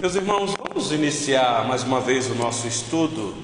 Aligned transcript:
Meus 0.00 0.14
irmãos, 0.14 0.54
vamos 0.56 0.92
iniciar 0.92 1.68
mais 1.68 1.82
uma 1.82 2.00
vez 2.00 2.30
o 2.30 2.34
nosso 2.34 2.66
estudo 2.66 3.34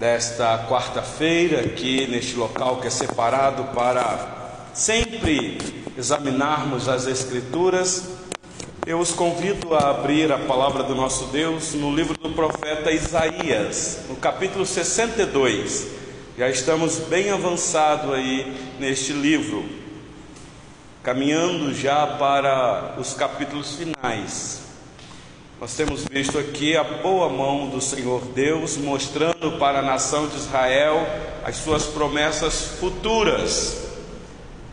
desta 0.00 0.66
quarta-feira 0.66 1.60
aqui 1.60 2.06
neste 2.06 2.34
local 2.34 2.80
que 2.80 2.86
é 2.86 2.90
separado 2.90 3.64
para 3.74 4.70
sempre 4.72 5.58
examinarmos 5.98 6.88
as 6.88 7.06
Escrituras. 7.06 8.08
Eu 8.86 8.98
os 8.98 9.10
convido 9.10 9.74
a 9.74 9.90
abrir 9.90 10.32
a 10.32 10.38
palavra 10.38 10.82
do 10.82 10.94
nosso 10.94 11.26
Deus 11.26 11.74
no 11.74 11.94
livro 11.94 12.16
do 12.16 12.30
profeta 12.30 12.90
Isaías, 12.90 13.98
no 14.08 14.16
capítulo 14.16 14.64
62. 14.64 15.88
Já 16.38 16.48
estamos 16.48 17.00
bem 17.00 17.30
avançado 17.30 18.14
aí 18.14 18.50
neste 18.80 19.12
livro, 19.12 19.62
caminhando 21.02 21.74
já 21.74 22.06
para 22.06 22.94
os 22.98 23.12
capítulos 23.12 23.74
finais. 23.74 24.63
Nós 25.60 25.74
temos 25.74 26.04
visto 26.10 26.36
aqui 26.36 26.76
a 26.76 26.82
boa 26.82 27.28
mão 27.28 27.68
do 27.68 27.80
Senhor 27.80 28.20
Deus 28.34 28.76
mostrando 28.76 29.56
para 29.56 29.78
a 29.78 29.82
nação 29.82 30.26
de 30.26 30.36
Israel 30.36 31.06
as 31.44 31.56
suas 31.56 31.84
promessas 31.86 32.76
futuras. 32.80 33.84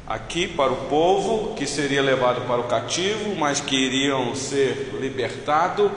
Aqui 0.07 0.47
para 0.47 0.71
o 0.71 0.87
povo 0.87 1.53
que 1.53 1.67
seria 1.67 2.01
levado 2.01 2.47
para 2.47 2.59
o 2.59 2.63
cativo, 2.63 3.35
mas 3.35 3.61
que 3.61 3.75
iriam 3.75 4.33
ser 4.35 4.97
libertado, 4.99 5.91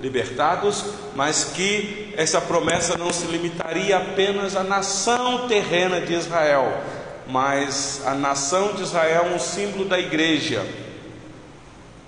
libertados, 0.00 0.84
mas 1.16 1.44
que 1.44 2.14
essa 2.16 2.40
promessa 2.40 2.96
não 2.96 3.12
se 3.12 3.26
limitaria 3.26 3.96
apenas 3.98 4.54
à 4.54 4.62
nação 4.62 5.48
terrena 5.48 6.00
de 6.00 6.14
Israel, 6.14 6.80
mas 7.26 8.00
a 8.06 8.14
nação 8.14 8.74
de 8.74 8.82
Israel 8.82 9.34
um 9.34 9.40
símbolo 9.40 9.86
da 9.86 9.98
igreja 9.98 10.64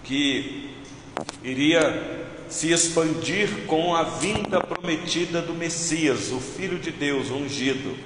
que 0.05 0.62
iria 1.43 2.23
se 2.49 2.71
expandir 2.71 3.67
com 3.67 3.95
a 3.95 4.03
vinda 4.03 4.61
prometida 4.61 5.41
do 5.41 5.55
Messias, 5.55 6.31
o 6.31 6.39
Filho 6.39 6.79
de 6.79 6.91
Deus 6.91 7.31
ungido. 7.31 7.97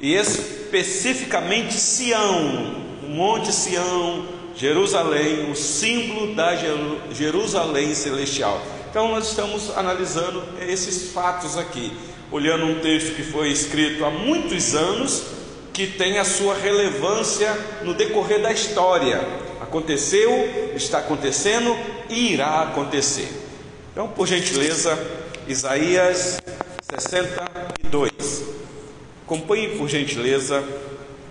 E 0.00 0.14
especificamente 0.14 1.74
Sião, 1.74 2.84
o 3.02 3.08
Monte 3.08 3.52
Sião, 3.52 4.26
Jerusalém, 4.54 5.50
o 5.50 5.56
símbolo 5.56 6.34
da 6.34 6.54
Jerusalém 7.12 7.94
celestial. 7.94 8.60
Então 8.90 9.08
nós 9.08 9.28
estamos 9.28 9.76
analisando 9.76 10.42
esses 10.60 11.12
fatos 11.12 11.56
aqui, 11.56 11.92
olhando 12.30 12.66
um 12.66 12.80
texto 12.80 13.14
que 13.14 13.22
foi 13.22 13.50
escrito 13.50 14.04
há 14.04 14.10
muitos 14.10 14.74
anos, 14.74 15.22
que 15.72 15.86
tem 15.86 16.18
a 16.18 16.24
sua 16.24 16.54
relevância 16.54 17.54
no 17.84 17.92
decorrer 17.92 18.40
da 18.40 18.52
história. 18.52 19.45
Aconteceu, 19.60 20.72
está 20.74 20.98
acontecendo 20.98 21.76
e 22.08 22.32
irá 22.32 22.62
acontecer. 22.62 23.28
Então, 23.92 24.08
por 24.08 24.26
gentileza, 24.26 24.98
Isaías 25.48 26.38
62. 26.90 28.12
Acompanhe, 29.24 29.76
por 29.76 29.88
gentileza, 29.88 30.62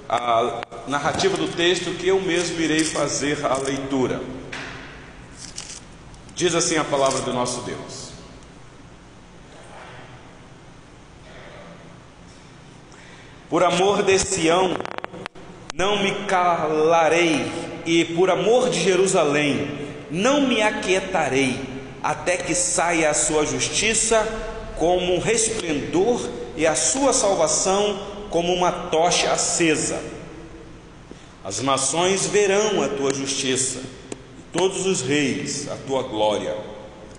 a 0.09 0.61
narrativa 0.87 1.37
do 1.37 1.47
texto 1.47 1.95
que 1.97 2.07
eu 2.07 2.19
mesmo 2.19 2.59
irei 2.59 2.83
fazer 2.83 3.45
a 3.45 3.57
leitura. 3.57 4.21
Diz 6.35 6.53
assim 6.53 6.77
a 6.77 6.83
palavra 6.83 7.21
do 7.21 7.31
nosso 7.31 7.61
Deus. 7.61 8.11
Por 13.49 13.63
amor 13.63 14.03
de 14.03 14.17
Sião, 14.19 14.75
não 15.73 16.01
me 16.01 16.25
calarei, 16.25 17.49
e 17.85 18.03
por 18.03 18.29
amor 18.29 18.69
de 18.69 18.81
Jerusalém, 18.81 19.69
não 20.09 20.41
me 20.41 20.61
aquietarei 20.61 21.59
até 22.01 22.37
que 22.37 22.53
saia 22.53 23.09
a 23.09 23.13
sua 23.13 23.45
justiça 23.45 24.27
como 24.77 25.15
um 25.15 25.19
resplendor 25.19 26.21
e 26.55 26.67
a 26.67 26.75
sua 26.75 27.13
salvação 27.13 27.99
como 28.29 28.53
uma 28.53 28.71
tocha 28.71 29.31
acesa. 29.31 29.99
As 31.43 31.61
nações 31.61 32.25
verão 32.25 32.81
a 32.81 32.89
tua 32.89 33.13
justiça, 33.13 33.79
e 33.79 34.41
todos 34.51 34.85
os 34.85 35.01
reis 35.01 35.67
a 35.71 35.75
tua 35.87 36.03
glória, 36.03 36.55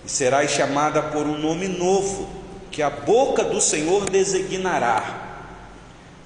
e 0.05 0.11
serás 0.11 0.51
chamada 0.51 1.01
por 1.01 1.25
um 1.25 1.37
nome 1.37 1.67
novo, 1.67 2.29
que 2.69 2.81
a 2.81 2.89
boca 2.89 3.43
do 3.43 3.61
Senhor 3.61 4.09
designará. 4.09 5.45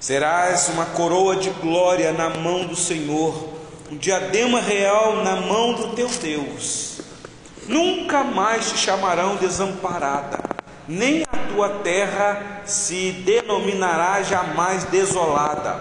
Serás 0.00 0.68
uma 0.68 0.86
coroa 0.86 1.36
de 1.36 1.50
glória 1.50 2.12
na 2.12 2.28
mão 2.28 2.66
do 2.66 2.74
Senhor, 2.74 3.48
um 3.92 3.98
diadema 3.98 4.58
real 4.58 5.16
na 5.16 5.36
mão 5.36 5.74
do 5.74 5.88
teu 5.88 6.08
Deus 6.08 7.02
nunca 7.68 8.24
mais 8.24 8.72
te 8.72 8.78
chamarão 8.78 9.36
desamparada, 9.36 10.38
nem 10.88 11.24
a 11.30 11.36
tua 11.52 11.68
terra 11.68 12.62
se 12.64 13.12
denominará 13.12 14.22
jamais 14.22 14.84
desolada, 14.84 15.78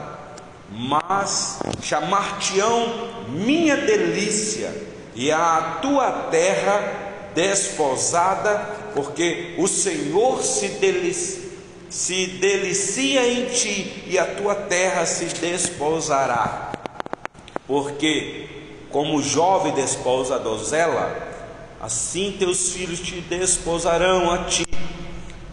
mas 0.69 1.59
chamar-te-ão 1.81 3.09
minha 3.29 3.77
delícia, 3.77 4.75
e 5.16 5.31
a 5.31 5.79
tua 5.81 6.11
terra 6.29 7.31
desposada, 7.33 8.57
porque 8.93 9.55
o 9.57 9.69
Senhor 9.69 10.43
se 10.43 10.67
delicia, 10.67 11.49
se 11.89 12.28
delicia 12.28 13.25
em 13.25 13.45
ti, 13.45 14.03
e 14.05 14.19
a 14.19 14.25
tua 14.25 14.53
terra 14.53 15.05
se 15.05 15.25
desposará. 15.25 16.70
Porque, 17.71 18.49
como 18.89 19.23
jovem 19.23 19.71
desposa 19.71 20.35
a 20.35 20.37
donzela, 20.37 21.15
assim 21.79 22.35
teus 22.37 22.73
filhos 22.73 22.99
te 22.99 23.21
desposarão 23.21 24.29
a 24.29 24.39
ti. 24.39 24.67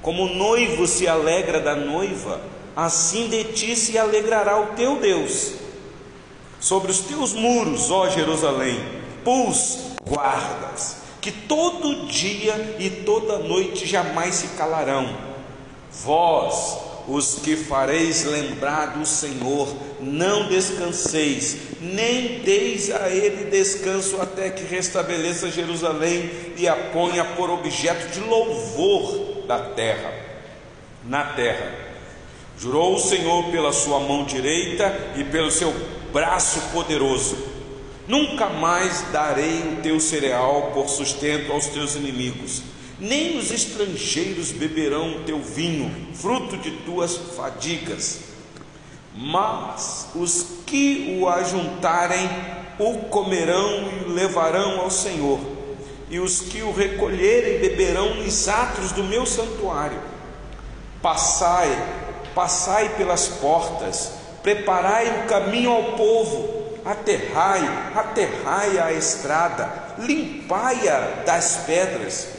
Como 0.02 0.24
o 0.24 0.34
noivo 0.34 0.84
se 0.84 1.06
alegra 1.06 1.60
da 1.60 1.76
noiva, 1.76 2.40
assim 2.74 3.28
de 3.28 3.44
ti 3.44 3.76
se 3.76 3.96
alegrará 3.96 4.60
o 4.60 4.74
teu 4.74 4.96
Deus. 4.96 5.52
Sobre 6.58 6.90
os 6.90 6.98
teus 6.98 7.34
muros, 7.34 7.88
ó 7.88 8.08
Jerusalém, 8.08 8.80
pus 9.22 9.78
guardas, 10.04 10.96
que 11.20 11.30
todo 11.30 12.08
dia 12.08 12.78
e 12.80 12.90
toda 12.90 13.38
noite 13.38 13.86
jamais 13.86 14.34
se 14.34 14.48
calarão. 14.56 15.08
Vós, 15.92 16.78
os 17.08 17.36
que 17.36 17.56
fareis 17.56 18.24
lembrar 18.24 18.98
do 18.98 19.06
Senhor, 19.06 19.74
não 19.98 20.46
descanseis, 20.46 21.56
nem 21.80 22.40
deis 22.40 22.90
a 22.90 23.08
ele 23.08 23.50
descanso 23.50 24.20
até 24.20 24.50
que 24.50 24.62
restabeleça 24.62 25.50
Jerusalém 25.50 26.30
e 26.58 26.68
a 26.68 26.76
ponha 26.76 27.24
por 27.24 27.48
objeto 27.48 28.12
de 28.12 28.20
louvor 28.20 29.46
da 29.46 29.58
terra, 29.58 30.12
na 31.02 31.24
terra. 31.24 31.72
Jurou 32.58 32.96
o 32.96 33.00
Senhor 33.00 33.50
pela 33.50 33.72
sua 33.72 34.00
mão 34.00 34.24
direita 34.24 34.94
e 35.16 35.24
pelo 35.24 35.50
seu 35.50 35.72
braço 36.12 36.60
poderoso: 36.72 37.38
Nunca 38.06 38.50
mais 38.50 39.00
darei 39.12 39.60
o 39.60 39.82
teu 39.82 39.98
cereal 39.98 40.72
por 40.74 40.88
sustento 40.88 41.52
aos 41.52 41.68
teus 41.68 41.94
inimigos 41.94 42.62
nem 43.00 43.38
os 43.38 43.50
estrangeiros 43.52 44.50
beberão 44.50 45.22
teu 45.24 45.40
vinho, 45.40 45.90
fruto 46.14 46.56
de 46.56 46.70
tuas 46.78 47.16
fadigas. 47.36 48.20
Mas 49.14 50.08
os 50.14 50.46
que 50.66 51.18
o 51.20 51.28
ajuntarem 51.28 52.28
o 52.78 52.98
comerão 53.08 53.88
e 53.88 54.04
o 54.04 54.12
levarão 54.12 54.80
ao 54.80 54.90
Senhor, 54.90 55.40
e 56.10 56.20
os 56.20 56.40
que 56.40 56.62
o 56.62 56.72
recolherem 56.72 57.58
beberão 57.58 58.14
nos 58.16 58.48
atos 58.48 58.92
do 58.92 59.04
meu 59.04 59.26
santuário. 59.26 60.00
Passai, 61.02 61.68
passai 62.34 62.88
pelas 62.90 63.28
portas, 63.28 64.12
preparai 64.42 65.20
o 65.20 65.26
caminho 65.28 65.70
ao 65.70 65.84
povo, 65.92 66.78
aterrai, 66.84 67.60
aterrai 67.94 68.78
a 68.78 68.92
estrada, 68.92 69.94
limpai-a 69.98 71.24
das 71.24 71.64
pedras 71.66 72.37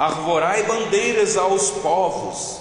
arvorai 0.00 0.62
bandeiras 0.62 1.36
aos 1.36 1.70
povos. 1.72 2.58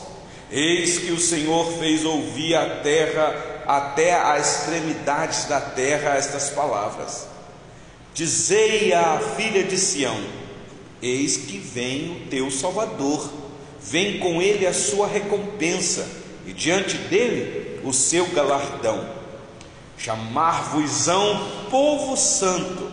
Eis 0.52 1.00
que 1.00 1.14
o 1.14 1.20
Senhor 1.20 1.72
fez 1.80 2.04
ouvir 2.04 2.54
a 2.54 2.82
terra 2.82 3.64
até 3.66 4.14
as 4.14 4.64
extremidades 4.64 5.46
da 5.46 5.62
terra 5.62 6.18
estas 6.18 6.50
palavras. 6.50 7.28
Dizei 8.14 8.92
à 8.92 9.20
filha 9.38 9.64
de 9.64 9.78
Sião: 9.78 10.20
Eis 11.02 11.38
que 11.38 11.58
vem 11.58 12.12
o 12.12 12.30
teu 12.30 12.52
Salvador, 12.52 13.32
vem 13.80 14.20
com 14.20 14.42
ele 14.42 14.68
a 14.68 14.74
sua 14.74 15.08
recompensa, 15.08 16.06
e 16.46 16.52
diante 16.52 16.98
dele 16.98 17.80
o 17.86 17.94
seu 17.94 18.26
galardão. 18.32 19.18
Chamar-vos-ão 19.98 21.48
povo 21.72 22.18
santo, 22.18 22.92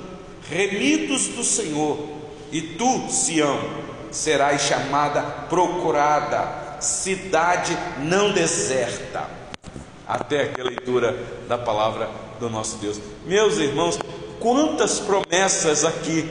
remidos 0.49 1.27
do 1.29 1.43
Senhor, 1.43 1.99
e 2.53 2.61
tu, 2.61 3.11
Sião, 3.11 3.86
serás 4.17 4.63
chamada 4.63 5.21
procurada, 5.49 6.79
cidade 6.81 7.77
não 7.99 8.33
deserta. 8.33 9.25
Até 10.09 10.43
aqui 10.43 10.61
a 10.61 10.65
leitura 10.65 11.17
da 11.47 11.59
palavra 11.59 12.09
do 12.41 12.49
nosso 12.49 12.79
Deus. 12.79 12.99
Meus 13.27 13.59
irmãos, 13.59 13.99
quantas 14.41 14.99
promessas 15.01 15.85
aqui. 15.85 16.29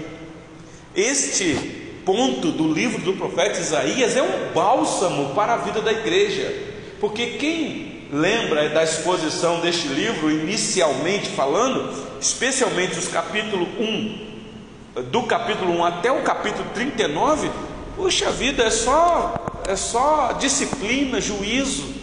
Este 0.96 2.02
ponto 2.06 2.52
do 2.52 2.72
livro 2.72 3.02
do 3.02 3.14
profeta 3.14 3.60
Isaías 3.60 4.16
é 4.16 4.24
um 4.24 4.54
bálsamo 4.54 5.36
para 5.36 5.54
a 5.54 5.58
vida 5.58 5.82
da 5.82 5.92
igreja, 5.92 6.54
porque 7.00 7.38
quem 7.38 8.08
lembra 8.12 8.70
da 8.70 8.84
exposição 8.84 9.60
deste 9.60 9.88
livro, 9.90 10.32
inicialmente 10.32 11.30
falando, 11.30 11.92
especialmente 12.20 12.98
os 12.98 13.08
capítulo 13.08 13.68
1, 13.78 15.02
do 15.12 15.24
capítulo 15.24 15.74
1 15.74 15.84
até 15.84 16.12
o 16.12 16.24
capítulo 16.24 16.66
39, 16.74 17.50
puxa 17.96 18.32
vida, 18.32 18.64
é 18.64 18.70
só, 18.70 19.64
é 19.68 19.76
só 19.76 20.34
disciplina, 20.34 21.20
juízo, 21.22 21.96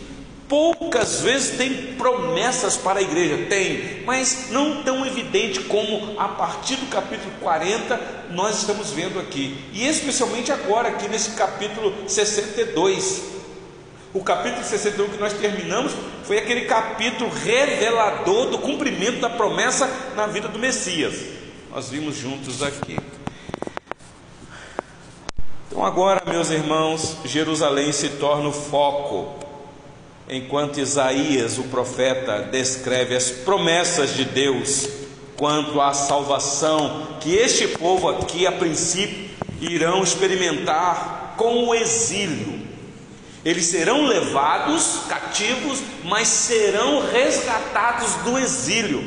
Poucas 0.52 1.22
vezes 1.22 1.56
tem 1.56 1.94
promessas 1.94 2.76
para 2.76 2.98
a 2.98 3.02
igreja, 3.02 3.46
tem, 3.48 4.02
mas 4.04 4.50
não 4.50 4.82
tão 4.82 5.06
evidente 5.06 5.60
como 5.60 6.20
a 6.20 6.28
partir 6.28 6.76
do 6.76 6.90
capítulo 6.90 7.32
40 7.40 7.98
nós 8.32 8.58
estamos 8.58 8.90
vendo 8.90 9.18
aqui, 9.18 9.56
e 9.72 9.88
especialmente 9.88 10.52
agora, 10.52 10.90
aqui 10.90 11.08
nesse 11.08 11.30
capítulo 11.30 11.94
62. 12.06 13.22
O 14.12 14.22
capítulo 14.22 14.62
61 14.62 15.08
que 15.08 15.16
nós 15.16 15.32
terminamos 15.32 15.92
foi 16.24 16.36
aquele 16.36 16.66
capítulo 16.66 17.30
revelador 17.30 18.50
do 18.50 18.58
cumprimento 18.58 19.20
da 19.20 19.30
promessa 19.30 19.90
na 20.14 20.26
vida 20.26 20.48
do 20.48 20.58
Messias. 20.58 21.14
Nós 21.70 21.88
vimos 21.88 22.14
juntos 22.14 22.62
aqui. 22.62 22.98
Então, 25.72 25.86
agora, 25.86 26.22
meus 26.26 26.50
irmãos, 26.50 27.16
Jerusalém 27.24 27.92
se 27.92 28.10
torna 28.10 28.50
o 28.50 28.52
foco 28.52 29.36
enquanto 30.28 30.78
Isaías, 30.78 31.56
o 31.56 31.62
profeta, 31.62 32.46
descreve 32.52 33.16
as 33.16 33.30
promessas 33.30 34.14
de 34.14 34.26
Deus 34.26 34.86
quanto 35.34 35.80
à 35.80 35.94
salvação 35.94 37.16
que 37.20 37.34
este 37.34 37.68
povo 37.68 38.10
aqui, 38.10 38.46
a 38.46 38.52
princípio, 38.52 39.30
irão 39.62 40.02
experimentar 40.02 41.36
com 41.38 41.68
o 41.68 41.74
exílio. 41.74 42.60
Eles 43.42 43.64
serão 43.64 44.04
levados 44.04 45.04
cativos, 45.08 45.78
mas 46.04 46.28
serão 46.28 47.02
resgatados 47.10 48.12
do 48.24 48.38
exílio. 48.38 49.02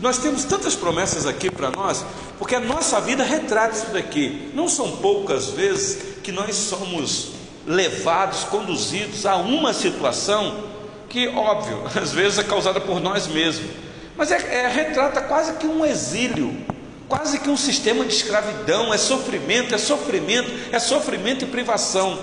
Nós 0.00 0.18
temos 0.18 0.44
tantas 0.44 0.74
promessas 0.74 1.26
aqui 1.26 1.50
para 1.50 1.70
nós, 1.70 2.04
porque 2.38 2.54
a 2.54 2.60
nossa 2.60 3.00
vida 3.00 3.24
retrata 3.24 3.76
isso 3.76 3.86
daqui. 3.92 4.50
Não 4.54 4.68
são 4.68 4.96
poucas 4.96 5.50
vezes 5.50 6.18
que 6.22 6.32
nós 6.32 6.54
somos 6.56 7.32
levados, 7.66 8.44
conduzidos 8.44 9.24
a 9.24 9.36
uma 9.36 9.72
situação 9.72 10.64
que, 11.08 11.28
óbvio, 11.28 11.82
às 11.94 12.12
vezes 12.12 12.38
é 12.38 12.44
causada 12.44 12.80
por 12.80 13.00
nós 13.00 13.26
mesmos, 13.26 13.70
mas 14.16 14.30
é, 14.30 14.64
é, 14.64 14.68
retrata 14.68 15.22
quase 15.22 15.54
que 15.54 15.66
um 15.66 15.84
exílio, 15.84 16.54
quase 17.08 17.38
que 17.38 17.48
um 17.48 17.56
sistema 17.56 18.04
de 18.04 18.14
escravidão, 18.14 18.92
é 18.92 18.98
sofrimento, 18.98 19.74
é 19.74 19.78
sofrimento, 19.78 20.50
é 20.70 20.78
sofrimento 20.78 21.44
e 21.44 21.48
privação. 21.48 22.18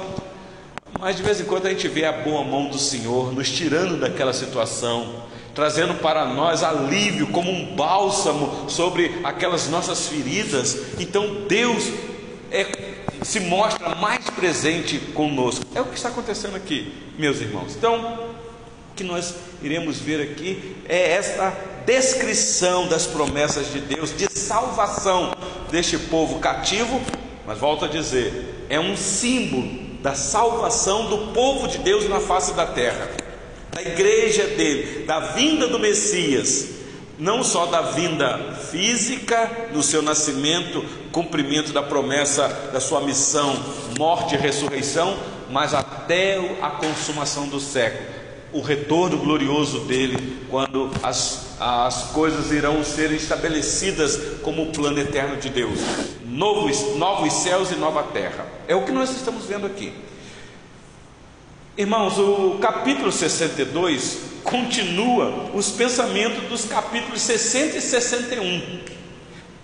Mas 0.99 1.15
de 1.15 1.23
vez 1.23 1.39
em 1.39 1.45
quando 1.45 1.65
a 1.65 1.69
gente 1.69 1.87
vê 1.87 2.05
a 2.05 2.11
boa 2.11 2.43
mão 2.43 2.67
do 2.67 2.77
Senhor 2.77 3.33
nos 3.33 3.49
tirando 3.49 3.99
daquela 3.99 4.33
situação, 4.33 5.23
trazendo 5.59 5.95
para 5.95 6.25
nós 6.25 6.63
alívio 6.63 7.27
como 7.27 7.51
um 7.51 7.75
bálsamo 7.75 8.69
sobre 8.69 9.19
aquelas 9.25 9.67
nossas 9.67 10.07
feridas. 10.07 10.77
Então 10.97 11.43
Deus 11.49 11.83
é 12.49 12.65
se 13.21 13.41
mostra 13.41 13.93
mais 13.95 14.29
presente 14.29 14.97
conosco. 15.13 15.65
É 15.75 15.81
o 15.81 15.85
que 15.85 15.97
está 15.97 16.07
acontecendo 16.07 16.55
aqui, 16.55 16.93
meus 17.17 17.41
irmãos. 17.41 17.75
Então, 17.75 17.97
o 17.99 18.95
que 18.95 19.03
nós 19.03 19.35
iremos 19.61 19.99
ver 19.99 20.21
aqui 20.21 20.77
é 20.87 21.11
esta 21.11 21.53
descrição 21.85 22.87
das 22.87 23.05
promessas 23.05 23.69
de 23.69 23.81
Deus 23.81 24.15
de 24.15 24.31
salvação 24.31 25.35
deste 25.69 25.97
povo 25.97 26.39
cativo, 26.39 27.01
mas 27.45 27.57
volto 27.57 27.83
a 27.83 27.89
dizer, 27.89 28.65
é 28.69 28.79
um 28.79 28.95
símbolo 28.95 29.67
da 30.01 30.15
salvação 30.15 31.09
do 31.09 31.33
povo 31.33 31.67
de 31.67 31.79
Deus 31.79 32.07
na 32.07 32.21
face 32.21 32.53
da 32.53 32.65
terra, 32.65 33.09
da 33.79 33.81
igreja 33.81 34.45
dele, 34.45 35.05
da 35.05 35.19
vinda 35.19 35.67
do 35.67 35.79
Messias 35.79 36.77
não 37.17 37.43
só 37.43 37.65
da 37.65 37.81
vinda 37.81 38.53
física, 38.71 39.69
do 39.73 39.83
seu 39.83 40.01
nascimento, 40.01 40.85
cumprimento 41.11 41.73
da 41.73 41.83
promessa 41.83 42.47
da 42.71 42.79
sua 42.79 43.01
missão, 43.01 43.61
morte 43.97 44.35
e 44.35 44.37
ressurreição, 44.37 45.17
mas 45.49 45.73
até 45.73 46.37
a 46.61 46.69
consumação 46.69 47.49
do 47.49 47.59
século, 47.59 48.07
o 48.53 48.61
retorno 48.61 49.17
glorioso 49.17 49.79
dele, 49.81 50.45
quando 50.49 50.89
as, 51.03 51.57
as 51.59 52.03
coisas 52.11 52.53
irão 52.53 52.85
ser 52.85 53.11
estabelecidas 53.11 54.39
como 54.41 54.63
o 54.63 54.71
plano 54.71 54.99
eterno 54.99 55.35
de 55.35 55.49
Deus 55.49 55.77
novos, 56.25 56.95
novos 56.95 57.33
céus 57.33 57.69
e 57.71 57.75
nova 57.75 58.03
terra. 58.03 58.45
É 58.65 58.73
o 58.73 58.85
que 58.85 58.93
nós 58.93 59.09
estamos 59.11 59.43
vendo 59.45 59.65
aqui. 59.65 59.91
Irmãos, 61.79 62.19
o 62.19 62.57
capítulo 62.59 63.09
62 63.09 64.17
continua 64.43 65.49
os 65.53 65.71
pensamentos 65.71 66.43
dos 66.49 66.65
capítulos 66.65 67.21
60 67.21 67.77
e 67.77 67.81
61. 67.81 68.79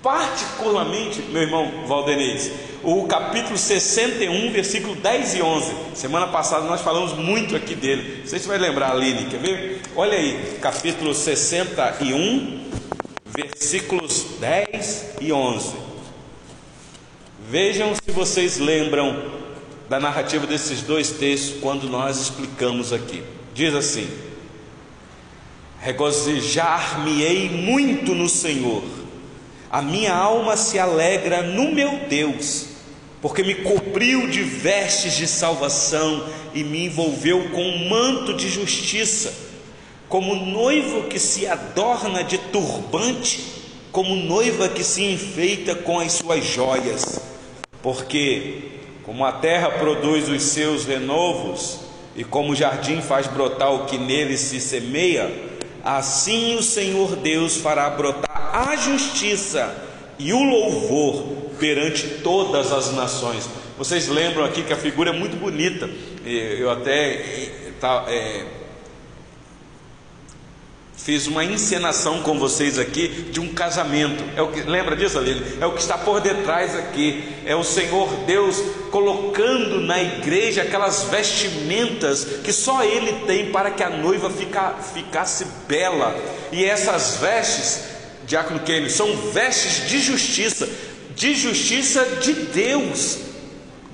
Particularmente, 0.02 1.22
meu 1.24 1.42
irmão 1.42 1.86
Valdenez, 1.86 2.54
o 2.82 3.06
capítulo 3.06 3.58
61, 3.58 4.50
versículo 4.50 4.96
10 4.96 5.36
e 5.36 5.42
11. 5.42 5.74
Semana 5.94 6.28
passada 6.28 6.66
nós 6.66 6.80
falamos 6.80 7.12
muito 7.12 7.54
aqui 7.54 7.76
dele. 7.76 8.26
Você 8.26 8.40
vai 8.40 8.60
lembrar, 8.60 8.92
Aline, 8.92 9.26
quer 9.26 9.42
ver? 9.42 9.82
Olha 9.94 10.18
aí, 10.18 10.58
capítulo 10.62 11.14
61, 11.14 12.70
versículos 13.26 14.38
10 14.40 15.16
e 15.20 15.34
11. 15.34 15.76
Vejam 17.50 17.94
se 17.94 18.10
vocês 18.10 18.58
lembram 18.58 19.44
da 19.90 20.00
narrativa 20.00 20.48
desses 20.48 20.82
dois 20.82 21.12
textos 21.12 21.60
quando 21.62 21.90
nós 21.90 22.20
explicamos 22.20 22.92
aqui. 22.92 23.24
Diz 23.54 23.74
assim: 23.74 24.08
Regozijar-me-ei 25.80 27.50
muito 27.50 28.16
no 28.16 28.28
Senhor, 28.28 28.84
a 29.72 29.82
minha 29.82 30.14
alma 30.14 30.58
se 30.58 30.80
alegra 30.80 31.44
no 31.44 31.72
meu 31.72 32.08
Deus, 32.10 32.68
porque 33.22 33.44
me 33.44 33.56
cobriu 33.56 34.28
de 34.28 34.42
vestes 34.42 35.14
de 35.14 35.28
salvação 35.28 36.28
e 36.54 36.64
me 36.64 36.86
envolveu 36.86 37.50
com 37.50 37.62
um 37.62 37.90
manto 37.90 38.34
de 38.34 38.50
justiça, 38.50 39.34
como 40.10 40.36
noivo 40.36 41.04
que 41.04 41.20
se 41.20 41.46
adorna 41.46 42.24
de 42.24 42.38
turbante, 42.38 43.56
como 43.92 44.16
noiva 44.16 44.68
que 44.70 44.84
se 44.84 45.04
enfeita 45.04 45.76
com 45.76 46.00
as 46.00 46.14
suas 46.14 46.44
joias, 46.44 47.22
porque 47.82 48.76
como 49.06 49.24
a 49.24 49.32
terra 49.32 49.70
produz 49.70 50.28
os 50.28 50.42
seus 50.42 50.86
renovos, 50.86 51.80
e 52.16 52.24
como 52.24 52.54
o 52.54 52.56
jardim 52.56 53.02
faz 53.02 53.28
brotar 53.28 53.74
o 53.74 53.86
que 53.86 53.98
nele 53.98 54.38
se 54.38 54.60
semeia, 54.60 55.32
assim 55.84 56.56
o 56.56 56.64
Senhor 56.64 57.16
Deus 57.18 57.58
fará 57.58 57.90
brotar 57.90 58.52
a 58.54 58.76
justiça 58.78 59.76
e 60.18 60.32
o 60.32 60.42
louvor 60.42 61.24
perante 61.60 62.08
todas 62.24 62.72
as 62.72 62.94
nações. 62.94 63.50
Vocês 63.78 64.08
lembram 64.08 64.46
aqui 64.46 64.64
que 64.64 64.72
a 64.72 64.78
figura 64.78 65.10
é 65.10 65.14
muito 65.14 65.36
bonita. 65.36 65.90
Eu 66.26 66.72
até 66.72 67.50
tá, 67.80 68.06
é, 68.08 68.46
Fiz 70.98 71.28
uma 71.28 71.44
encenação 71.44 72.22
com 72.24 72.40
vocês 72.40 72.80
aqui 72.80 73.08
de 73.32 73.40
um 73.40 73.54
casamento. 73.54 74.24
É 74.36 74.42
o 74.42 74.48
que 74.48 74.62
lembra 74.62 74.96
disso, 74.96 75.18
Aline? 75.18 75.42
É 75.60 75.66
o 75.66 75.74
que 75.74 75.82
está 75.82 75.98
por 75.98 76.20
detrás 76.20 76.76
aqui. 76.76 77.24
É 77.46 77.56
o 77.56 77.64
Senhor 77.64 78.08
Deus 78.26 78.62
colocando 78.92 79.82
na 79.82 80.02
igreja 80.02 80.64
aquelas 80.64 81.04
vestimentas 81.04 82.26
que 82.44 82.52
só 82.52 82.84
Ele 82.84 83.26
tem 83.28 83.52
para 83.52 83.72
que 83.72 83.84
a 83.84 83.90
noiva 83.90 84.30
fica, 84.30 84.74
ficasse 84.94 85.46
bela. 85.68 86.16
E 86.52 86.64
essas 86.66 87.18
vestes, 87.18 87.84
Diácono 88.26 88.62
Kenny, 88.62 88.90
são 88.90 89.16
vestes 89.32 89.88
de 89.90 90.00
justiça, 90.00 90.68
de 91.14 91.36
justiça 91.36 92.04
de 92.22 92.34
Deus. 92.34 93.20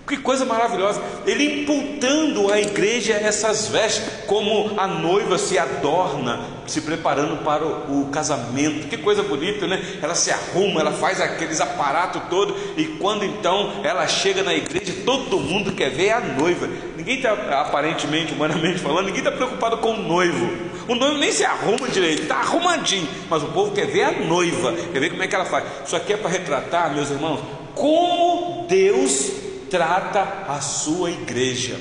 Que 0.08 0.17
coisa 0.17 0.46
maravilhosa! 0.46 1.01
Ele 1.25 1.62
imputando 1.62 2.51
à 2.51 2.60
igreja 2.60 3.13
essas 3.13 3.67
vestes, 3.67 4.03
como 4.27 4.77
a 4.77 4.86
noiva 4.86 5.38
se 5.38 5.58
adorna, 5.58 6.60
se 6.71 6.81
preparando 6.81 7.43
para 7.43 7.65
o, 7.65 8.01
o, 8.01 8.09
casamento. 8.09 8.87
Que 8.87 8.97
coisa 8.97 9.21
bonita, 9.21 9.67
né? 9.67 9.99
Ela 10.01 10.15
se 10.15 10.31
arruma, 10.31 10.79
ela 10.79 10.91
faz 10.93 11.19
aqueles 11.19 11.59
aparatos 11.59 12.21
todo, 12.29 12.55
e 12.77 12.85
quando 12.99 13.25
então 13.25 13.81
ela 13.83 14.07
chega 14.07 14.41
na 14.41 14.53
igreja, 14.53 14.93
todo 15.05 15.39
mundo 15.39 15.73
quer 15.73 15.89
ver 15.89 16.11
a 16.11 16.19
noiva. 16.21 16.67
Ninguém 16.95 17.17
está, 17.17 17.33
aparentemente, 17.61 18.33
humanamente 18.33 18.79
falando, 18.79 19.07
ninguém 19.07 19.19
está 19.19 19.31
preocupado 19.31 19.77
com 19.77 19.91
o 19.91 20.01
noivo. 20.01 20.71
O 20.87 20.95
noivo 20.95 21.17
nem 21.17 21.31
se 21.31 21.43
arruma 21.43 21.87
direito, 21.89 22.23
está 22.23 22.37
arrumadinho, 22.37 23.07
mas 23.29 23.43
o 23.43 23.47
povo 23.47 23.71
quer 23.71 23.87
ver 23.87 24.03
a 24.03 24.11
noiva, 24.11 24.73
quer 24.93 24.99
ver 24.99 25.09
como 25.09 25.23
é 25.23 25.27
que 25.27 25.35
ela 25.35 25.45
faz. 25.45 25.65
Isso 25.85 25.95
aqui 25.95 26.13
é 26.13 26.17
para 26.17 26.29
retratar, 26.29 26.93
meus 26.93 27.09
irmãos, 27.09 27.41
como 27.75 28.65
Deus 28.67 29.31
trata 29.69 30.45
a 30.47 30.59
sua 30.61 31.11
igreja. 31.11 31.77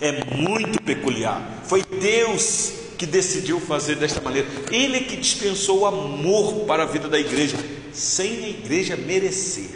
É 0.00 0.24
muito 0.36 0.80
peculiar. 0.82 1.42
Foi 1.64 1.82
Deus 1.82 2.87
que 2.98 3.06
decidiu 3.06 3.60
fazer 3.60 3.94
desta 3.94 4.20
maneira. 4.20 4.48
Ele 4.70 5.00
que 5.00 5.16
dispensou 5.16 5.80
o 5.80 5.86
amor 5.86 6.66
para 6.66 6.82
a 6.82 6.86
vida 6.86 7.08
da 7.08 7.18
igreja, 7.18 7.56
sem 7.92 8.44
a 8.44 8.48
igreja 8.48 8.96
merecer. 8.96 9.70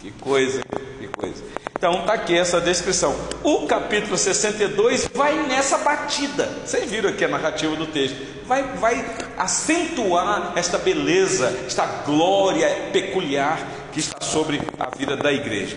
Que 0.00 0.10
coisa, 0.12 0.62
que 0.98 1.06
coisa. 1.08 1.44
Então 1.76 2.00
está 2.00 2.14
aqui 2.14 2.36
essa 2.36 2.60
descrição. 2.60 3.14
O 3.44 3.66
capítulo 3.66 4.16
62 4.16 5.10
vai 5.14 5.46
nessa 5.46 5.78
batida. 5.78 6.46
Vocês 6.64 6.90
viram 6.90 7.10
aqui 7.10 7.24
a 7.24 7.28
narrativa 7.28 7.76
do 7.76 7.86
texto. 7.86 8.16
Vai, 8.46 8.62
vai 8.78 9.04
acentuar 9.36 10.54
esta 10.56 10.78
beleza, 10.78 11.56
esta 11.66 11.86
glória 12.04 12.68
peculiar 12.92 13.64
que 13.92 14.00
está 14.00 14.20
sobre 14.20 14.60
a 14.78 14.96
vida 14.96 15.16
da 15.16 15.30
igreja. 15.30 15.76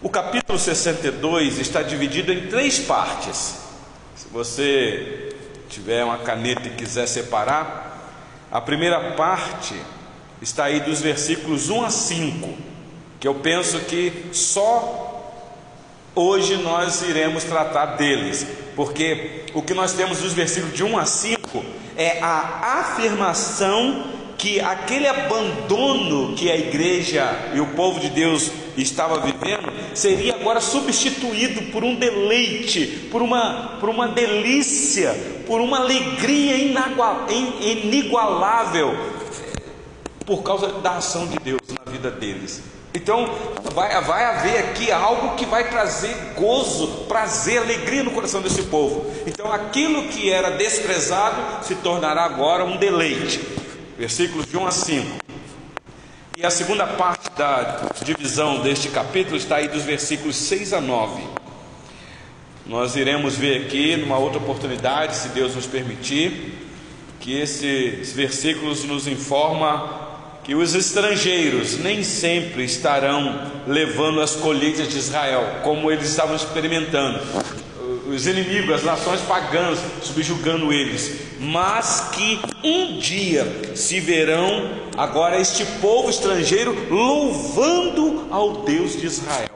O 0.00 0.08
capítulo 0.08 0.58
62 0.58 1.58
está 1.58 1.82
dividido 1.82 2.32
em 2.32 2.46
três 2.46 2.78
partes. 2.78 3.65
Se 4.16 4.28
você 4.28 5.36
tiver 5.68 6.02
uma 6.02 6.16
caneta 6.16 6.66
e 6.66 6.70
quiser 6.70 7.06
separar, 7.06 8.16
a 8.50 8.62
primeira 8.62 9.12
parte 9.12 9.74
está 10.40 10.64
aí 10.64 10.80
dos 10.80 11.02
versículos 11.02 11.68
1 11.68 11.84
a 11.84 11.90
5, 11.90 12.48
que 13.20 13.28
eu 13.28 13.34
penso 13.34 13.78
que 13.80 14.30
só 14.32 15.34
hoje 16.14 16.56
nós 16.56 17.02
iremos 17.02 17.44
tratar 17.44 17.96
deles, 17.96 18.46
porque 18.74 19.44
o 19.52 19.60
que 19.60 19.74
nós 19.74 19.92
temos 19.92 20.20
dos 20.20 20.32
versículos 20.32 20.74
de 20.74 20.82
1 20.82 20.98
a 20.98 21.04
5 21.04 21.64
é 21.94 22.18
a 22.22 22.80
afirmação 22.80 24.15
que 24.38 24.60
aquele 24.60 25.06
abandono 25.06 26.34
que 26.34 26.50
a 26.50 26.56
igreja 26.56 27.52
e 27.54 27.60
o 27.60 27.66
povo 27.68 28.00
de 28.00 28.10
Deus 28.10 28.50
estava 28.76 29.20
vivendo 29.20 29.72
seria 29.94 30.34
agora 30.34 30.60
substituído 30.60 31.70
por 31.72 31.82
um 31.82 31.94
deleite, 31.94 33.08
por 33.10 33.22
uma, 33.22 33.76
por 33.80 33.88
uma 33.88 34.08
delícia, 34.08 35.14
por 35.46 35.60
uma 35.60 35.78
alegria 35.78 36.56
inigualável, 37.60 38.94
por 40.26 40.42
causa 40.42 40.68
da 40.80 40.96
ação 40.96 41.26
de 41.26 41.38
Deus 41.38 41.60
na 41.84 41.90
vida 41.90 42.10
deles. 42.10 42.62
Então, 42.96 43.28
vai, 43.74 44.00
vai 44.02 44.24
haver 44.24 44.58
aqui 44.58 44.90
algo 44.90 45.36
que 45.36 45.44
vai 45.44 45.68
trazer 45.68 46.14
gozo, 46.34 47.04
prazer, 47.06 47.58
alegria 47.58 48.02
no 48.02 48.10
coração 48.10 48.40
desse 48.40 48.62
povo. 48.64 49.04
Então, 49.26 49.52
aquilo 49.52 50.08
que 50.08 50.30
era 50.30 50.52
desprezado 50.52 51.62
se 51.62 51.74
tornará 51.76 52.24
agora 52.24 52.64
um 52.64 52.78
deleite. 52.78 53.65
Versículos 53.98 54.46
de 54.46 54.58
1 54.58 54.66
a 54.66 54.70
5. 54.70 55.06
E 56.36 56.44
a 56.44 56.50
segunda 56.50 56.86
parte 56.86 57.30
da 57.30 57.88
divisão 58.04 58.60
deste 58.60 58.88
capítulo 58.88 59.36
está 59.36 59.56
aí 59.56 59.68
dos 59.68 59.84
versículos 59.84 60.36
6 60.36 60.74
a 60.74 60.80
9. 60.82 61.22
Nós 62.66 62.94
iremos 62.94 63.36
ver 63.36 63.64
aqui, 63.64 63.96
numa 63.96 64.18
outra 64.18 64.38
oportunidade, 64.38 65.16
se 65.16 65.28
Deus 65.28 65.54
nos 65.54 65.66
permitir, 65.66 66.58
que 67.20 67.40
esses 67.40 68.12
versículos 68.12 68.84
nos 68.84 69.06
informam 69.06 70.04
que 70.44 70.54
os 70.54 70.74
estrangeiros 70.74 71.78
nem 71.78 72.04
sempre 72.04 72.64
estarão 72.64 73.50
levando 73.66 74.20
as 74.20 74.36
colheitas 74.36 74.88
de 74.88 74.98
Israel, 74.98 75.60
como 75.64 75.90
eles 75.90 76.08
estavam 76.08 76.36
experimentando 76.36 77.18
os 78.08 78.26
inimigos, 78.26 78.74
as 78.74 78.84
nações 78.84 79.20
pagãs, 79.22 79.78
subjugando 80.02 80.72
eles, 80.72 81.20
mas 81.40 82.08
que 82.12 82.40
um 82.62 82.98
dia 82.98 83.72
se 83.74 84.00
verão 84.00 84.70
agora 84.96 85.40
este 85.40 85.64
povo 85.80 86.08
estrangeiro 86.08 86.74
louvando 86.90 88.26
ao 88.30 88.64
Deus 88.64 88.98
de 88.98 89.06
Israel. 89.06 89.50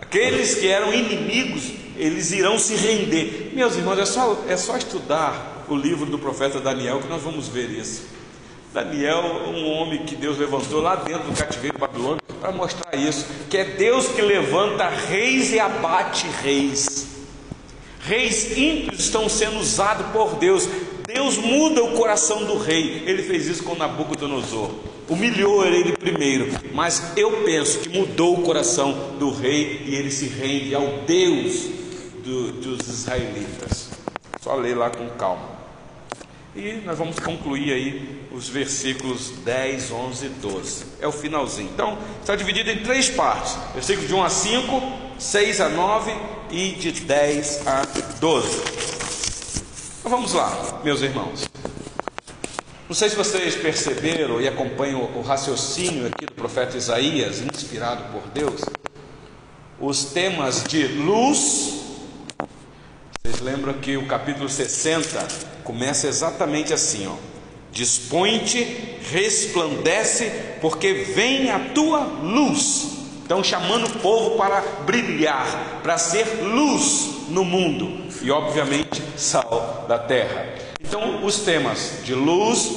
Aqueles 0.00 0.54
que 0.54 0.68
eram 0.68 0.92
inimigos, 0.92 1.72
eles 1.96 2.30
irão 2.32 2.58
se 2.58 2.74
render. 2.74 3.52
Meus 3.54 3.76
irmãos, 3.76 3.98
é 3.98 4.06
só, 4.06 4.44
é 4.48 4.56
só 4.56 4.76
estudar 4.76 5.66
o 5.68 5.76
livro 5.76 6.06
do 6.06 6.18
profeta 6.18 6.60
Daniel 6.60 7.00
que 7.00 7.08
nós 7.08 7.22
vamos 7.22 7.48
ver 7.48 7.70
isso. 7.70 8.17
Daniel, 8.72 9.22
um 9.48 9.66
homem 9.70 10.04
que 10.04 10.14
Deus 10.14 10.38
levantou 10.38 10.80
lá 10.80 10.96
dentro 10.96 11.24
do 11.24 11.36
cativeiro 11.36 11.78
babilônico 11.78 12.32
para 12.34 12.52
mostrar 12.52 12.94
isso, 12.94 13.26
que 13.48 13.56
é 13.56 13.64
Deus 13.64 14.08
que 14.08 14.22
levanta 14.22 14.88
reis 14.88 15.52
e 15.52 15.58
abate 15.58 16.26
reis. 16.42 17.08
Reis 18.00 18.56
ímpios 18.56 19.00
estão 19.00 19.28
sendo 19.28 19.58
usados 19.58 20.06
por 20.12 20.36
Deus. 20.36 20.68
Deus 21.06 21.36
muda 21.36 21.82
o 21.82 21.92
coração 21.92 22.44
do 22.44 22.58
rei. 22.58 23.02
Ele 23.06 23.22
fez 23.22 23.46
isso 23.46 23.64
com 23.64 23.74
Nabucodonosor. 23.74 24.70
Humilhou 25.08 25.64
ele 25.64 25.96
primeiro, 25.96 26.48
mas 26.74 27.12
eu 27.16 27.42
penso 27.44 27.78
que 27.78 27.88
mudou 27.88 28.38
o 28.38 28.42
coração 28.42 29.16
do 29.18 29.30
rei 29.30 29.82
e 29.86 29.94
ele 29.94 30.10
se 30.10 30.26
rende 30.26 30.74
ao 30.74 30.86
Deus 31.06 31.64
do, 32.22 32.52
dos 32.52 32.86
israelitas. 32.86 33.90
Só 34.42 34.54
ler 34.54 34.76
lá 34.76 34.90
com 34.90 35.08
calma. 35.10 35.57
E 36.56 36.80
nós 36.84 36.98
vamos 36.98 37.18
concluir 37.18 37.72
aí 37.72 38.26
os 38.32 38.48
versículos 38.48 39.30
10, 39.44 39.90
11 39.90 40.26
e 40.26 40.28
12. 40.28 40.84
É 41.00 41.06
o 41.06 41.12
finalzinho. 41.12 41.70
Então, 41.72 41.98
está 42.20 42.34
dividido 42.34 42.70
em 42.70 42.82
três 42.82 43.08
partes: 43.10 43.56
versículos 43.74 44.08
de 44.08 44.14
1 44.14 44.22
a 44.24 44.30
5, 44.30 44.92
6 45.18 45.60
a 45.60 45.68
9 45.68 46.12
e 46.50 46.72
de 46.72 46.92
10 46.92 47.66
a 47.66 47.82
12. 48.18 48.48
Então 50.00 50.10
vamos 50.10 50.32
lá, 50.32 50.80
meus 50.82 51.02
irmãos. 51.02 51.48
Não 52.88 52.94
sei 52.94 53.10
se 53.10 53.16
vocês 53.16 53.54
perceberam 53.54 54.40
e 54.40 54.48
acompanham 54.48 55.02
o 55.14 55.20
raciocínio 55.20 56.06
aqui 56.06 56.24
do 56.24 56.32
profeta 56.32 56.78
Isaías, 56.78 57.40
inspirado 57.42 58.04
por 58.10 58.22
Deus. 58.30 58.62
Os 59.78 60.06
temas 60.06 60.64
de 60.64 60.86
luz. 60.86 61.82
Vocês 63.22 63.40
lembram 63.42 63.74
que 63.74 63.98
o 63.98 64.06
capítulo 64.06 64.48
60 64.48 65.57
começa 65.68 66.08
exatamente 66.08 66.72
assim, 66.72 67.06
ó. 67.06 67.12
Dispõe-te, 67.70 68.64
resplandece, 69.12 70.32
porque 70.62 70.94
vem 70.94 71.50
a 71.50 71.58
tua 71.74 72.00
luz. 72.22 72.86
Então, 73.22 73.44
chamando 73.44 73.84
o 73.84 73.98
povo 73.98 74.38
para 74.38 74.62
brilhar, 74.86 75.80
para 75.82 75.98
ser 75.98 76.42
luz 76.42 77.28
no 77.28 77.44
mundo 77.44 78.06
e, 78.22 78.30
obviamente, 78.30 79.02
sal 79.14 79.84
da 79.86 79.98
terra. 79.98 80.46
Então, 80.80 81.22
os 81.22 81.40
temas 81.40 81.96
de 82.02 82.14
luz, 82.14 82.70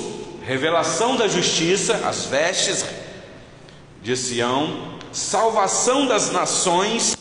revelação 0.46 1.16
da 1.16 1.30
justiça, 1.30 2.02
as 2.06 2.26
vestes 2.26 2.84
de 4.04 4.18
Sião, 4.18 4.98
salvação 5.14 6.08
das 6.08 6.30
nações, 6.30 7.16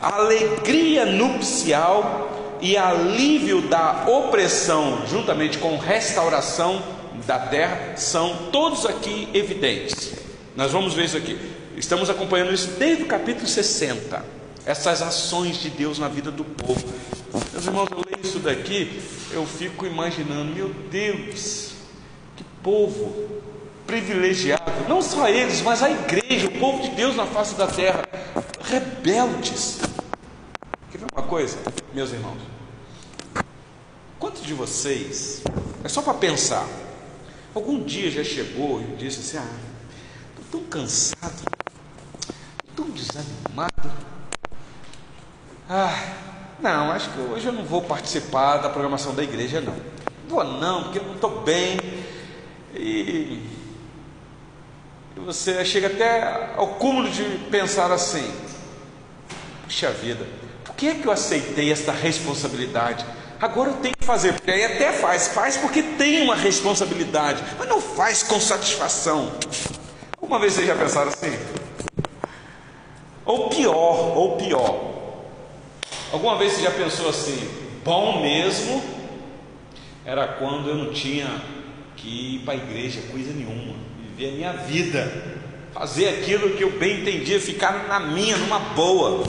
alegria 0.00 1.06
nupcial 1.06 2.45
e 2.60 2.76
alívio 2.76 3.62
da 3.62 4.04
opressão, 4.06 5.06
juntamente 5.06 5.58
com 5.58 5.76
restauração 5.76 6.82
da 7.26 7.38
terra, 7.38 7.96
são 7.96 8.48
todos 8.52 8.86
aqui 8.86 9.28
evidentes. 9.32 10.14
Nós 10.56 10.72
vamos 10.72 10.94
ver 10.94 11.04
isso 11.04 11.16
aqui. 11.16 11.38
Estamos 11.76 12.08
acompanhando 12.08 12.52
isso 12.52 12.68
desde 12.78 13.02
o 13.02 13.06
capítulo 13.06 13.46
60. 13.46 14.24
Essas 14.64 15.02
ações 15.02 15.58
de 15.58 15.70
Deus 15.70 15.98
na 15.98 16.08
vida 16.08 16.30
do 16.30 16.44
povo. 16.44 16.84
Meus 17.52 17.66
irmãos, 17.66 17.88
eu 17.90 17.98
leio 17.98 18.24
isso 18.24 18.38
daqui, 18.38 19.00
eu 19.32 19.46
fico 19.46 19.86
imaginando, 19.86 20.54
meu 20.54 20.70
Deus, 20.90 21.72
que 22.36 22.44
povo 22.62 23.36
privilegiado, 23.86 24.72
não 24.88 25.00
só 25.00 25.28
eles, 25.28 25.62
mas 25.62 25.82
a 25.82 25.90
igreja, 25.90 26.48
o 26.48 26.58
povo 26.58 26.82
de 26.82 26.90
Deus 26.90 27.14
na 27.14 27.26
face 27.26 27.54
da 27.54 27.66
terra, 27.66 28.02
rebeldes, 28.62 29.78
Quer 30.96 31.00
ver 31.00 31.12
uma 31.12 31.24
coisa, 31.24 31.58
meus 31.92 32.10
irmãos? 32.10 32.38
Quantos 34.18 34.42
de 34.42 34.54
vocês, 34.54 35.42
é 35.84 35.88
só 35.90 36.00
para 36.00 36.14
pensar, 36.14 36.66
algum 37.54 37.84
dia 37.84 38.10
já 38.10 38.24
chegou 38.24 38.80
e 38.80 38.96
disse 38.96 39.20
assim: 39.20 39.46
Ah, 39.46 39.58
estou 40.30 40.62
tão 40.62 40.70
cansado, 40.70 41.52
tão 42.74 42.88
desanimado. 42.88 43.92
Ah, 45.68 46.14
não, 46.62 46.90
acho 46.92 47.10
que 47.10 47.20
hoje 47.20 47.44
eu 47.44 47.52
não 47.52 47.66
vou 47.66 47.82
participar 47.82 48.56
da 48.56 48.70
programação 48.70 49.14
da 49.14 49.22
igreja, 49.22 49.60
não. 49.60 49.76
Vou 50.26 50.42
não, 50.44 50.84
porque 50.84 51.00
não 51.00 51.14
estou 51.14 51.42
bem. 51.42 51.78
E 52.74 53.46
você 55.14 55.62
chega 55.62 55.88
até 55.88 56.54
ao 56.56 56.68
cúmulo 56.76 57.10
de 57.10 57.22
pensar 57.50 57.92
assim: 57.92 58.32
puxa 59.66 59.90
vida, 59.90 60.26
que 60.74 60.88
é 60.88 60.94
que 60.94 61.06
eu 61.06 61.12
aceitei 61.12 61.70
essa 61.70 61.92
responsabilidade? 61.92 63.04
Agora 63.40 63.70
eu 63.70 63.76
tenho 63.76 63.94
que 63.96 64.04
fazer, 64.04 64.32
porque 64.32 64.50
aí 64.50 64.64
até 64.64 64.92
faz, 64.92 65.28
faz 65.28 65.56
porque 65.56 65.82
tem 65.82 66.22
uma 66.22 66.34
responsabilidade, 66.34 67.42
mas 67.58 67.68
não 67.68 67.80
faz 67.80 68.22
com 68.22 68.40
satisfação. 68.40 69.32
Uma 70.20 70.38
vez 70.38 70.54
vocês 70.54 70.66
já 70.66 70.74
pensaram 70.74 71.08
assim? 71.08 71.36
Ou 73.24 73.48
pior, 73.50 74.16
ou 74.16 74.36
pior. 74.36 74.94
Alguma 76.12 76.38
vez 76.38 76.52
você 76.52 76.62
já 76.62 76.70
pensou 76.70 77.08
assim? 77.08 77.48
Bom 77.84 78.22
mesmo 78.22 78.82
era 80.04 80.26
quando 80.26 80.68
eu 80.68 80.76
não 80.76 80.92
tinha 80.92 81.28
que 81.96 82.36
ir 82.36 82.38
para 82.40 82.54
a 82.54 82.56
igreja, 82.56 83.00
coisa 83.10 83.32
nenhuma, 83.32 83.74
viver 84.00 84.30
a 84.30 84.32
minha 84.32 84.52
vida, 84.52 85.12
fazer 85.74 86.08
aquilo 86.08 86.50
que 86.50 86.62
eu 86.62 86.70
bem 86.78 87.00
entendia, 87.00 87.40
ficar 87.40 87.86
na 87.88 88.00
minha, 88.00 88.36
numa 88.36 88.58
boa. 88.58 89.24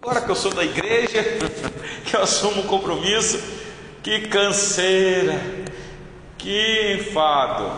Agora 0.00 0.20
que 0.20 0.30
eu 0.30 0.36
sou 0.36 0.54
da 0.54 0.64
igreja, 0.64 1.24
que 2.06 2.14
eu 2.14 2.22
assumo 2.22 2.62
um 2.62 2.66
compromisso, 2.66 3.42
que 4.00 4.28
canseira, 4.28 5.40
que 6.38 6.98
enfado. 7.00 7.68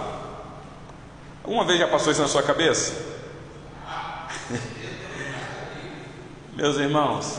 Alguma 1.42 1.64
vez 1.64 1.78
já 1.78 1.88
passou 1.88 2.12
isso 2.12 2.20
na 2.20 2.28
sua 2.28 2.42
cabeça? 2.42 2.92
Meus 6.54 6.76
irmãos, 6.76 7.38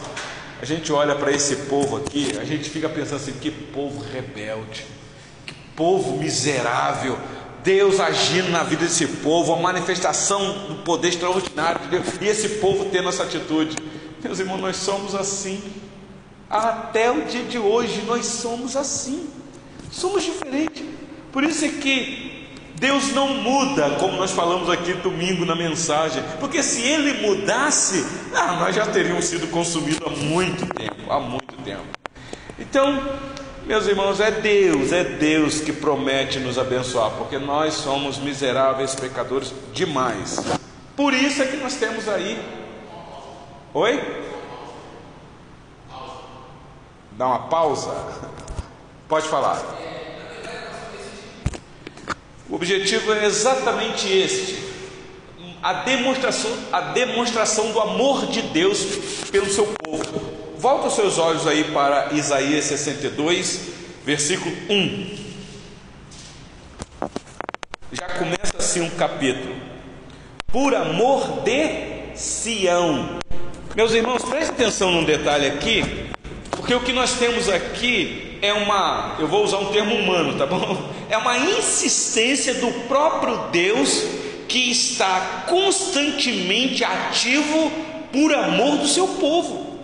a 0.59 0.65
gente 0.65 0.91
olha 0.91 1.15
para 1.15 1.31
esse 1.31 1.57
povo 1.67 1.97
aqui, 1.97 2.35
a 2.39 2.43
gente 2.43 2.67
fica 2.67 2.89
pensando 2.89 3.17
assim: 3.17 3.33
que 3.33 3.51
povo 3.51 4.01
rebelde, 4.01 4.85
que 5.45 5.53
povo 5.75 6.17
miserável. 6.17 7.17
Deus 7.63 7.99
agindo 7.99 8.49
na 8.49 8.63
vida 8.63 8.85
desse 8.85 9.05
povo, 9.05 9.53
a 9.53 9.57
manifestação 9.57 10.67
do 10.67 10.83
poder 10.83 11.09
extraordinário 11.09 11.81
de 11.81 11.89
Deus, 11.89 12.07
e 12.19 12.25
esse 12.27 12.49
povo 12.57 12.85
tendo 12.85 13.07
essa 13.09 13.21
atitude. 13.21 13.75
Meus 14.23 14.39
irmãos, 14.39 14.61
nós 14.61 14.75
somos 14.77 15.15
assim. 15.15 15.61
Até 16.49 17.09
o 17.09 17.25
dia 17.25 17.43
de 17.43 17.57
hoje 17.57 18.03
nós 18.05 18.25
somos 18.25 18.75
assim. 18.75 19.29
Somos 19.91 20.23
diferentes. 20.23 20.85
Por 21.31 21.43
isso 21.43 21.65
é 21.65 21.69
que 21.69 22.47
Deus 22.75 23.13
não 23.13 23.35
muda, 23.35 23.91
como 23.99 24.17
nós 24.17 24.31
falamos 24.31 24.69
aqui 24.69 24.93
domingo 24.93 25.45
na 25.45 25.55
mensagem, 25.55 26.23
porque 26.39 26.63
se 26.63 26.81
Ele 26.81 27.25
mudasse, 27.25 28.05
ah, 28.33 28.53
nós 28.53 28.75
já 28.75 28.85
teríamos 28.87 29.25
sido 29.25 29.47
consumidos 29.47 30.01
há 30.05 30.09
muito 30.09 30.65
tempo, 30.73 31.11
há 31.11 31.19
muito 31.19 31.55
tempo. 31.63 31.83
Então, 32.59 33.01
meus 33.65 33.87
irmãos, 33.87 34.19
é 34.19 34.31
Deus, 34.31 34.91
é 34.91 35.03
Deus 35.03 35.61
que 35.61 35.71
promete 35.71 36.39
nos 36.39 36.57
abençoar, 36.57 37.11
porque 37.11 37.37
nós 37.37 37.75
somos 37.75 38.17
miseráveis 38.17 38.95
pecadores 38.95 39.53
demais. 39.73 40.39
Por 40.95 41.13
isso 41.13 41.41
é 41.41 41.45
que 41.45 41.57
nós 41.57 41.75
temos 41.75 42.07
aí. 42.07 42.60
Oi? 43.73 44.01
Dá 47.13 47.25
uma 47.25 47.47
pausa. 47.47 47.93
Pode 49.07 49.29
falar. 49.29 49.63
O 52.49 52.55
objetivo 52.55 53.13
é 53.13 53.25
exatamente 53.25 54.11
este: 54.11 54.61
a 55.63 55.71
demonstração, 55.71 56.51
a 56.73 56.81
demonstração 56.81 57.71
do 57.71 57.79
amor 57.79 58.25
de 58.27 58.41
Deus 58.41 58.83
pelo 59.31 59.49
seu 59.49 59.67
povo. 59.81 60.03
Volta 60.57 60.87
os 60.87 60.93
seus 60.93 61.17
olhos 61.17 61.47
aí 61.47 61.63
para 61.71 62.13
Isaías 62.13 62.65
62, 62.65 63.69
versículo 64.03 64.53
1. 64.69 65.17
Já 67.93 68.07
começa 68.09 68.57
assim 68.57 68.81
um 68.81 68.89
capítulo. 68.89 69.55
Por 70.47 70.75
amor 70.75 71.41
de 71.43 72.15
Sião. 72.15 73.21
Meus 73.73 73.93
irmãos, 73.93 74.21
prestem 74.23 74.53
atenção 74.53 74.91
num 74.91 75.05
detalhe 75.05 75.47
aqui, 75.47 75.85
porque 76.51 76.75
o 76.75 76.81
que 76.81 76.91
nós 76.91 77.13
temos 77.13 77.47
aqui 77.47 78.37
é 78.41 78.51
uma, 78.51 79.15
eu 79.17 79.29
vou 79.29 79.45
usar 79.45 79.59
um 79.59 79.71
termo 79.71 79.95
humano, 79.95 80.37
tá 80.37 80.45
bom? 80.45 80.89
É 81.09 81.17
uma 81.17 81.37
insistência 81.37 82.55
do 82.55 82.69
próprio 82.89 83.37
Deus 83.49 84.03
que 84.49 84.69
está 84.69 85.45
constantemente 85.47 86.83
ativo 86.83 87.71
por 88.11 88.33
amor 88.33 88.77
do 88.77 88.87
seu 88.89 89.07
povo. 89.07 89.77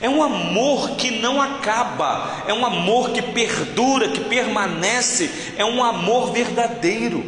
É 0.00 0.08
um 0.08 0.22
amor 0.22 0.90
que 0.90 1.10
não 1.18 1.42
acaba, 1.42 2.44
é 2.46 2.54
um 2.54 2.64
amor 2.64 3.10
que 3.10 3.20
perdura, 3.20 4.10
que 4.10 4.20
permanece, 4.20 5.28
é 5.56 5.64
um 5.64 5.82
amor 5.82 6.30
verdadeiro. 6.30 7.24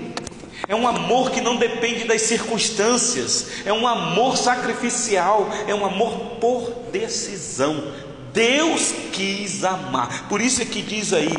É 0.68 0.74
um 0.74 0.86
amor 0.86 1.30
que 1.30 1.40
não 1.40 1.56
depende 1.56 2.04
das 2.04 2.22
circunstâncias, 2.22 3.64
é 3.64 3.72
um 3.72 3.86
amor 3.86 4.36
sacrificial, 4.36 5.48
é 5.66 5.74
um 5.74 5.86
amor 5.86 6.12
por 6.40 6.70
decisão. 6.90 7.84
Deus 8.32 8.92
quis 9.12 9.62
amar, 9.64 10.28
por 10.28 10.40
isso 10.40 10.60
é 10.60 10.64
que 10.64 10.82
diz 10.82 11.12
aí, 11.12 11.32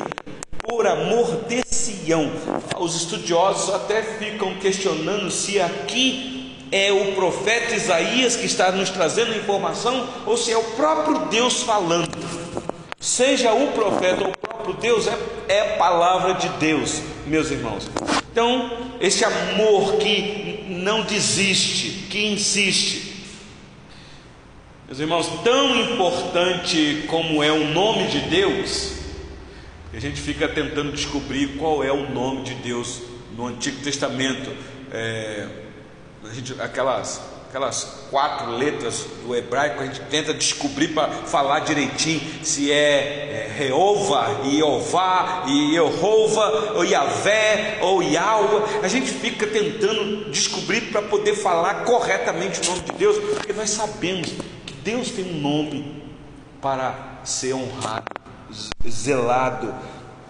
por 0.64 0.88
amor 0.88 1.44
de 1.48 1.62
Sião. 1.68 2.32
Os 2.80 2.96
estudiosos 2.96 3.74
até 3.74 4.02
ficam 4.02 4.56
questionando 4.56 5.30
se 5.30 5.60
aqui 5.60 6.56
é 6.72 6.92
o 6.92 7.14
profeta 7.14 7.76
Isaías 7.76 8.36
que 8.36 8.46
está 8.46 8.72
nos 8.72 8.90
trazendo 8.90 9.34
a 9.34 9.38
informação 9.38 10.08
ou 10.26 10.38
se 10.38 10.52
é 10.52 10.58
o 10.58 10.64
próprio 10.72 11.20
Deus 11.28 11.64
falando. 11.64 12.10
Seja 13.00 13.54
o 13.54 13.72
profeta 13.74 14.24
ou 14.24 14.32
o 14.32 14.38
próprio 14.38 14.74
Deus, 14.76 15.08
é, 15.08 15.18
é 15.48 15.78
palavra 15.78 16.34
de 16.34 16.50
Deus, 16.50 17.02
meus 17.26 17.52
irmãos. 17.52 17.90
Então, 18.38 18.70
esse 19.02 19.26
amor 19.26 19.98
que 19.98 20.64
não 20.70 21.02
desiste, 21.02 22.06
que 22.08 22.24
insiste, 22.28 23.26
meus 24.86 25.00
irmãos, 25.00 25.28
tão 25.44 25.76
importante 25.76 27.06
como 27.08 27.42
é 27.42 27.52
o 27.52 27.74
nome 27.74 28.08
de 28.10 28.20
Deus, 28.30 28.94
a 29.92 30.00
gente 30.00 30.22
fica 30.22 30.48
tentando 30.48 30.92
descobrir 30.92 31.58
qual 31.58 31.84
é 31.84 31.92
o 31.92 32.12
nome 32.12 32.44
de 32.44 32.54
Deus 32.54 33.02
no 33.36 33.48
Antigo 33.48 33.82
Testamento. 33.82 34.56
É, 34.92 35.48
a 36.24 36.32
gente, 36.32 36.62
aquelas, 36.62 37.20
aquelas 37.50 38.06
quatro 38.10 38.52
letras 38.52 39.06
do 39.24 39.36
hebraico, 39.36 39.82
a 39.82 39.86
gente 39.86 40.02
tenta 40.10 40.34
descobrir 40.34 40.90
para 40.90 41.10
falar 41.10 41.60
direitinho 41.60 42.22
se 42.44 42.72
é, 42.72 42.76
é 42.76 43.54
Reova, 43.58 44.42
Iová, 44.46 45.44
Iehova, 45.48 46.74
ou 46.76 46.84
Yavé, 46.84 47.80
ou 47.82 48.04
Yahweh. 48.04 48.80
A 48.84 48.88
gente 48.88 49.12
fica 49.12 49.48
tentando 49.48 50.30
descobrir 50.30 50.92
para 50.92 51.02
poder 51.02 51.36
falar 51.36 51.86
corretamente 51.86 52.62
o 52.62 52.66
nome 52.72 52.82
de 52.82 52.92
Deus, 52.94 53.18
porque 53.18 53.54
nós 53.54 53.70
sabemos 53.70 54.34
Deus 54.88 55.12
tem 55.12 55.26
um 55.26 55.42
nome 55.42 56.02
para 56.62 57.20
ser 57.26 57.54
honrado, 57.54 58.06
zelado, 58.88 59.76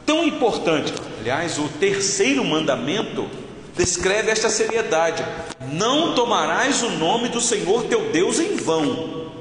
tão 0.03 0.23
importante. 0.23 0.91
Aliás, 1.19 1.59
o 1.59 1.69
terceiro 1.69 2.43
mandamento 2.43 3.29
descreve 3.77 4.31
esta 4.31 4.49
seriedade: 4.49 5.23
não 5.71 6.15
tomarás 6.15 6.81
o 6.83 6.89
nome 6.89 7.29
do 7.29 7.39
Senhor 7.39 7.83
teu 7.83 8.11
Deus 8.11 8.39
em 8.39 8.55
vão, 8.55 9.31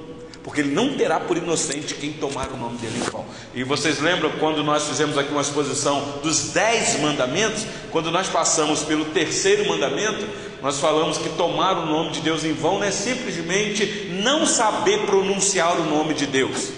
porque 0.44 0.60
ele 0.60 0.74
não 0.74 0.96
terá 0.96 1.18
por 1.18 1.36
inocente 1.36 1.94
quem 1.94 2.12
tomar 2.12 2.48
o 2.52 2.56
nome 2.56 2.78
dele 2.78 2.98
em 2.98 3.10
vão. 3.10 3.24
E 3.54 3.64
vocês 3.64 4.00
lembram 4.00 4.30
quando 4.38 4.62
nós 4.62 4.86
fizemos 4.86 5.16
aqui 5.18 5.32
uma 5.32 5.40
exposição 5.40 6.20
dos 6.22 6.50
dez 6.50 7.00
mandamentos? 7.00 7.66
Quando 7.90 8.10
nós 8.10 8.28
passamos 8.28 8.82
pelo 8.82 9.06
terceiro 9.06 9.66
mandamento, 9.66 10.26
nós 10.62 10.78
falamos 10.78 11.18
que 11.18 11.28
tomar 11.30 11.78
o 11.78 11.86
nome 11.86 12.10
de 12.10 12.20
Deus 12.20 12.44
em 12.44 12.52
vão 12.52 12.78
não 12.78 12.84
é 12.84 12.90
simplesmente 12.90 14.10
não 14.22 14.46
saber 14.46 15.06
pronunciar 15.06 15.80
o 15.80 15.84
nome 15.84 16.14
de 16.14 16.26
Deus. 16.26 16.70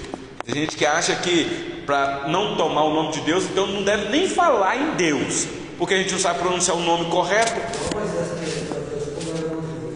Tem 0.45 0.55
gente 0.55 0.77
que 0.77 0.87
acha 0.87 1.15
que 1.17 1.83
para 1.85 2.29
não 2.29 2.55
tomar 2.55 2.85
o 2.85 2.93
nome 2.93 3.13
de 3.13 3.21
Deus, 3.23 3.45
então 3.45 3.67
não 3.67 3.83
deve 3.83 4.11
nem 4.11 4.29
falar 4.29 4.77
em 4.77 4.91
Deus, 4.97 5.47
porque 5.79 5.95
a 5.95 5.99
gente 5.99 6.13
não 6.13 6.19
sabe 6.19 6.41
pronunciar 6.41 6.77
o 6.77 6.81
nome 6.81 7.09
correto. 7.09 7.61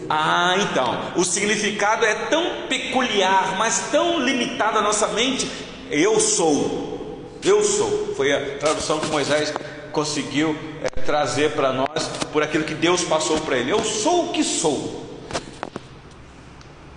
Ah, 0.09 0.55
então, 0.59 1.11
o 1.17 1.23
significado 1.25 2.05
é 2.05 2.13
tão 2.27 2.67
peculiar, 2.67 3.57
mas 3.57 3.89
tão 3.91 4.19
limitado 4.19 4.79
à 4.79 4.81
nossa 4.81 5.07
mente. 5.09 5.49
Eu 5.91 6.19
sou, 6.19 7.19
eu 7.43 7.63
sou. 7.63 8.13
Foi 8.15 8.31
a 8.31 8.57
tradução 8.57 8.99
que 8.99 9.07
Moisés 9.07 9.53
conseguiu 9.91 10.55
é, 10.81 11.01
trazer 11.01 11.51
para 11.51 11.73
nós 11.73 12.07
por 12.31 12.41
aquilo 12.41 12.63
que 12.63 12.73
Deus 12.73 13.03
passou 13.03 13.39
para 13.41 13.57
ele. 13.57 13.71
Eu 13.71 13.83
sou 13.83 14.29
o 14.29 14.33
que 14.33 14.43
sou. 14.43 15.03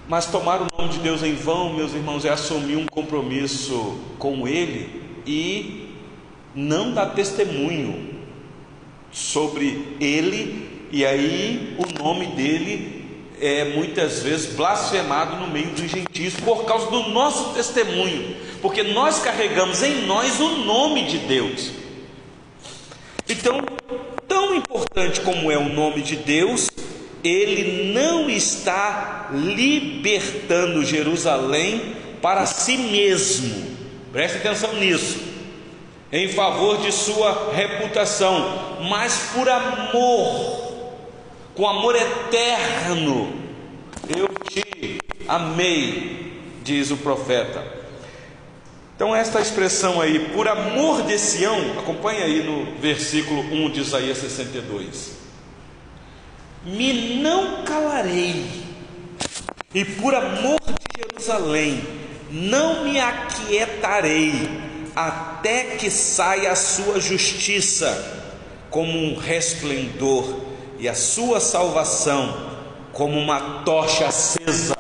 Mas 0.09 0.27
tomar 0.27 0.63
o 0.63 0.67
nome 0.79 0.93
de 0.93 1.01
Deus 1.01 1.23
em 1.25 1.35
vão, 1.35 1.73
meus 1.73 1.93
irmãos, 1.93 2.25
é 2.25 2.29
assumir 2.29 2.77
um 2.77 2.87
compromisso 2.87 3.99
com 4.21 4.47
Ele 4.47 5.03
e 5.27 5.97
não 6.55 6.93
dar 6.93 7.07
testemunho 7.07 8.16
sobre 9.17 9.97
Ele, 9.99 10.69
e 10.93 11.07
aí 11.07 11.75
o 11.79 12.03
nome 12.03 12.27
dele 12.27 13.03
é 13.41 13.65
muitas 13.65 14.23
vezes 14.23 14.55
blasfemado 14.55 15.37
no 15.37 15.49
meio 15.49 15.71
dos 15.71 15.91
gentios 15.91 16.35
por 16.35 16.67
causa 16.67 16.91
do 16.91 17.09
nosso 17.09 17.55
testemunho, 17.55 18.37
porque 18.61 18.83
nós 18.83 19.21
carregamos 19.21 19.83
em 19.83 20.07
nós 20.07 20.39
o 20.39 20.57
nome 20.65 21.07
de 21.07 21.19
Deus. 21.19 21.71
Então, 23.27 23.63
tão 24.29 24.55
importante 24.55 25.23
como 25.23 25.51
é 25.51 25.57
o 25.57 25.71
nome 25.71 26.03
de 26.03 26.17
Deus, 26.17 26.69
ele 27.25 27.93
não 27.95 28.29
está 28.29 29.31
libertando 29.33 30.85
Jerusalém 30.85 31.97
para 32.21 32.45
si 32.45 32.77
mesmo. 32.77 33.77
Preste 34.13 34.37
atenção 34.37 34.75
nisso. 34.75 35.36
Em 36.13 36.29
favor 36.29 36.79
de 36.79 36.93
sua 36.93 37.53
reputação, 37.53 38.79
mas 38.89 39.31
por 39.35 39.49
amor, 39.49 40.93
com 41.55 41.69
amor 41.69 41.97
eterno. 41.97 43.33
Eu 44.09 44.29
te 44.49 44.99
amei, 45.27 46.41
diz 46.63 46.91
o 46.91 46.97
profeta. 46.97 47.77
Então, 48.95 49.15
esta 49.15 49.41
expressão 49.41 50.01
aí, 50.01 50.31
por 50.31 50.49
amor 50.49 51.03
de 51.03 51.19
Sião, 51.19 51.79
acompanha 51.79 52.25
aí 52.25 52.43
no 52.43 52.79
versículo 52.81 53.43
1 53.43 53.71
de 53.71 53.81
Isaías 53.81 54.17
62. 54.17 55.17
Me 56.65 57.21
não 57.21 57.63
calarei, 57.63 58.47
e 59.75 59.85
por 59.85 60.15
amor 60.15 60.59
de 60.61 61.01
Jerusalém, 61.03 61.83
não 62.31 62.85
me 62.85 62.99
aquietarei, 62.99 64.49
até 64.97 65.77
que 65.77 65.91
saia 65.91 66.51
a 66.51 66.57
sua 66.57 66.99
justiça 66.99 68.25
como 68.71 68.99
um 68.99 69.17
resplendor, 69.17 70.47
e 70.79 70.89
a 70.89 70.95
sua 70.95 71.41
salvação 71.41 72.55
como 72.93 73.19
uma 73.19 73.63
tocha 73.63 74.07
acesa. 74.07 74.75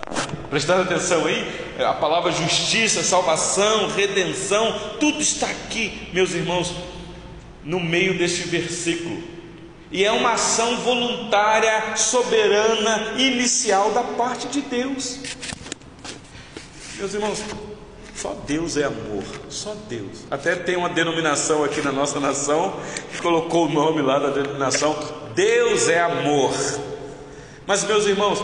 Prestando 0.50 0.82
atenção 0.82 1.24
aí, 1.26 1.66
a 1.78 1.92
palavra 1.92 2.32
justiça, 2.32 3.02
salvação, 3.02 3.88
redenção, 3.88 4.96
tudo 4.98 5.20
está 5.20 5.46
aqui, 5.46 6.08
meus 6.12 6.32
irmãos, 6.32 6.74
no 7.64 7.80
meio 7.80 8.16
deste 8.16 8.42
versículo. 8.48 9.22
E 9.90 10.04
é 10.04 10.12
uma 10.12 10.32
ação 10.32 10.78
voluntária, 10.78 11.96
soberana, 11.96 13.14
inicial 13.18 13.90
da 13.92 14.02
parte 14.02 14.48
de 14.48 14.60
Deus. 14.62 15.20
Meus 16.96 17.14
irmãos, 17.14 17.42
só 18.16 18.34
Deus 18.46 18.76
é 18.76 18.84
amor, 18.84 19.22
só 19.48 19.76
Deus. 19.88 20.24
Até 20.30 20.54
tem 20.54 20.76
uma 20.76 20.88
denominação 20.88 21.62
aqui 21.62 21.82
na 21.82 21.92
nossa 21.92 22.18
nação 22.18 22.74
que 23.12 23.20
colocou 23.20 23.66
o 23.66 23.68
nome 23.68 24.00
lá 24.00 24.18
da 24.18 24.30
denominação 24.30 24.96
Deus 25.36 25.86
é 25.88 26.00
amor. 26.00 26.54
Mas, 27.66 27.84
meus 27.84 28.06
irmãos, 28.06 28.42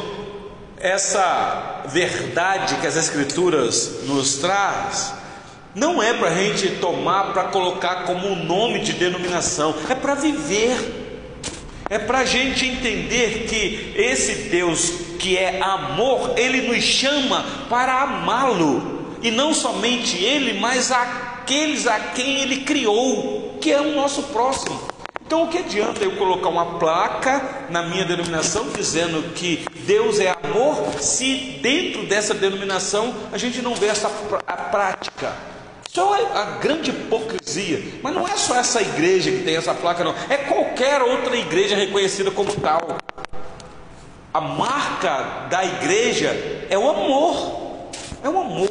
essa 0.79 1.85
verdade 1.87 2.77
que 2.77 2.87
as 2.87 2.97
Escrituras 2.97 4.01
nos 4.05 4.37
traz, 4.37 5.15
não 5.75 6.03
é 6.03 6.13
para 6.13 6.29
a 6.29 6.35
gente 6.35 6.77
tomar 6.77 7.33
para 7.33 7.45
colocar 7.45 8.05
como 8.05 8.29
um 8.29 8.45
nome 8.45 8.81
de 8.81 8.93
denominação, 8.93 9.75
é 9.89 9.95
para 9.95 10.15
viver. 10.15 11.01
É 11.89 11.99
para 11.99 12.21
a 12.21 12.25
gente 12.25 12.67
entender 12.67 13.47
que 13.49 13.95
esse 13.97 14.51
Deus 14.51 14.91
que 15.19 15.37
é 15.37 15.63
amor, 15.63 16.35
Ele 16.37 16.69
nos 16.69 16.83
chama 16.83 17.45
para 17.69 18.03
amá-lo, 18.03 19.02
e 19.23 19.31
não 19.31 19.55
somente 19.55 20.17
Ele, 20.23 20.59
mas 20.59 20.91
aqueles 20.91 21.87
a 21.87 21.99
quem 21.99 22.41
Ele 22.41 22.59
criou, 22.63 23.57
que 23.61 23.73
é 23.73 23.81
o 23.81 23.95
nosso 23.95 24.25
próximo. 24.25 24.93
Então, 25.25 25.45
o 25.45 25.49
que 25.49 25.59
adianta 25.59 26.05
eu 26.05 26.17
colocar 26.17 26.51
uma 26.51 26.79
placa 26.79 27.67
na 27.71 27.83
minha 27.85 28.05
denominação 28.05 28.69
dizendo 28.69 29.33
que 29.35 29.65
Deus 29.87 30.21
é 30.21 30.37
amor, 30.43 31.01
se 31.01 31.59
dentro 31.63 32.05
dessa 32.05 32.35
denominação 32.35 33.15
a 33.33 33.39
gente 33.39 33.63
não 33.63 33.75
vê 33.75 33.87
essa 33.87 34.11
a 34.47 34.57
prática? 34.57 35.33
Só 35.91 36.15
a 36.15 36.45
grande 36.59 36.91
hipocrisia. 36.91 37.83
Mas 38.03 38.15
não 38.15 38.27
é 38.27 38.37
só 38.37 38.57
essa 38.57 38.81
igreja 38.81 39.31
que 39.31 39.43
tem 39.43 39.57
essa 39.57 39.75
placa, 39.75 40.03
não. 40.03 40.15
É 40.29 40.37
qualquer 40.37 41.01
outra 41.03 41.37
igreja 41.37 41.77
reconhecida 41.77 42.31
como 42.31 42.51
tal. 42.57 42.97
A 44.35 44.41
marca 44.41 45.47
da 45.51 45.65
igreja 45.65 46.29
é 46.69 46.79
o 46.79 46.89
amor. 46.89 47.72
É 48.23 48.29
o 48.29 48.39
amor. 48.39 48.69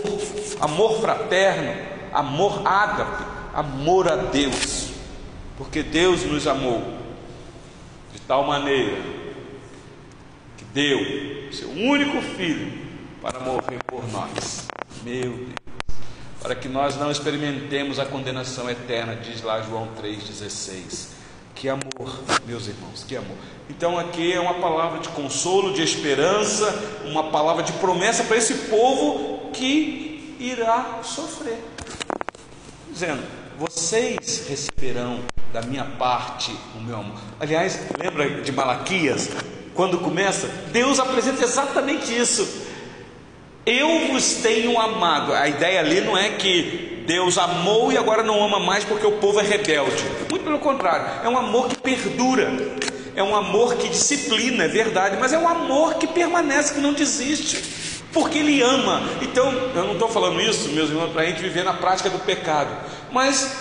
Amor 0.59 1.01
fraterno, 1.01 1.73
amor 2.13 2.61
ágape, 2.65 3.23
amor 3.53 4.11
a 4.11 4.15
Deus. 4.15 4.89
Porque 5.57 5.83
Deus 5.83 6.23
nos 6.23 6.47
amou 6.47 6.81
de 8.13 8.19
tal 8.21 8.45
maneira 8.45 8.97
que 10.57 10.65
deu 10.65 11.51
seu 11.51 11.69
único 11.69 12.21
filho 12.21 12.71
para 13.21 13.39
morrer 13.39 13.79
por 13.85 14.07
nós. 14.11 14.67
Meu 15.03 15.31
Deus 15.31 15.61
para 16.41 16.55
que 16.55 16.67
nós 16.67 16.97
não 16.97 17.11
experimentemos 17.11 17.99
a 17.99 18.05
condenação 18.05 18.69
eterna, 18.69 19.15
diz 19.15 19.43
lá 19.43 19.61
João 19.61 19.89
3,16. 20.01 21.09
Que 21.53 21.69
amor, 21.69 22.19
meus 22.47 22.67
irmãos, 22.67 23.05
que 23.07 23.15
amor. 23.15 23.37
Então 23.69 23.99
aqui 23.99 24.33
é 24.33 24.39
uma 24.39 24.55
palavra 24.55 24.99
de 24.99 25.09
consolo, 25.09 25.73
de 25.73 25.83
esperança, 25.83 26.73
uma 27.05 27.25
palavra 27.25 27.61
de 27.61 27.71
promessa 27.73 28.23
para 28.23 28.37
esse 28.37 28.55
povo 28.69 29.39
que 29.53 30.35
irá 30.39 30.99
sofrer. 31.03 31.59
Dizendo: 32.91 33.21
vocês 33.57 34.47
receberão 34.49 35.19
da 35.53 35.61
minha 35.61 35.85
parte 35.85 36.51
o 36.75 36.81
meu 36.81 36.97
amor. 36.97 37.19
Aliás, 37.39 37.79
lembra 38.01 38.41
de 38.41 38.51
Malaquias? 38.51 39.29
Quando 39.73 39.99
começa, 39.99 40.47
Deus 40.71 40.99
apresenta 40.99 41.43
exatamente 41.43 42.15
isso. 42.15 42.69
Eu 43.65 44.07
vos 44.07 44.35
tenho 44.35 44.79
amado. 44.79 45.33
A 45.33 45.47
ideia 45.47 45.79
ali 45.79 46.01
não 46.01 46.17
é 46.17 46.29
que 46.31 47.03
Deus 47.05 47.37
amou 47.37 47.91
e 47.91 47.97
agora 47.97 48.23
não 48.23 48.43
ama 48.43 48.59
mais 48.59 48.83
porque 48.83 49.05
o 49.05 49.13
povo 49.13 49.39
é 49.39 49.43
rebelde. 49.43 50.03
Muito 50.29 50.43
pelo 50.43 50.59
contrário, 50.59 51.23
é 51.23 51.29
um 51.29 51.37
amor 51.37 51.67
que 51.67 51.77
perdura. 51.77 52.51
É 53.15 53.21
um 53.21 53.35
amor 53.35 53.75
que 53.75 53.89
disciplina, 53.89 54.63
é 54.63 54.67
verdade, 54.69 55.17
mas 55.19 55.33
é 55.33 55.37
um 55.37 55.47
amor 55.47 55.95
que 55.95 56.07
permanece, 56.07 56.73
que 56.73 56.79
não 56.79 56.93
desiste, 56.93 57.61
porque 58.11 58.39
Ele 58.39 58.61
ama. 58.61 59.01
Então, 59.21 59.51
eu 59.51 59.85
não 59.85 59.93
estou 59.93 60.09
falando 60.09 60.39
isso, 60.41 60.69
meus 60.69 60.89
irmãos, 60.89 61.11
para 61.11 61.23
a 61.23 61.25
gente 61.25 61.41
viver 61.41 61.63
na 61.63 61.73
prática 61.73 62.09
do 62.09 62.19
pecado, 62.19 62.69
mas 63.11 63.55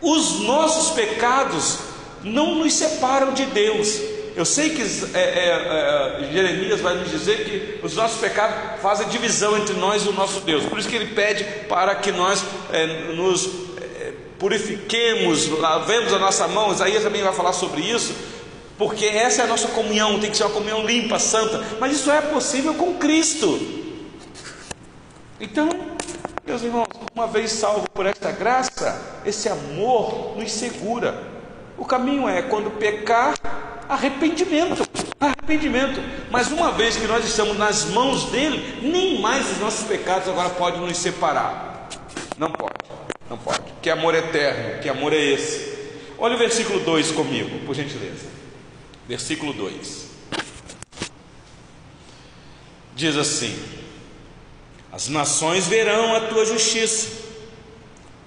os 0.00 0.40
nossos 0.40 0.90
pecados 0.90 1.78
não 2.22 2.56
nos 2.56 2.72
separam 2.74 3.32
de 3.32 3.46
Deus, 3.46 4.00
eu 4.36 4.44
sei 4.44 4.70
que 4.70 4.82
é, 4.82 5.18
é, 5.18 6.22
é, 6.22 6.32
Jeremias 6.32 6.80
vai 6.80 6.94
nos 6.94 7.10
dizer 7.10 7.44
que 7.44 7.84
os 7.84 7.94
nossos 7.96 8.20
pecados 8.20 8.80
fazem 8.80 9.08
divisão 9.08 9.56
entre 9.56 9.74
nós 9.74 10.04
e 10.04 10.08
o 10.08 10.12
nosso 10.12 10.40
Deus. 10.40 10.64
Por 10.64 10.78
isso 10.78 10.88
que 10.88 10.96
ele 10.96 11.14
pede 11.14 11.44
para 11.68 11.94
que 11.96 12.12
nós 12.12 12.44
é, 12.72 13.12
nos 13.12 13.46
é, 13.46 14.12
purifiquemos, 14.38 15.48
lavemos 15.48 16.12
a 16.12 16.18
nossa 16.18 16.46
mão. 16.48 16.72
Isaías 16.72 17.02
também 17.02 17.22
vai 17.22 17.32
falar 17.32 17.52
sobre 17.52 17.82
isso. 17.82 18.14
Porque 18.80 19.04
essa 19.04 19.42
é 19.42 19.44
a 19.44 19.46
nossa 19.46 19.68
comunhão, 19.68 20.18
tem 20.18 20.30
que 20.30 20.38
ser 20.38 20.44
uma 20.44 20.54
comunhão 20.54 20.86
limpa, 20.86 21.18
santa. 21.18 21.62
Mas 21.78 21.92
isso 21.92 22.10
é 22.10 22.22
possível 22.22 22.72
com 22.72 22.94
Cristo. 22.94 23.60
Então, 25.38 25.68
meus 26.46 26.62
irmãos, 26.62 26.88
uma 27.14 27.26
vez 27.26 27.52
salvo 27.52 27.86
por 27.90 28.06
esta 28.06 28.32
graça, 28.32 29.20
esse 29.26 29.50
amor 29.50 30.34
nos 30.38 30.50
segura. 30.50 31.22
O 31.76 31.84
caminho 31.84 32.26
é 32.26 32.40
quando 32.40 32.70
pecar, 32.70 33.34
arrependimento. 33.86 34.82
Arrependimento. 35.20 36.00
Mas 36.30 36.50
uma 36.50 36.72
vez 36.72 36.96
que 36.96 37.06
nós 37.06 37.22
estamos 37.26 37.58
nas 37.58 37.84
mãos 37.84 38.30
dele, 38.30 38.80
nem 38.80 39.20
mais 39.20 39.46
os 39.50 39.58
nossos 39.58 39.86
pecados 39.86 40.26
agora 40.26 40.48
podem 40.48 40.80
nos 40.80 40.96
separar. 40.96 41.86
Não 42.38 42.50
pode, 42.50 42.72
não 43.28 43.36
pode. 43.36 43.60
Que 43.82 43.90
amor 43.90 44.14
eterno, 44.14 44.80
que 44.80 44.88
amor 44.88 45.12
é 45.12 45.18
esse? 45.22 45.68
Olha 46.18 46.34
o 46.34 46.38
versículo 46.38 46.80
2 46.80 47.12
comigo, 47.12 47.66
por 47.66 47.74
gentileza. 47.74 48.39
Versículo 49.10 49.52
2. 49.52 50.06
Diz 52.94 53.16
assim: 53.16 53.60
As 54.92 55.08
nações 55.08 55.66
verão 55.66 56.14
a 56.14 56.28
tua 56.28 56.46
justiça, 56.46 57.08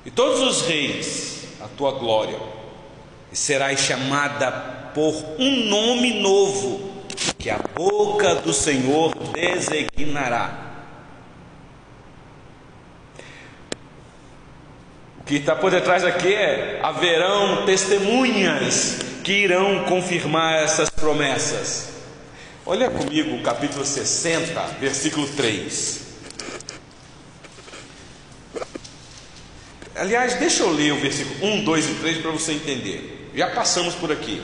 e 0.05 0.11
todos 0.11 0.41
os 0.41 0.67
reis 0.67 1.45
a 1.61 1.69
tua 1.69 1.91
glória, 1.91 2.37
e 3.31 3.35
serás 3.37 3.79
chamada 3.79 4.51
por 4.93 5.13
um 5.39 5.69
nome 5.69 6.19
novo 6.19 6.91
que 7.39 7.49
a 7.49 7.59
boca 7.59 8.35
do 8.35 8.51
Senhor 8.51 9.13
designará. 9.31 10.83
O 15.21 15.23
que 15.23 15.35
está 15.35 15.55
por 15.55 15.71
detrás 15.71 16.03
aqui 16.03 16.33
é: 16.33 16.81
haverão 16.83 17.65
testemunhas 17.65 19.12
que 19.23 19.31
irão 19.31 19.85
confirmar 19.85 20.61
essas 20.61 20.89
promessas. 20.89 21.93
Olha 22.65 22.89
comigo 22.89 23.35
o 23.35 23.41
capítulo 23.41 23.85
60, 23.85 24.61
versículo 24.79 25.27
3. 25.29 26.01
Aliás, 29.95 30.35
deixa 30.35 30.63
eu 30.63 30.71
ler 30.71 30.91
o 30.91 30.99
versículo 30.99 31.53
1, 31.53 31.63
2 31.63 31.89
e 31.89 31.93
3 31.95 32.17
para 32.17 32.31
você 32.31 32.51
entender. 32.51 33.31
Já 33.33 33.49
passamos 33.51 33.95
por 33.95 34.11
aqui. 34.11 34.41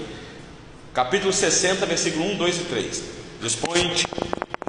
Capítulo 0.94 1.34
60, 1.34 1.86
versículo 1.86 2.26
1, 2.32 2.38
2 2.38 2.56
e 2.56 2.64
3. 2.66 3.04
Dispõe-te, 3.42 4.06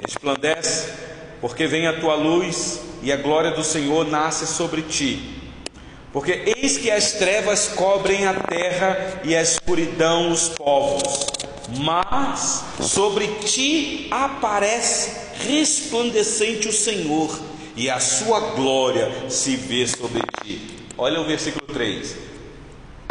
resplandece, 0.01 0.91
porque 1.39 1.67
vem 1.67 1.87
a 1.87 1.99
tua 1.99 2.15
luz 2.15 2.81
e 3.01 3.11
a 3.11 3.17
glória 3.17 3.51
do 3.51 3.63
Senhor 3.63 4.07
nasce 4.07 4.45
sobre 4.45 4.81
ti. 4.81 5.40
Porque 6.13 6.55
eis 6.57 6.77
que 6.77 6.91
as 6.91 7.13
trevas 7.13 7.69
cobrem 7.69 8.25
a 8.27 8.33
terra 8.33 9.21
e 9.23 9.35
a 9.35 9.41
escuridão 9.41 10.31
os 10.31 10.49
povos, 10.49 11.25
mas 11.79 12.63
sobre 12.81 13.27
ti 13.45 14.07
aparece 14.11 15.11
resplandecente 15.47 16.67
o 16.67 16.73
Senhor, 16.73 17.39
e 17.75 17.89
a 17.89 17.99
sua 17.99 18.39
glória 18.55 19.29
se 19.29 19.55
vê 19.55 19.87
sobre 19.87 20.21
ti. 20.43 20.61
Olha 20.97 21.21
o 21.21 21.25
versículo 21.25 21.65
3 21.73 22.31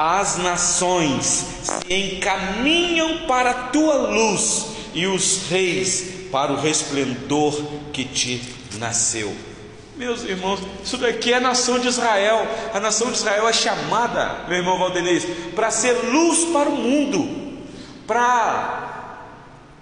as 0.03 0.39
nações 0.39 1.45
se 1.63 1.93
encaminham 1.93 3.27
para 3.27 3.51
a 3.51 3.65
tua 3.65 3.97
luz 3.97 4.69
e 4.95 5.07
os 5.07 5.43
reis 5.51 6.29
para 6.33 6.55
o 6.55 6.57
resplendor 6.59 7.53
que 7.93 8.07
te 8.07 8.43
nasceu. 8.79 9.31
Meus 10.01 10.25
irmãos, 10.25 10.61
isso 10.83 10.97
daqui 10.97 11.31
é 11.31 11.37
a 11.37 11.41
nação 11.41 11.79
de 11.79 11.87
Israel. 11.87 12.49
A 12.73 12.81
nação 12.81 13.09
de 13.09 13.19
Israel 13.19 13.47
é 13.47 13.53
chamada, 13.53 14.47
meu 14.49 14.57
irmão 14.57 14.79
Valdenez, 14.79 15.27
para 15.55 15.71
ser 15.71 15.93
luz 16.07 16.43
para 16.55 16.71
o 16.71 16.75
mundo, 16.75 17.59
para 18.07 19.19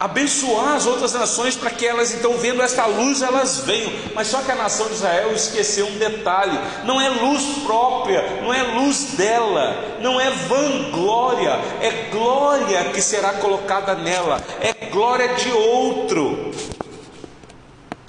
abençoar 0.01 0.75
as 0.75 0.87
outras 0.87 1.13
nações 1.13 1.55
para 1.55 1.71
que 1.71 1.87
elas 1.87 2.13
então 2.13 2.37
vendo 2.37 2.61
esta 2.61 2.85
luz 2.87 3.23
elas 3.23 3.61
venham. 3.61 3.93
Mas 4.13 4.27
só 4.27 4.43
que 4.43 4.51
a 4.51 4.57
nação 4.57 4.89
de 4.89 4.95
Israel 4.95 5.31
esqueceu 5.33 5.87
um 5.87 5.99
detalhe: 5.99 6.59
não 6.83 7.01
é 7.01 7.09
luz 7.11 7.63
própria, 7.65 8.41
não 8.43 8.53
é 8.53 8.65
luz 8.65 9.13
dela, 9.17 9.99
não 10.01 10.21
é 10.21 10.31
vanglória, 10.31 11.61
é 11.81 12.09
glória 12.11 12.87
que 12.87 13.01
será 13.01 13.35
colocada 13.35 13.95
nela, 13.95 14.43
é 14.61 14.87
glória 14.87 15.37
de 15.37 15.53
outro. 15.53 16.51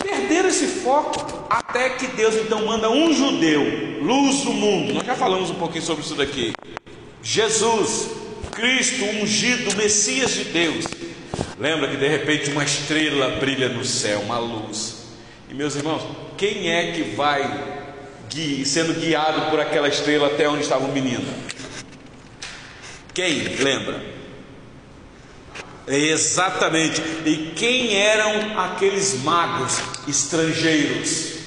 Perderam 0.09 0.49
esse 0.49 0.67
foco 0.67 1.45
até 1.49 1.89
que 1.91 2.07
Deus 2.07 2.35
então 2.35 2.65
manda 2.65 2.89
um 2.89 3.13
judeu, 3.13 3.63
luz 4.01 4.41
do 4.41 4.51
mundo. 4.51 4.93
Nós 4.93 5.05
já 5.05 5.15
falamos 5.15 5.51
um 5.51 5.55
pouquinho 5.55 5.83
sobre 5.83 6.03
isso 6.03 6.15
daqui. 6.15 6.53
Jesus, 7.21 8.09
Cristo 8.51 9.05
ungido, 9.05 9.75
Messias 9.75 10.31
de 10.31 10.45
Deus 10.45 10.85
Lembra 11.59 11.89
que 11.89 11.97
de 11.97 12.07
repente 12.07 12.49
uma 12.51 12.63
estrela 12.63 13.31
brilha 13.31 13.67
no 13.67 13.83
céu, 13.83 14.21
uma 14.21 14.39
luz. 14.39 15.07
E 15.49 15.53
meus 15.53 15.75
irmãos, 15.75 16.01
quem 16.37 16.71
é 16.71 16.93
que 16.93 17.03
vai 17.15 17.43
sendo 18.65 18.93
guiado 18.93 19.49
por 19.49 19.59
aquela 19.59 19.89
estrela 19.89 20.27
até 20.27 20.47
onde 20.47 20.63
estava 20.63 20.85
o 20.85 20.93
menino? 20.93 21.27
Quem 23.13 23.43
lembra? 23.57 24.01
Exatamente. 25.89 27.02
E 27.25 27.54
quem 27.56 27.95
eram 27.95 28.60
aqueles 28.60 29.23
magos 29.23 29.80
estrangeiros? 30.08 31.39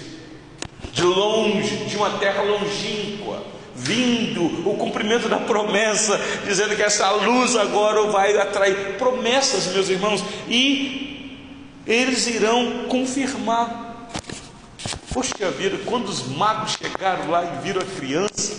De 0.92 1.02
longe, 1.02 1.76
de 1.86 1.96
uma 1.96 2.10
terra 2.18 2.42
longínqua 2.42 3.52
vindo 3.74 4.68
o 4.68 4.76
cumprimento 4.76 5.28
da 5.28 5.38
promessa, 5.38 6.20
dizendo 6.44 6.76
que 6.76 6.82
essa 6.82 7.10
luz 7.10 7.56
agora 7.56 8.02
vai 8.04 8.36
atrair 8.38 8.96
promessas, 8.96 9.66
meus 9.72 9.88
irmãos, 9.88 10.22
e 10.46 11.38
eles 11.86 12.26
irão 12.28 12.84
confirmar. 12.88 14.08
Poxa 15.12 15.50
vida, 15.50 15.78
quando 15.84 16.08
os 16.08 16.28
magos 16.28 16.76
chegaram 16.80 17.30
lá 17.30 17.44
e 17.44 17.62
viram 17.62 17.82
a 17.82 17.84
criança 17.84 18.56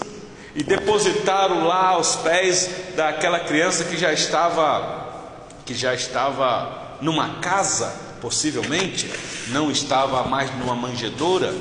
e 0.55 0.63
depositaram 0.63 1.65
lá 1.65 1.89
aos 1.89 2.17
pés 2.17 2.69
daquela 2.95 3.39
criança 3.39 3.85
que 3.85 3.97
já 3.97 4.11
estava 4.13 5.02
que 5.65 5.73
já 5.73 5.93
estava 5.93 6.97
numa 7.01 7.35
casa, 7.39 7.93
possivelmente, 8.21 9.09
não 9.49 9.69
estava 9.71 10.23
mais 10.23 10.53
numa 10.57 10.75
manjedoura, 10.75 11.53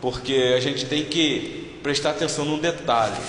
porque 0.00 0.54
a 0.56 0.60
gente 0.60 0.86
tem 0.86 1.04
que 1.04 1.78
prestar 1.82 2.10
atenção 2.10 2.44
num 2.44 2.58
detalhe. 2.58 3.20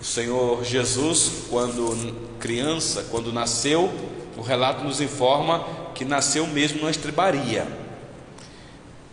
O 0.00 0.04
Senhor 0.04 0.64
Jesus, 0.64 1.46
quando 1.48 2.14
criança, 2.38 3.06
quando 3.10 3.32
nasceu, 3.32 3.92
o 4.36 4.42
relato 4.42 4.84
nos 4.84 5.00
informa 5.00 5.64
que 5.94 6.04
nasceu 6.04 6.46
mesmo 6.46 6.80
numa 6.80 6.90
estrebaria. 6.90 7.66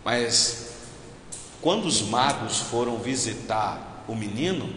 Mas 0.04 0.72
quando 1.60 1.86
os 1.86 2.02
magos 2.02 2.58
foram 2.58 2.98
visitar 2.98 4.04
o 4.08 4.14
menino, 4.14 4.68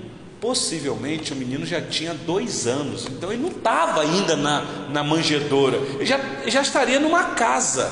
possivelmente 0.45 1.33
o 1.33 1.35
menino 1.35 1.65
já 1.65 1.81
tinha 1.81 2.13
dois 2.13 2.67
anos, 2.67 3.07
então 3.07 3.31
ele 3.31 3.41
não 3.41 3.49
estava 3.49 4.01
ainda 4.01 4.35
na, 4.35 4.63
na 4.91 5.03
manjedoura, 5.03 5.75
ele 5.95 6.05
já, 6.05 6.19
ele 6.43 6.51
já 6.51 6.61
estaria 6.61 6.99
numa 6.99 7.23
casa. 7.31 7.91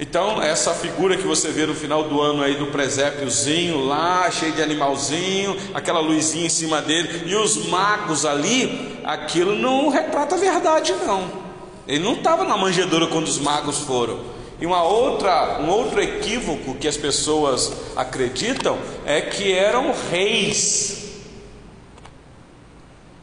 Então, 0.00 0.42
essa 0.42 0.72
figura 0.72 1.14
que 1.14 1.26
você 1.26 1.50
vê 1.50 1.66
no 1.66 1.74
final 1.74 2.04
do 2.04 2.22
ano 2.22 2.42
aí 2.42 2.54
do 2.54 2.68
presépiozinho 2.68 3.84
lá, 3.84 4.30
cheio 4.30 4.52
de 4.52 4.62
animalzinho, 4.62 5.54
aquela 5.74 6.00
luzinha 6.00 6.46
em 6.46 6.50
cima 6.50 6.80
dele, 6.80 7.24
e 7.26 7.34
os 7.34 7.66
magos 7.66 8.24
ali, 8.24 8.98
aquilo 9.04 9.54
não 9.54 9.90
retrata 9.90 10.36
a 10.36 10.38
verdade, 10.38 10.94
não. 11.06 11.30
Ele 11.86 12.02
não 12.02 12.14
estava 12.14 12.44
na 12.44 12.56
manjedoura 12.56 13.08
quando 13.08 13.26
os 13.26 13.38
magos 13.38 13.80
foram. 13.80 14.20
E 14.58 14.64
uma 14.64 14.82
outra, 14.82 15.60
um 15.60 15.68
outro 15.68 16.00
equívoco 16.00 16.76
que 16.76 16.88
as 16.88 16.96
pessoas 16.96 17.74
acreditam 17.94 18.78
é 19.04 19.20
que 19.20 19.52
eram 19.52 19.92
reis. 20.10 21.05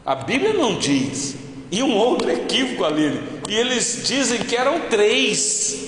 A 0.04 0.14
Bíblia 0.14 0.52
não 0.52 0.78
diz. 0.78 1.36
E 1.70 1.82
um 1.82 1.96
outro 1.96 2.30
equívoco 2.30 2.84
ali. 2.84 3.22
E 3.48 3.54
eles 3.54 4.02
dizem 4.06 4.42
que 4.44 4.54
eram 4.56 4.80
três. 4.88 5.84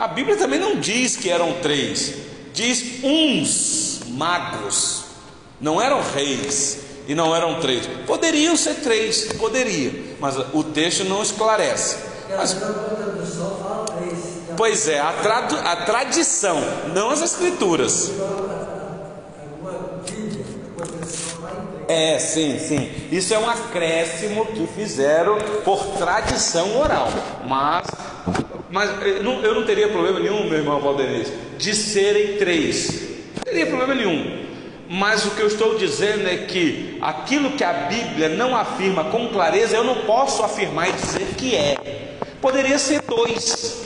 A 0.00 0.08
Bíblia 0.08 0.36
também 0.36 0.58
não 0.58 0.76
diz 0.76 1.14
que 1.14 1.28
eram 1.28 1.52
três, 1.60 2.14
diz 2.54 3.04
uns 3.04 4.00
magos, 4.08 5.04
não 5.60 5.78
eram 5.78 6.00
reis 6.00 6.78
e 7.06 7.14
não 7.14 7.36
eram 7.36 7.60
três. 7.60 7.86
Poderiam 8.06 8.56
ser 8.56 8.76
três, 8.76 9.24
poderia, 9.34 10.16
mas 10.18 10.36
o 10.54 10.64
texto 10.64 11.04
não 11.04 11.22
esclarece. 11.22 11.98
Mas, 12.34 12.56
pois 14.56 14.88
é, 14.88 15.00
a, 15.00 15.12
tradu, 15.12 15.56
a 15.58 15.76
tradição, 15.84 16.58
não 16.94 17.10
as 17.10 17.20
escrituras. 17.20 18.10
É, 21.90 22.20
sim, 22.20 22.56
sim. 22.60 22.88
Isso 23.10 23.34
é 23.34 23.38
um 23.38 23.50
acréscimo 23.50 24.46
que 24.46 24.64
fizeram 24.76 25.36
por 25.64 25.84
tradição 25.98 26.78
oral. 26.78 27.08
Mas 27.48 27.84
mas 28.70 28.88
eh, 29.02 29.18
eu 29.18 29.54
não 29.54 29.64
teria 29.64 29.88
problema 29.88 30.20
nenhum, 30.20 30.48
meu 30.48 30.58
irmão 30.58 30.80
Valdeniz, 30.80 31.32
de 31.58 31.74
serem 31.74 32.36
três. 32.36 33.08
Não 33.34 33.42
teria 33.42 33.66
problema 33.66 33.92
nenhum. 33.92 34.46
Mas 34.88 35.24
o 35.24 35.32
que 35.32 35.42
eu 35.42 35.48
estou 35.48 35.76
dizendo 35.76 36.28
é 36.28 36.36
que 36.36 36.96
aquilo 37.02 37.50
que 37.52 37.64
a 37.64 37.72
Bíblia 37.72 38.28
não 38.28 38.56
afirma 38.56 39.04
com 39.04 39.26
clareza, 39.28 39.76
eu 39.76 39.82
não 39.82 40.02
posso 40.02 40.44
afirmar 40.44 40.88
e 40.90 40.92
dizer 40.92 41.26
que 41.36 41.56
é. 41.56 41.76
Poderia 42.40 42.78
ser 42.78 43.02
dois, 43.02 43.84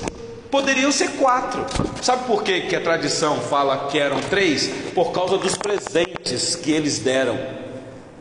poderiam 0.51 0.93
ser 0.93 1.09
quatro. 1.13 1.65
Sabe 2.03 2.27
por 2.27 2.43
que, 2.43 2.63
que 2.63 2.77
a 2.77 2.81
tradição 2.83 3.41
fala 3.41 3.89
que 3.89 3.99
eram 3.99 4.21
três? 4.21 4.69
Por 4.95 5.11
causa 5.11 5.39
dos 5.39 5.57
presentes 5.57 6.55
que 6.55 6.71
eles 6.71 6.99
deram: 6.99 7.64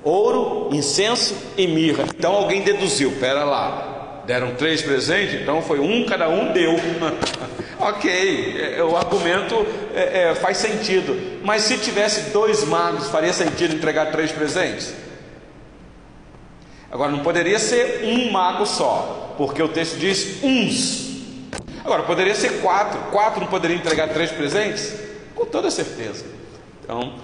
ouro, 0.04 0.70
incenso 0.76 1.36
e 1.58 1.68
mirra. 1.68 2.06
Então 2.18 2.34
alguém 2.34 2.62
deduziu: 2.62 3.12
pera 3.20 3.44
lá, 3.44 4.22
deram 4.26 4.56
três 4.56 4.82
presentes, 4.82 5.42
então 5.42 5.62
foi 5.62 5.80
um, 5.80 6.06
cada 6.06 6.30
um 6.30 6.52
deu. 6.52 6.76
ok, 7.80 8.12
é, 8.60 8.80
é, 8.80 8.84
o 8.84 8.96
argumento 8.96 9.66
é, 9.94 10.30
é, 10.30 10.36
faz 10.36 10.58
sentido. 10.58 11.42
Mas 11.44 11.64
se 11.64 11.78
tivesse 11.78 12.32
dois 12.32 12.64
magos, 12.66 13.08
faria 13.10 13.34
sentido 13.34 13.76
entregar 13.76 14.12
três 14.12 14.32
presentes? 14.32 14.94
Agora, 16.92 17.12
não 17.12 17.20
poderia 17.20 17.58
ser 17.58 18.04
um 18.04 18.32
mago 18.32 18.66
só, 18.66 19.34
porque 19.38 19.62
o 19.64 19.68
texto 19.68 19.98
diz 19.98 20.44
uns. 20.44 21.12
Agora, 21.84 22.04
poderia 22.04 22.36
ser 22.36 22.62
quatro. 22.62 23.00
Quatro 23.12 23.42
não 23.42 23.48
poderiam 23.48 23.80
entregar 23.80 24.10
três 24.10 24.32
presentes? 24.32 24.94
Com 25.36 25.46
toda 25.46 25.72
certeza. 25.72 26.24
Então, 26.82 27.16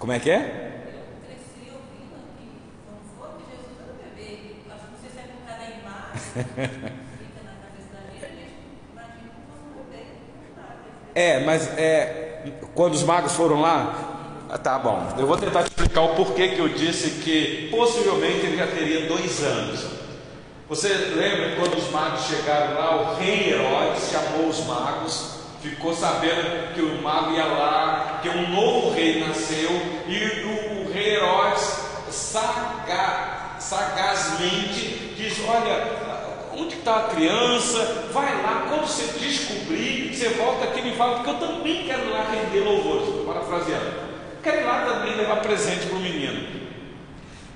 Como 0.00 0.12
é 0.12 0.18
que 0.18 0.30
é? 0.30 0.66
É, 11.14 11.44
mas 11.44 11.68
é, 11.76 12.44
quando 12.74 12.94
os 12.94 13.02
magos 13.02 13.32
foram 13.34 13.60
lá, 13.60 14.46
ah, 14.48 14.56
tá 14.56 14.78
bom. 14.78 15.06
Eu 15.18 15.26
vou 15.26 15.36
tentar 15.36 15.64
te 15.64 15.68
explicar 15.68 16.00
o 16.00 16.14
porquê 16.14 16.48
que 16.48 16.60
eu 16.60 16.68
disse 16.70 17.20
que 17.22 17.68
possivelmente 17.70 18.46
ele 18.46 18.56
já 18.56 18.68
teria 18.68 19.06
dois 19.06 19.44
anos. 19.44 19.86
Você 20.66 20.88
lembra 20.88 21.56
quando 21.56 21.76
os 21.76 21.90
magos 21.90 22.24
chegaram 22.24 22.74
lá, 22.74 23.02
o 23.02 23.16
rei 23.16 23.52
Herodes 23.52 24.08
chamou 24.10 24.48
os 24.48 24.64
magos 24.64 25.39
ficou 25.62 25.94
sabendo 25.94 26.74
que 26.74 26.80
o 26.80 27.02
mago 27.02 27.32
ia 27.32 27.44
lá, 27.44 28.20
que 28.22 28.28
um 28.28 28.48
novo 28.50 28.90
rei 28.90 29.20
nasceu, 29.20 29.70
e 30.06 30.44
o, 30.44 30.92
rei 30.92 31.16
Herodes 31.16 31.80
saga, 32.10 33.56
sagazmente 33.58 35.14
diz: 35.16 35.38
Olha, 35.46 35.86
onde 36.56 36.76
está 36.76 36.96
a 36.96 37.02
criança? 37.04 38.08
Vai 38.12 38.42
lá, 38.42 38.66
quando 38.68 38.86
você 38.86 39.18
descobrir, 39.18 40.14
você 40.14 40.30
volta 40.30 40.64
aqui 40.64 40.80
e 40.80 40.82
me 40.82 40.96
fala, 40.96 41.16
porque 41.16 41.30
eu 41.30 41.48
também 41.48 41.84
quero 41.84 42.06
ir 42.06 42.10
lá 42.10 42.26
render 42.30 42.60
louvores. 42.60 43.24
Parafraseando, 43.26 43.92
quero 44.42 44.60
ir 44.60 44.64
lá 44.64 44.84
também 44.84 45.16
levar 45.16 45.36
presente 45.36 45.86
para 45.86 45.96
o 45.96 46.00
menino. 46.00 46.60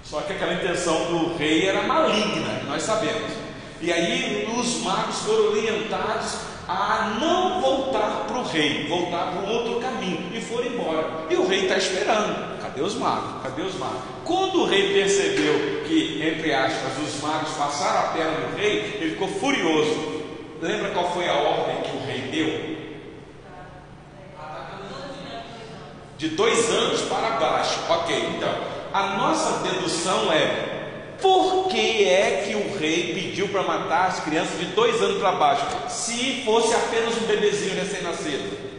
Só 0.02 0.20
que 0.20 0.34
aquela 0.34 0.54
intenção 0.54 1.06
do 1.06 1.36
rei 1.36 1.66
era 1.66 1.82
maligna, 1.82 2.62
nós 2.66 2.82
sabemos. 2.82 3.32
E 3.80 3.92
aí 3.92 4.48
os 4.56 4.82
magos 4.82 5.16
foram 5.20 5.50
orientados 5.50 6.53
a 6.68 7.16
não 7.20 7.60
voltar 7.60 8.24
para 8.26 8.38
o 8.38 8.42
rei, 8.44 8.86
voltar 8.88 9.32
para 9.32 9.40
um 9.40 9.52
outro 9.52 9.80
caminho 9.80 10.30
e 10.32 10.40
foram 10.40 10.66
embora. 10.66 11.06
E 11.28 11.36
o 11.36 11.46
rei 11.46 11.62
está 11.62 11.76
esperando. 11.76 12.60
Cadê 12.60 12.80
os 12.80 12.94
magos? 12.94 13.42
Cadê 13.42 13.62
os 13.62 13.74
magos? 13.74 14.00
Quando 14.24 14.62
o 14.62 14.66
rei 14.66 14.94
percebeu 14.94 15.82
que, 15.86 16.22
entre 16.22 16.52
aspas, 16.54 16.92
os 16.98 17.20
magos 17.22 17.50
passaram 17.50 18.00
a 18.00 18.12
perna 18.12 18.48
do 18.48 18.56
rei, 18.56 18.98
ele 19.00 19.10
ficou 19.10 19.28
furioso. 19.28 20.22
Lembra 20.62 20.90
qual 20.90 21.12
foi 21.12 21.28
a 21.28 21.34
ordem 21.34 21.82
que 21.82 21.96
o 21.96 22.06
rei 22.06 22.20
deu? 22.32 22.74
De 26.16 26.28
dois 26.30 26.70
anos 26.70 27.02
para 27.02 27.30
baixo. 27.36 27.80
Ok, 27.88 28.16
então, 28.36 28.74
A 28.94 29.16
nossa 29.16 29.58
dedução 29.64 30.32
é: 30.32 30.73
por 31.24 31.68
que 31.68 32.04
é 32.04 32.44
que 32.46 32.54
o 32.54 32.78
rei 32.78 33.14
pediu 33.14 33.48
para 33.48 33.62
matar 33.62 34.08
as 34.08 34.20
crianças 34.20 34.58
de 34.58 34.66
dois 34.66 35.00
anos 35.00 35.16
para 35.16 35.32
baixo, 35.32 35.64
se 35.88 36.42
fosse 36.44 36.74
apenas 36.74 37.16
um 37.16 37.26
bebezinho 37.26 37.74
recém-nascido? 37.76 38.74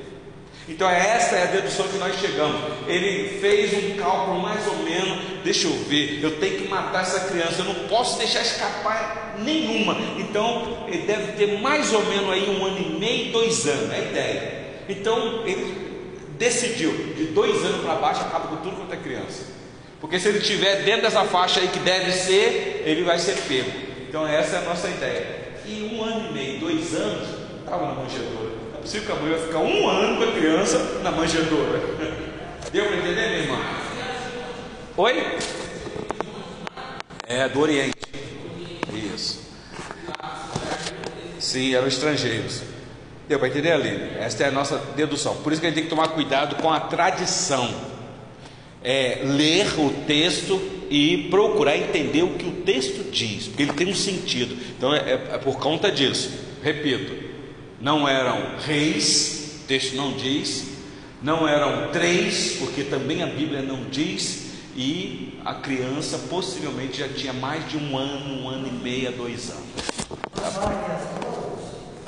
Então 0.69 0.87
essa 0.87 1.35
é 1.35 1.43
a 1.43 1.45
dedução 1.47 1.87
que 1.87 1.97
nós 1.97 2.15
chegamos. 2.19 2.61
Ele 2.87 3.39
fez 3.39 3.73
um 3.73 3.97
cálculo 3.97 4.39
mais 4.39 4.67
ou 4.67 4.77
menos. 4.77 5.43
Deixa 5.43 5.67
eu 5.67 5.73
ver, 5.85 6.23
eu 6.23 6.39
tenho 6.39 6.57
que 6.59 6.67
matar 6.67 7.01
essa 7.01 7.21
criança, 7.21 7.61
eu 7.61 7.65
não 7.65 7.87
posso 7.87 8.19
deixar 8.19 8.41
escapar 8.41 9.37
nenhuma. 9.39 9.97
Então 10.19 10.85
ele 10.87 10.99
deve 10.99 11.31
ter 11.31 11.59
mais 11.59 11.91
ou 11.93 12.05
menos 12.05 12.29
aí 12.29 12.47
um 12.47 12.63
ano 12.63 12.77
e 12.77 12.99
meio, 12.99 13.31
dois 13.31 13.67
anos, 13.67 13.91
é 13.91 13.95
a 13.95 13.99
ideia. 13.99 14.65
Então 14.87 15.41
ele 15.47 15.83
decidiu, 16.37 16.91
de 17.15 17.25
dois 17.25 17.65
anos 17.65 17.81
para 17.81 17.95
baixo 17.95 18.21
acaba 18.21 18.49
com 18.49 18.57
tudo 18.57 18.75
quanto 18.75 18.93
é 18.93 18.97
criança. 18.97 19.64
Porque 20.05 20.19
se 20.19 20.27
ele 20.27 20.37
estiver 20.37 20.83
dentro 20.83 21.01
dessa 21.01 21.23
faixa 21.23 21.59
aí 21.59 21.67
que 21.67 21.79
deve 21.79 22.11
ser, 22.11 22.83
ele 22.85 23.03
vai 23.03 23.17
ser 23.17 23.35
pego. 23.47 23.71
Então 24.07 24.27
essa 24.27 24.57
é 24.57 24.59
a 24.59 24.61
nossa 24.61 24.87
ideia. 24.87 25.25
E 25.65 25.91
um 25.91 26.03
ano 26.03 26.29
e 26.29 26.31
meio, 26.31 26.59
dois 26.59 26.93
anos, 26.93 27.27
estava 27.61 27.87
na 27.87 27.93
manjedoura. 27.95 28.51
É 28.75 28.81
possível 28.81 29.07
que 29.07 29.11
a 29.11 29.15
mãe 29.15 29.31
vai 29.31 29.47
ficar 29.47 29.57
um 29.57 29.89
ano 29.89 30.17
com 30.17 30.29
a 30.29 30.31
criança 30.31 30.77
na 31.01 31.09
manjedoura. 31.09 31.79
Deu 32.71 32.85
para 32.85 32.97
entender, 32.97 33.29
minha 33.29 33.39
irmã? 33.39 33.59
Oi? 34.95 35.37
É, 37.27 37.49
do 37.49 37.61
Oriente. 37.61 37.97
Isso. 38.93 39.41
Sim, 41.39 41.73
eram 41.73 41.87
estrangeiros. 41.87 42.61
Deu 43.27 43.39
para 43.39 43.47
entender, 43.47 43.71
ali? 43.71 44.11
Esta 44.19 44.43
é 44.43 44.47
a 44.49 44.51
nossa 44.51 44.77
dedução. 44.95 45.37
Por 45.37 45.51
isso 45.51 45.59
que 45.59 45.65
a 45.65 45.69
gente 45.71 45.77
tem 45.77 45.85
que 45.85 45.89
tomar 45.89 46.09
cuidado 46.09 46.57
com 46.57 46.71
a 46.71 46.79
tradição. 46.79 47.94
É, 48.87 49.21
ler 49.23 49.79
o 49.79 49.89
texto 50.05 50.61
e 50.89 51.27
procurar 51.29 51.75
entender 51.75 52.23
o 52.23 52.35
que 52.35 52.45
o 52.45 52.51
texto 52.61 53.09
diz, 53.11 53.47
porque 53.47 53.63
ele 53.63 53.73
tem 53.73 53.87
um 53.87 53.95
sentido. 53.95 54.55
Então 54.77 54.93
é, 54.93 54.99
é, 54.99 55.13
é 55.33 55.37
por 55.39 55.57
conta 55.57 55.91
disso. 55.91 56.31
Repito, 56.61 57.11
não 57.81 58.07
eram 58.07 58.57
reis, 58.59 59.61
o 59.63 59.67
texto 59.67 59.95
não 59.95 60.13
diz, 60.13 60.65
não 61.21 61.47
eram 61.47 61.91
três, 61.91 62.57
porque 62.59 62.83
também 62.83 63.23
a 63.23 63.27
Bíblia 63.27 63.61
não 63.61 63.85
diz, 63.89 64.51
e 64.75 65.39
a 65.43 65.55
criança 65.55 66.17
possivelmente 66.29 66.99
já 66.99 67.07
tinha 67.07 67.33
mais 67.33 67.67
de 67.69 67.77
um 67.77 67.97
ano, 67.97 68.43
um 68.43 68.49
ano 68.49 68.67
e 68.67 68.71
meio, 68.71 69.11
dois 69.13 69.49
anos. 69.49 69.63
Tá 70.33 70.51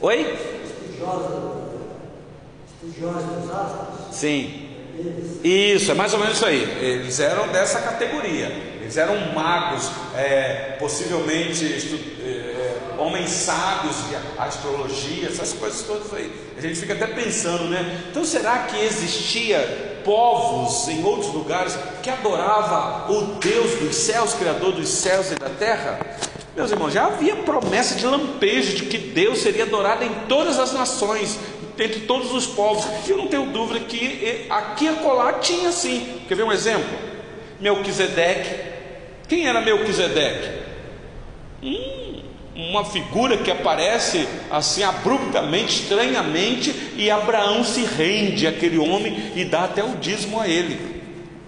Oi? 0.01 0.37
Sim. 4.11 4.66
Isso, 5.43 5.91
é 5.91 5.93
mais 5.93 6.13
ou 6.13 6.19
menos 6.19 6.35
isso 6.35 6.45
aí. 6.45 6.63
Eles 6.81 7.19
eram 7.19 7.47
dessa 7.49 7.79
categoria. 7.79 8.47
Eles 8.81 8.97
eram 8.97 9.33
magos, 9.33 9.91
é, 10.15 10.77
possivelmente 10.79 11.65
estu, 11.65 11.99
é, 12.25 12.97
homens 12.97 13.29
sábios 13.29 13.95
de 14.07 14.15
astrologia, 14.37 15.27
essas 15.27 15.53
coisas 15.53 15.81
todas 15.83 16.13
aí. 16.13 16.31
A 16.57 16.61
gente 16.61 16.79
fica 16.79 16.93
até 16.93 17.07
pensando, 17.07 17.65
né? 17.65 18.05
Então 18.09 18.23
será 18.23 18.59
que 18.59 18.79
existia 18.79 19.97
povos 20.03 20.87
em 20.87 21.03
outros 21.03 21.33
lugares 21.33 21.77
que 22.01 22.09
adorava 22.09 23.11
o 23.11 23.35
Deus 23.35 23.79
dos 23.79 23.95
céus, 23.95 24.33
Criador 24.33 24.71
dos 24.71 24.89
céus 24.89 25.31
e 25.31 25.35
da 25.35 25.49
terra? 25.49 25.99
Meus 26.55 26.71
irmãos, 26.71 26.91
já 26.91 27.05
havia 27.05 27.35
promessa 27.35 27.93
de 27.93 28.05
lampejo 28.05 28.75
de 28.75 28.85
que 28.85 28.97
Deus 28.97 29.39
seria 29.39 29.63
adorado 29.63 30.03
em 30.03 30.11
todas 30.27 30.57
as 30.57 30.73
nações, 30.73 31.37
entre 31.83 32.01
todos 32.01 32.33
os 32.33 32.45
povos. 32.45 32.85
E 33.07 33.11
eu 33.11 33.17
não 33.17 33.27
tenho 33.27 33.47
dúvida 33.47 33.79
que 33.81 34.45
aqui 34.49 34.85
e 34.85 34.87
acolá 34.89 35.33
tinha 35.33 35.71
sim. 35.71 36.21
Quer 36.27 36.35
ver 36.35 36.43
um 36.43 36.51
exemplo? 36.51 36.97
Melquisedeque. 37.59 38.77
Quem 39.27 39.47
era 39.47 39.61
Melquisedeque? 39.61 40.65
Hum, 41.63 42.21
uma 42.55 42.85
figura 42.85 43.37
que 43.37 43.51
aparece 43.51 44.27
assim 44.49 44.83
abruptamente, 44.83 45.81
estranhamente, 45.81 46.73
e 46.95 47.09
Abraão 47.09 47.63
se 47.63 47.83
rende 47.83 48.47
àquele 48.47 48.77
homem 48.77 49.31
e 49.35 49.43
dá 49.45 49.65
até 49.65 49.83
o 49.83 49.95
dízimo 49.97 50.39
a 50.39 50.47
ele. 50.47 50.97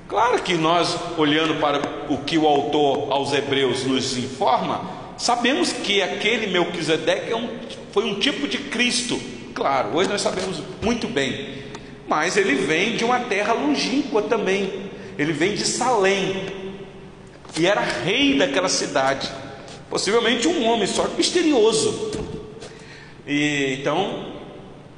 Claro 0.07 0.41
que 0.41 0.55
nós, 0.55 0.97
olhando 1.17 1.59
para 1.59 1.81
o 2.09 2.17
que 2.17 2.37
o 2.37 2.47
autor 2.47 3.11
aos 3.11 3.31
Hebreus 3.31 3.85
nos 3.85 4.17
informa, 4.17 4.99
Sabemos 5.19 5.73
que 5.73 6.01
aquele 6.01 6.47
Melquisedeque 6.47 7.33
é 7.33 7.35
um, 7.35 7.49
foi 7.91 8.05
um 8.05 8.17
tipo 8.21 8.47
de 8.47 8.57
Cristo, 8.57 9.19
claro, 9.53 9.95
hoje 9.95 10.09
nós 10.09 10.21
sabemos 10.21 10.61
muito 10.81 11.07
bem, 11.07 11.63
mas 12.07 12.37
ele 12.37 12.55
vem 12.55 12.95
de 12.95 13.03
uma 13.03 13.19
terra 13.19 13.53
longínqua 13.53 14.21
também, 14.21 14.89
ele 15.17 15.33
vem 15.33 15.55
de 15.55 15.65
Salém, 15.65 16.47
e 17.57 17.65
era 17.65 17.81
rei 17.81 18.37
daquela 18.37 18.69
cidade, 18.69 19.29
possivelmente 19.89 20.47
um 20.47 20.67
homem 20.67 20.87
só 20.87 21.07
misterioso, 21.17 22.11
e 23.27 23.77
então, 23.79 24.33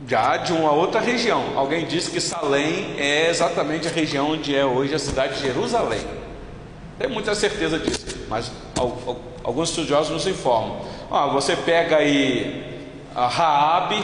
já 0.07 0.37
de 0.37 0.53
uma 0.53 0.71
outra 0.71 1.01
região, 1.01 1.57
alguém 1.57 1.85
disse 1.85 2.11
que 2.11 2.21
Salém 2.21 2.95
é 2.97 3.29
exatamente 3.29 3.87
a 3.87 3.91
região 3.91 4.31
onde 4.31 4.55
é 4.55 4.65
hoje 4.65 4.93
a 4.93 4.99
cidade 4.99 5.35
de 5.35 5.41
Jerusalém, 5.41 6.01
tem 6.99 7.09
muita 7.09 7.33
certeza 7.33 7.79
disso, 7.79 8.05
mas 8.29 8.51
Alguns 9.43 9.69
estudiosos 9.69 10.11
nos 10.11 10.27
informam. 10.27 10.81
Ah, 11.09 11.27
você 11.27 11.55
pega 11.55 11.97
aí 11.97 12.79
a 13.15 13.27
Raabe, 13.27 13.95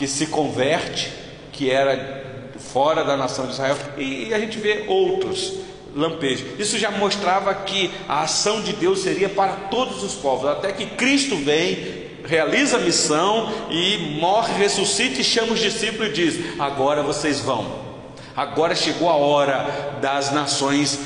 que 0.00 0.06
se 0.06 0.28
converte, 0.28 1.12
que 1.52 1.70
era 1.70 2.24
fora 2.72 3.04
da 3.04 3.18
nação 3.18 3.44
de 3.44 3.52
Israel, 3.52 3.76
e, 3.98 4.32
a 4.32 4.38
gente 4.40 4.58
vê 4.58 4.86
outros 4.88 5.58
lampejos. 5.94 6.58
Isso 6.58 6.78
já 6.78 6.90
mostrava 6.90 7.52
que 7.52 7.90
a 8.08 8.22
ação 8.22 8.62
de 8.62 8.72
Deus 8.72 9.00
seria 9.00 9.28
para 9.28 9.52
todos 9.70 10.02
os 10.02 10.14
povos, 10.14 10.48
até 10.48 10.72
que 10.72 10.86
Cristo 10.86 11.36
vem, 11.36 12.08
realiza 12.24 12.78
a 12.78 12.80
missão 12.80 13.52
e 13.68 14.16
morre, 14.18 14.54
ressuscita 14.54 15.20
e 15.20 15.24
chama 15.24 15.52
os 15.52 15.60
discípulos 15.60 16.08
e 16.08 16.12
diz: 16.12 16.58
Agora 16.58 17.02
vocês 17.02 17.40
vão 17.40 17.90
Agora 18.34 18.74
chegou 18.74 19.10
a 19.10 19.16
hora 19.16 19.98
das 20.00 20.32
nações 20.32 20.98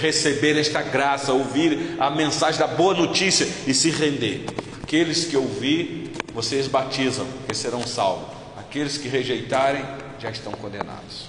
receberem 0.00 0.60
esta 0.60 0.80
graça, 0.82 1.32
ouvir 1.32 1.96
a 1.98 2.08
mensagem 2.10 2.60
da 2.60 2.68
boa 2.68 2.94
notícia 2.94 3.48
e 3.66 3.74
se 3.74 3.90
render. 3.90 4.44
Aqueles 4.80 5.24
que 5.24 5.36
ouvir, 5.36 5.99
vocês 6.40 6.66
batizam, 6.66 7.26
que 7.46 7.54
serão 7.54 7.86
salvos. 7.86 8.34
Aqueles 8.56 8.96
que 8.96 9.08
rejeitarem, 9.08 9.84
já 10.18 10.30
estão 10.30 10.52
condenados. 10.52 11.28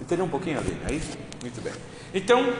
Entendeu 0.00 0.24
um 0.24 0.28
pouquinho 0.28 0.58
ali? 0.58 0.76
Aí? 0.86 1.02
Muito 1.42 1.60
bem. 1.60 1.72
Então, 2.14 2.54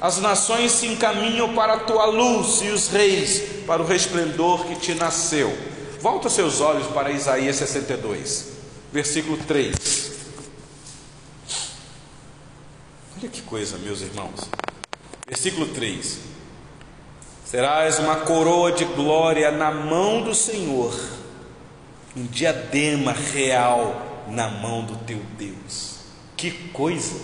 as 0.00 0.16
nações 0.18 0.72
se 0.72 0.86
encaminham 0.86 1.54
para 1.54 1.74
a 1.74 1.80
tua 1.80 2.06
luz 2.06 2.62
e 2.62 2.68
os 2.68 2.88
reis 2.88 3.62
para 3.66 3.82
o 3.82 3.86
resplendor 3.86 4.64
que 4.64 4.76
te 4.76 4.94
nasceu. 4.94 5.54
Volta 6.00 6.30
seus 6.30 6.62
olhos 6.62 6.86
para 6.86 7.10
Isaías 7.10 7.56
62, 7.56 8.52
versículo 8.90 9.36
3. 9.36 10.12
Olha 13.18 13.28
que 13.28 13.42
coisa, 13.42 13.76
meus 13.76 14.00
irmãos. 14.00 14.48
Versículo 15.28 15.66
3: 15.74 16.29
Serás 17.50 17.98
uma 17.98 18.14
coroa 18.14 18.70
de 18.70 18.84
glória 18.84 19.50
na 19.50 19.72
mão 19.72 20.22
do 20.22 20.32
Senhor, 20.32 20.94
um 22.16 22.22
diadema 22.26 23.10
real 23.10 24.24
na 24.28 24.46
mão 24.46 24.84
do 24.84 24.94
teu 24.98 25.18
Deus. 25.36 25.96
Que 26.36 26.52
coisa! 26.68 27.16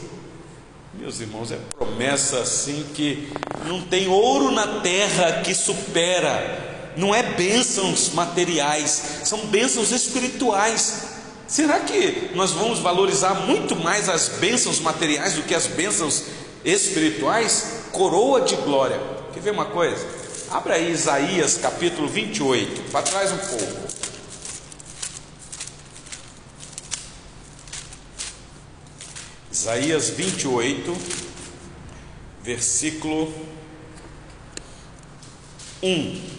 Meus 0.94 1.20
irmãos, 1.20 1.52
é 1.52 1.58
promessa 1.78 2.40
assim 2.40 2.84
que 2.92 3.32
não 3.66 3.80
tem 3.82 4.08
ouro 4.08 4.50
na 4.50 4.80
terra 4.80 5.42
que 5.42 5.54
supera, 5.54 6.92
não 6.96 7.14
é 7.14 7.22
bênçãos 7.22 8.10
materiais, 8.12 9.20
são 9.22 9.46
bênçãos 9.46 9.92
espirituais. 9.92 11.04
Será 11.46 11.78
que 11.78 12.32
nós 12.34 12.50
vamos 12.50 12.80
valorizar 12.80 13.46
muito 13.46 13.76
mais 13.76 14.08
as 14.08 14.28
bênçãos 14.40 14.80
materiais 14.80 15.34
do 15.34 15.44
que 15.44 15.54
as 15.54 15.68
bênçãos 15.68 16.24
espirituais? 16.64 17.82
Coroa 17.92 18.40
de 18.40 18.56
glória. 18.56 19.15
Quer 19.37 19.42
ver 19.42 19.51
uma 19.51 19.66
coisa? 19.66 20.03
Abra 20.51 20.77
aí 20.77 20.90
Isaías 20.90 21.59
capítulo 21.59 22.09
28, 22.09 22.90
para 22.90 23.03
trás 23.03 23.31
um 23.31 23.37
pouco. 23.37 23.88
Isaías 29.52 30.08
28, 30.08 30.96
versículo 32.42 33.31
1. 35.83 36.31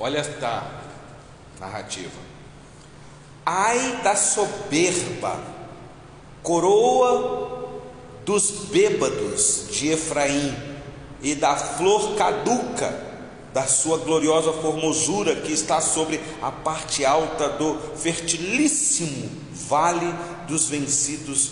Olha 0.00 0.18
esta 0.18 0.68
narrativa. 1.60 2.18
Ai 3.46 4.00
da 4.02 4.16
soberba, 4.16 5.57
coroa 6.48 7.76
dos 8.24 8.50
bêbados 8.70 9.66
de 9.70 9.88
Efraim 9.90 10.56
e 11.20 11.34
da 11.34 11.54
flor 11.54 12.16
caduca 12.16 13.06
da 13.52 13.66
sua 13.66 13.98
gloriosa 13.98 14.54
formosura 14.54 15.36
que 15.36 15.52
está 15.52 15.82
sobre 15.82 16.18
a 16.40 16.50
parte 16.50 17.04
alta 17.04 17.50
do 17.50 17.78
fertilíssimo 17.96 19.30
vale 19.52 20.06
dos 20.46 20.70
vencidos 20.70 21.50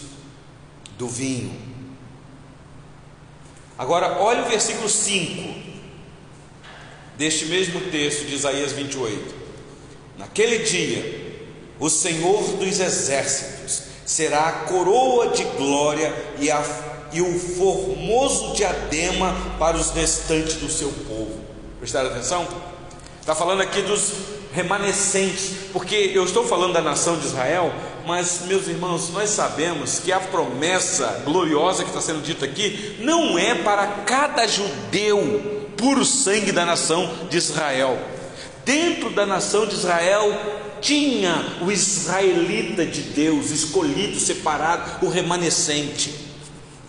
do 0.97 1.07
vinho. 1.07 1.55
Agora, 3.77 4.19
olha 4.23 4.47
o 4.47 4.49
versículo 4.49 4.89
5 4.89 5.61
deste 7.19 7.45
mesmo 7.47 7.83
texto 7.91 8.25
de 8.25 8.35
Isaías 8.35 8.73
28. 8.73 9.35
Naquele 10.17 10.61
dia, 10.61 11.45
o 11.79 11.91
Senhor 11.91 12.43
dos 12.57 12.81
exércitos 12.81 13.96
será 14.07 14.47
a 14.47 14.53
coroa 14.53 15.29
de 15.29 15.43
glória 15.45 16.15
e, 16.39 16.51
a, 16.51 16.63
e 17.13 17.21
o 17.21 17.39
formoso 17.39 18.55
diadema 18.55 19.37
para 19.59 19.77
os 19.77 19.91
restantes 19.91 20.55
do 20.55 20.71
seu 20.71 20.89
povo. 21.09 21.41
Prestaram 21.81 22.11
atenção? 22.11 22.47
Está 23.21 23.35
falando 23.35 23.61
aqui 23.61 23.83
dos 23.83 24.13
remanescentes, 24.53 25.51
porque 25.73 26.13
eu 26.15 26.25
estou 26.25 26.47
falando 26.47 26.73
da 26.73 26.81
nação 26.81 27.19
de 27.19 27.27
Israel, 27.27 27.75
mas 28.07 28.43
meus 28.47 28.69
irmãos, 28.69 29.11
nós 29.11 29.31
sabemos 29.31 29.99
que 29.99 30.13
a 30.13 30.21
promessa 30.21 31.23
gloriosa 31.25 31.83
que 31.83 31.91
está 31.91 32.01
sendo 32.01 32.23
dita 32.23 32.45
aqui 32.47 32.97
não 33.01 33.37
é 33.37 33.57
para 33.57 33.87
cada 34.07 34.47
judeu 34.47 35.69
puro 35.77 36.05
sangue 36.05 36.53
da 36.53 36.65
nação 36.65 37.11
de 37.29 37.37
Israel. 37.37 37.99
Dentro 38.65 39.11
da 39.11 39.27
nação 39.27 39.67
de 39.67 39.75
Israel 39.75 40.33
tinha 40.81 41.59
o 41.63 41.71
israelita 41.71 42.85
de 42.85 43.03
Deus, 43.03 43.51
escolhido, 43.51 44.19
separado, 44.19 45.05
o 45.05 45.09
remanescente. 45.09 46.27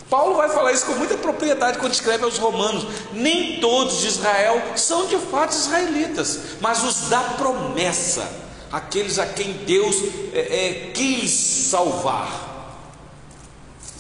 Paulo 0.09 0.35
vai 0.35 0.49
falar 0.49 0.71
isso 0.71 0.85
com 0.85 0.93
muita 0.93 1.17
propriedade 1.17 1.79
quando 1.79 1.93
escreve 1.93 2.23
aos 2.23 2.38
Romanos. 2.38 2.88
Nem 3.11 3.59
todos 3.59 4.01
de 4.01 4.07
Israel 4.07 4.61
são 4.75 5.05
de 5.07 5.17
fato 5.17 5.51
israelitas, 5.51 6.39
mas 6.61 6.83
os 6.83 7.09
da 7.09 7.21
promessa, 7.21 8.29
aqueles 8.71 9.19
a 9.19 9.25
quem 9.25 9.51
Deus 9.65 9.95
é, 10.33 10.39
é, 10.39 10.91
quis 10.93 11.31
salvar, 11.31 12.79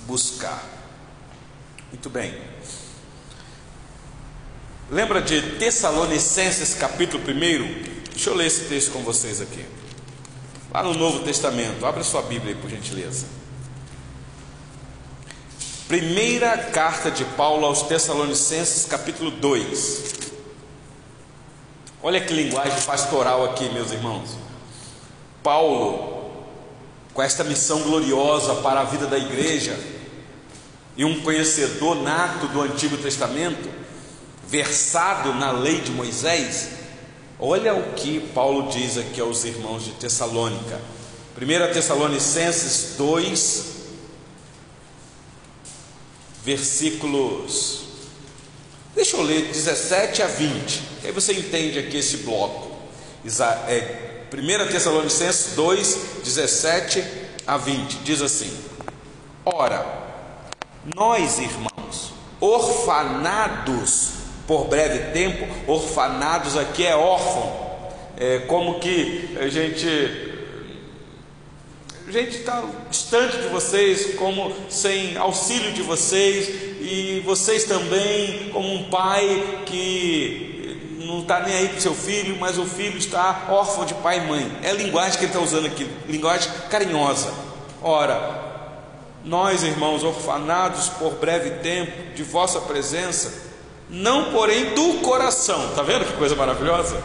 buscar. 0.05 0.63
Muito 1.91 2.09
bem. 2.09 2.37
Lembra 4.89 5.21
de 5.21 5.41
Tessalonicenses 5.57 6.73
capítulo 6.73 7.21
1? 7.21 7.96
Deixa 8.17 8.31
eu 8.31 8.35
ler 8.35 8.47
esse 8.47 8.61
texto 8.61 8.93
com 8.93 9.03
vocês 9.03 9.39
aqui. 9.39 9.63
Lá 10.73 10.81
no 10.81 10.95
Novo 10.95 11.19
Testamento, 11.19 11.85
abra 11.85 12.03
sua 12.03 12.23
Bíblia 12.23 12.55
aí 12.55 12.59
por 12.59 12.67
gentileza. 12.67 13.27
Primeira 15.87 16.57
carta 16.57 17.11
de 17.11 17.23
Paulo 17.23 17.63
aos 17.63 17.83
Tessalonicenses, 17.83 18.87
capítulo 18.87 19.29
2. 19.29 20.15
Olha 22.01 22.19
que 22.19 22.33
linguagem 22.33 22.81
pastoral 22.87 23.45
aqui, 23.45 23.69
meus 23.69 23.91
irmãos. 23.91 24.35
Paulo, 25.43 26.31
com 27.13 27.21
esta 27.21 27.43
missão 27.43 27.83
gloriosa 27.83 28.55
para 28.55 28.79
a 28.79 28.85
vida 28.85 29.05
da 29.05 29.19
igreja, 29.19 29.79
e 30.97 31.05
um 31.05 31.21
conhecedor 31.21 32.01
nato 32.01 32.47
do 32.47 32.61
Antigo 32.61 32.97
Testamento, 32.97 33.69
versado 34.47 35.35
na 35.35 35.51
lei 35.51 35.81
de 35.81 35.91
Moisés, 35.91 36.77
olha 37.39 37.73
o 37.73 37.93
que 37.93 38.19
Paulo 38.19 38.69
diz 38.69 38.97
aqui 38.97 39.21
aos 39.21 39.43
irmãos 39.45 39.85
de 39.85 39.91
Tessalônica. 39.91 40.79
1 41.39 41.73
Tessalonicenses 41.73 42.95
2, 42.97 43.65
versículos. 46.43 47.81
Deixa 48.95 49.17
eu 49.17 49.21
ler 49.21 49.47
17 49.51 50.23
a 50.23 50.27
20, 50.27 50.83
aí 51.03 51.11
você 51.11 51.33
entende 51.33 51.77
aqui 51.77 51.97
esse 51.97 52.17
bloco. 52.17 52.75
É, 53.67 54.23
1 54.33 54.71
Tessalonicenses 54.71 55.53
2, 55.55 55.97
17 56.23 57.03
a 57.45 57.57
20, 57.57 57.97
diz 57.97 58.21
assim: 58.21 58.51
Ora, 59.45 59.85
nós 60.95 61.37
irmãos, 61.37 62.13
orfanados 62.39 64.16
por 64.47 64.65
breve 64.65 65.11
tempo, 65.11 65.45
orfanados 65.69 66.57
aqui 66.57 66.85
é 66.85 66.95
órfão, 66.95 67.67
é 68.17 68.39
como 68.39 68.79
que 68.79 69.37
a 69.39 69.47
gente 69.47 70.25
a 72.07 72.11
gente 72.11 72.37
está 72.37 72.63
distante 72.89 73.35
de 73.35 73.49
vocês, 73.49 74.15
como 74.15 74.53
sem 74.69 75.17
auxílio 75.17 75.73
de 75.73 75.81
vocês, 75.81 76.47
e 76.79 77.21
vocês 77.25 77.65
também, 77.65 78.49
como 78.53 78.73
um 78.73 78.89
pai 78.89 79.63
que 79.65 80.97
não 81.01 81.19
está 81.19 81.41
nem 81.41 81.53
aí 81.53 81.67
para 81.67 81.79
o 81.79 81.81
seu 81.81 81.93
filho, 81.93 82.37
mas 82.39 82.57
o 82.57 82.65
filho 82.65 82.97
está 82.97 83.47
órfão 83.49 83.83
de 83.83 83.93
pai 83.95 84.19
e 84.19 84.21
mãe. 84.21 84.49
É 84.63 84.69
a 84.69 84.73
linguagem 84.73 85.19
que 85.19 85.25
ele 85.25 85.33
está 85.33 85.41
usando 85.41 85.65
aqui, 85.65 85.85
linguagem 86.07 86.49
carinhosa. 86.69 87.33
Ora, 87.81 88.47
nós, 89.25 89.63
irmãos, 89.63 90.01
orfanados 90.01 90.87
por 90.87 91.15
breve 91.15 91.59
tempo 91.61 92.13
de 92.15 92.23
vossa 92.23 92.61
presença, 92.61 93.46
não 93.89 94.31
porém 94.31 94.73
do 94.73 94.95
coração, 95.01 95.69
está 95.69 95.81
vendo 95.81 96.05
que 96.05 96.13
coisa 96.13 96.35
maravilhosa? 96.35 97.01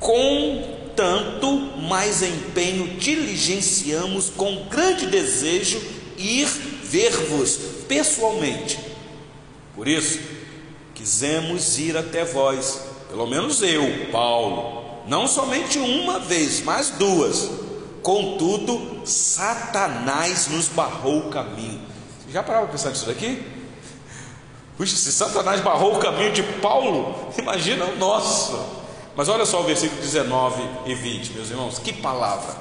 Com 0.00 0.76
tanto 0.96 1.56
mais 1.82 2.22
empenho 2.22 2.96
diligenciamos 2.96 4.30
com 4.30 4.64
grande 4.68 5.06
desejo 5.06 5.80
ir 6.16 6.46
ver-vos 6.46 7.58
pessoalmente. 7.86 8.78
Por 9.74 9.86
isso, 9.86 10.18
quisemos 10.94 11.78
ir 11.78 11.96
até 11.96 12.24
vós, 12.24 12.80
pelo 13.08 13.26
menos 13.26 13.62
eu, 13.62 14.10
Paulo, 14.10 15.02
não 15.06 15.28
somente 15.28 15.78
uma 15.78 16.18
vez, 16.18 16.62
mas 16.62 16.90
duas. 16.90 17.50
Contudo, 18.02 19.02
Satanás 19.04 20.48
nos 20.48 20.68
barrou 20.68 21.18
o 21.18 21.30
caminho. 21.30 21.80
Já 22.32 22.42
parava 22.42 22.66
para 22.66 22.72
pensar 22.72 22.90
nisso 22.90 23.06
daqui? 23.06 23.55
Puxa, 24.76 24.94
se 24.94 25.10
Satanás 25.10 25.60
barrou 25.60 25.96
o 25.96 25.98
caminho 25.98 26.32
de 26.32 26.42
Paulo, 26.42 27.32
imagina 27.38 27.86
o 27.86 27.96
nosso. 27.96 28.58
Mas 29.16 29.28
olha 29.28 29.46
só 29.46 29.62
o 29.62 29.64
versículo 29.64 30.00
19 30.02 30.62
e 30.84 30.94
20, 30.94 31.32
meus 31.32 31.50
irmãos, 31.50 31.78
que 31.78 31.94
palavra. 31.94 32.54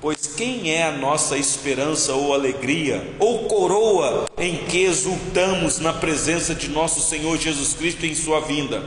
Pois 0.00 0.28
quem 0.28 0.70
é 0.70 0.84
a 0.84 0.92
nossa 0.92 1.36
esperança 1.36 2.12
ou 2.12 2.32
alegria, 2.32 3.16
ou 3.18 3.48
coroa 3.48 4.26
em 4.38 4.58
que 4.58 4.84
exultamos 4.84 5.80
na 5.80 5.92
presença 5.92 6.54
de 6.54 6.68
nosso 6.68 7.00
Senhor 7.00 7.36
Jesus 7.36 7.74
Cristo 7.74 8.06
em 8.06 8.14
Sua 8.14 8.40
vinda? 8.40 8.80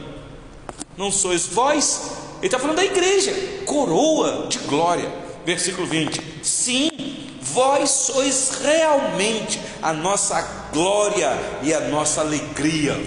Não 0.98 1.12
sois 1.12 1.48
vós? 1.48 2.12
Ele 2.38 2.48
está 2.48 2.58
falando 2.58 2.78
da 2.78 2.86
igreja, 2.86 3.34
coroa 3.66 4.48
de 4.48 4.58
glória. 4.60 5.12
Versículo 5.46 5.86
20: 5.86 6.22
Sim, 6.42 7.21
vós 7.42 7.90
sois 7.90 8.60
realmente 8.62 9.60
a 9.82 9.92
nossa 9.92 10.42
glória 10.72 11.32
e 11.64 11.74
a 11.74 11.82
nossa 11.82 12.22
alegria. 12.22 12.98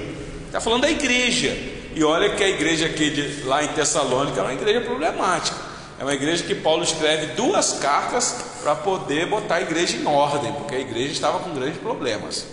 Está 0.47 0.61
falando 0.61 0.83
da 0.83 0.91
igreja, 0.91 1.57
e 1.95 2.03
olha 2.03 2.35
que 2.35 2.43
a 2.43 2.49
igreja 2.49 2.87
aqui 2.87 3.11
de, 3.11 3.43
lá 3.45 3.63
em 3.63 3.69
Tessalônica 3.69 4.41
é 4.41 4.43
uma 4.43 4.53
igreja 4.53 4.81
problemática. 4.81 5.57
É 5.99 6.03
uma 6.03 6.13
igreja 6.13 6.43
que 6.43 6.55
Paulo 6.55 6.83
escreve 6.83 7.35
duas 7.35 7.75
cartas 7.75 8.35
para 8.63 8.75
poder 8.75 9.27
botar 9.27 9.57
a 9.57 9.63
igreja 9.63 9.97
em 9.97 10.07
ordem, 10.07 10.53
porque 10.53 10.75
a 10.75 10.81
igreja 10.81 11.13
estava 11.13 11.39
com 11.39 11.55
grandes 11.55 11.79
problemas. 11.79 12.45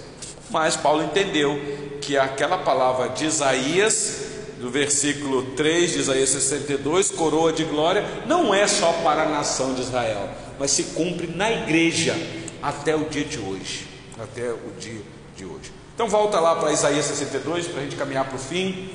Mas 0.51 0.75
Paulo 0.75 1.03
entendeu 1.03 1.59
que 2.01 2.17
aquela 2.17 2.59
palavra 2.59 3.09
de 3.09 3.25
Isaías, 3.25 4.25
do 4.59 4.69
versículo 4.69 5.43
3 5.55 5.93
de 5.93 5.99
Isaías 5.99 6.29
62, 6.29 7.09
coroa 7.09 7.51
de 7.51 7.63
glória, 7.63 8.05
não 8.27 8.53
é 8.53 8.67
só 8.67 8.93
para 9.03 9.23
a 9.23 9.29
nação 9.29 9.73
de 9.73 9.81
Israel, 9.81 10.29
mas 10.61 10.69
se 10.69 10.83
cumpre 10.83 11.25
na 11.25 11.51
igreja 11.51 12.15
até 12.61 12.95
o 12.95 13.05
dia 13.05 13.25
de 13.25 13.39
hoje. 13.39 13.87
Até 14.21 14.51
o 14.51 14.71
dia 14.79 15.01
de 15.35 15.43
hoje. 15.43 15.73
Então 15.95 16.07
volta 16.07 16.39
lá 16.39 16.55
para 16.55 16.71
Isaías 16.71 17.03
62 17.05 17.65
para 17.65 17.79
a 17.79 17.83
gente 17.83 17.95
caminhar 17.95 18.25
para 18.25 18.35
o 18.35 18.39
fim 18.39 18.91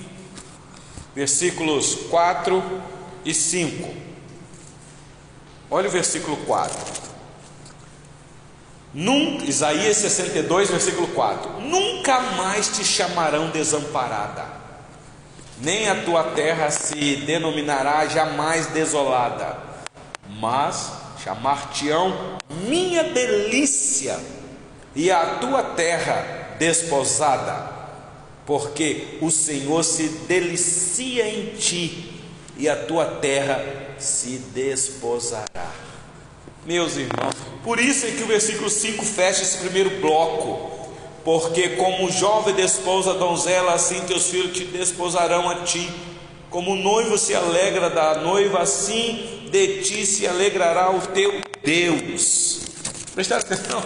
versículos 1.12 1.96
4 2.08 2.62
e 3.24 3.34
5. 3.34 3.92
Olha 5.68 5.88
o 5.88 5.90
versículo 5.90 6.36
4. 6.46 7.02
Nunca, 8.94 9.44
Isaías 9.46 9.96
62, 9.96 10.70
versículo 10.70 11.08
4: 11.08 11.62
Nunca 11.62 12.20
mais 12.20 12.68
te 12.68 12.84
chamarão 12.84 13.50
desamparada, 13.50 14.46
nem 15.60 15.88
a 15.88 16.04
tua 16.04 16.22
terra 16.30 16.70
se 16.70 17.16
denominará 17.16 18.06
jamais 18.06 18.66
desolada, 18.66 19.58
mas 20.38 21.05
chamar-te-ão 21.26 22.38
minha 22.68 23.02
delícia, 23.02 24.16
e 24.94 25.10
a 25.10 25.38
tua 25.40 25.62
terra 25.62 26.54
desposada 26.58 27.76
porque 28.46 29.18
o 29.20 29.30
Senhor 29.30 29.82
se 29.82 30.08
delicia 30.28 31.28
em 31.28 31.56
ti 31.56 32.12
e 32.56 32.68
a 32.68 32.76
tua 32.76 33.04
terra 33.04 33.62
se 33.98 34.38
desposará. 34.54 35.72
Meus 36.64 36.96
irmãos, 36.96 37.34
por 37.64 37.80
isso 37.80 38.06
é 38.06 38.12
que 38.12 38.22
o 38.22 38.26
versículo 38.26 38.70
5 38.70 39.04
fecha 39.04 39.42
esse 39.42 39.58
primeiro 39.58 40.00
bloco. 40.00 40.74
Porque 41.24 41.70
como 41.70 42.06
o 42.06 42.10
jovem 42.10 42.54
desposa 42.54 43.10
a 43.10 43.14
donzela, 43.14 43.74
assim 43.74 44.00
teus 44.02 44.30
filhos 44.30 44.56
te 44.56 44.64
desposarão 44.64 45.50
a 45.50 45.56
ti. 45.64 45.90
Como 46.48 46.70
o 46.70 46.76
noivo 46.76 47.18
se 47.18 47.34
alegra 47.34 47.90
da 47.90 48.20
noiva, 48.20 48.60
assim 48.60 49.35
de 49.50 49.82
ti 49.82 50.06
se 50.06 50.26
alegrará 50.26 50.90
o 50.90 51.00
teu 51.00 51.40
Deus. 51.62 52.60
Prestar 53.14 53.38
atenção, 53.38 53.82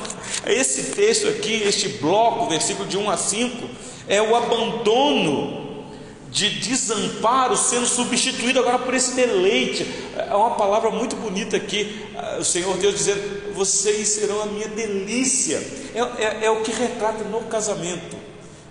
esse 0.46 0.90
texto 0.92 1.28
aqui, 1.28 1.62
este 1.62 1.88
bloco, 1.88 2.48
versículo 2.48 2.88
de 2.88 2.98
1 2.98 3.10
a 3.10 3.16
5, 3.16 3.68
é 4.08 4.20
o 4.20 4.34
abandono 4.34 5.86
de 6.30 6.48
desamparo 6.60 7.56
sendo 7.56 7.86
substituído 7.86 8.60
agora 8.60 8.78
por 8.78 8.94
esse 8.94 9.14
deleite. 9.14 9.86
É 10.16 10.34
uma 10.34 10.56
palavra 10.56 10.90
muito 10.90 11.16
bonita 11.16 11.56
aqui, 11.56 12.06
o 12.38 12.44
Senhor 12.44 12.76
Deus 12.76 12.94
dizendo: 12.94 13.54
Vocês 13.54 14.08
serão 14.08 14.42
a 14.42 14.46
minha 14.46 14.68
delícia. 14.68 15.58
É, 15.94 16.24
é, 16.24 16.44
é 16.46 16.50
o 16.50 16.62
que 16.62 16.70
retrata 16.70 17.24
no 17.24 17.42
casamento. 17.42 18.16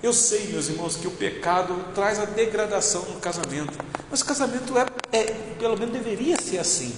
Eu 0.02 0.14
sei, 0.14 0.48
meus 0.48 0.70
irmãos, 0.70 0.96
que 0.96 1.08
o 1.08 1.12
pecado 1.12 1.76
traz 1.94 2.20
a 2.20 2.26
degradação 2.26 3.02
no 3.02 3.20
casamento, 3.20 3.78
mas 4.10 4.22
o 4.22 4.26
casamento 4.26 4.78
é, 4.78 4.86
é 5.12 5.24
pelo 5.57 5.78
menos 5.78 5.93
deveria 5.93 6.39
ser 6.39 6.60
assim. 6.60 6.93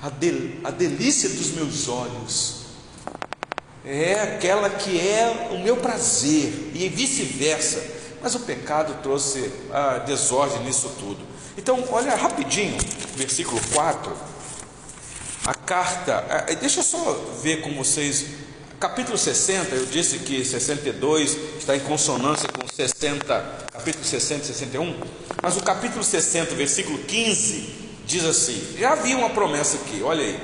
A, 0.00 0.08
del, 0.10 0.58
a 0.64 0.70
delícia 0.70 1.28
dos 1.28 1.52
meus 1.52 1.88
olhos 1.88 2.62
é 3.84 4.20
aquela 4.20 4.70
que 4.70 4.98
é 5.00 5.48
o 5.52 5.58
meu 5.58 5.76
prazer, 5.76 6.70
e 6.74 6.88
vice-versa. 6.88 7.82
Mas 8.22 8.34
o 8.36 8.40
pecado 8.40 9.02
trouxe 9.02 9.52
a 9.72 9.98
desordem 9.98 10.64
nisso 10.64 10.88
tudo. 10.98 11.20
Então, 11.58 11.84
olha 11.90 12.14
rapidinho, 12.14 12.78
versículo 13.16 13.60
4. 13.74 14.16
A 15.44 15.54
carta, 15.54 16.46
deixa 16.60 16.80
eu 16.80 16.84
só 16.84 17.12
ver 17.42 17.62
com 17.62 17.74
vocês. 17.74 18.26
Capítulo 18.82 19.16
60, 19.16 19.76
eu 19.76 19.86
disse 19.86 20.18
que 20.18 20.44
62 20.44 21.38
está 21.56 21.76
em 21.76 21.78
consonância 21.78 22.48
com 22.48 22.66
60, 22.66 23.68
capítulo 23.72 24.04
60 24.04 24.42
e 24.42 24.46
61. 24.46 25.00
Mas 25.40 25.56
o 25.56 25.62
capítulo 25.62 26.02
60, 26.02 26.56
versículo 26.56 26.98
15, 26.98 27.74
diz 28.04 28.24
assim: 28.24 28.74
já 28.76 28.94
havia 28.94 29.16
uma 29.16 29.30
promessa 29.30 29.76
aqui, 29.76 30.02
olha 30.02 30.24
aí. 30.24 30.40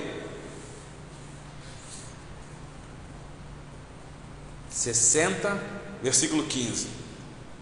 60, 4.70 5.60
versículo 6.00 6.44
15: 6.44 6.86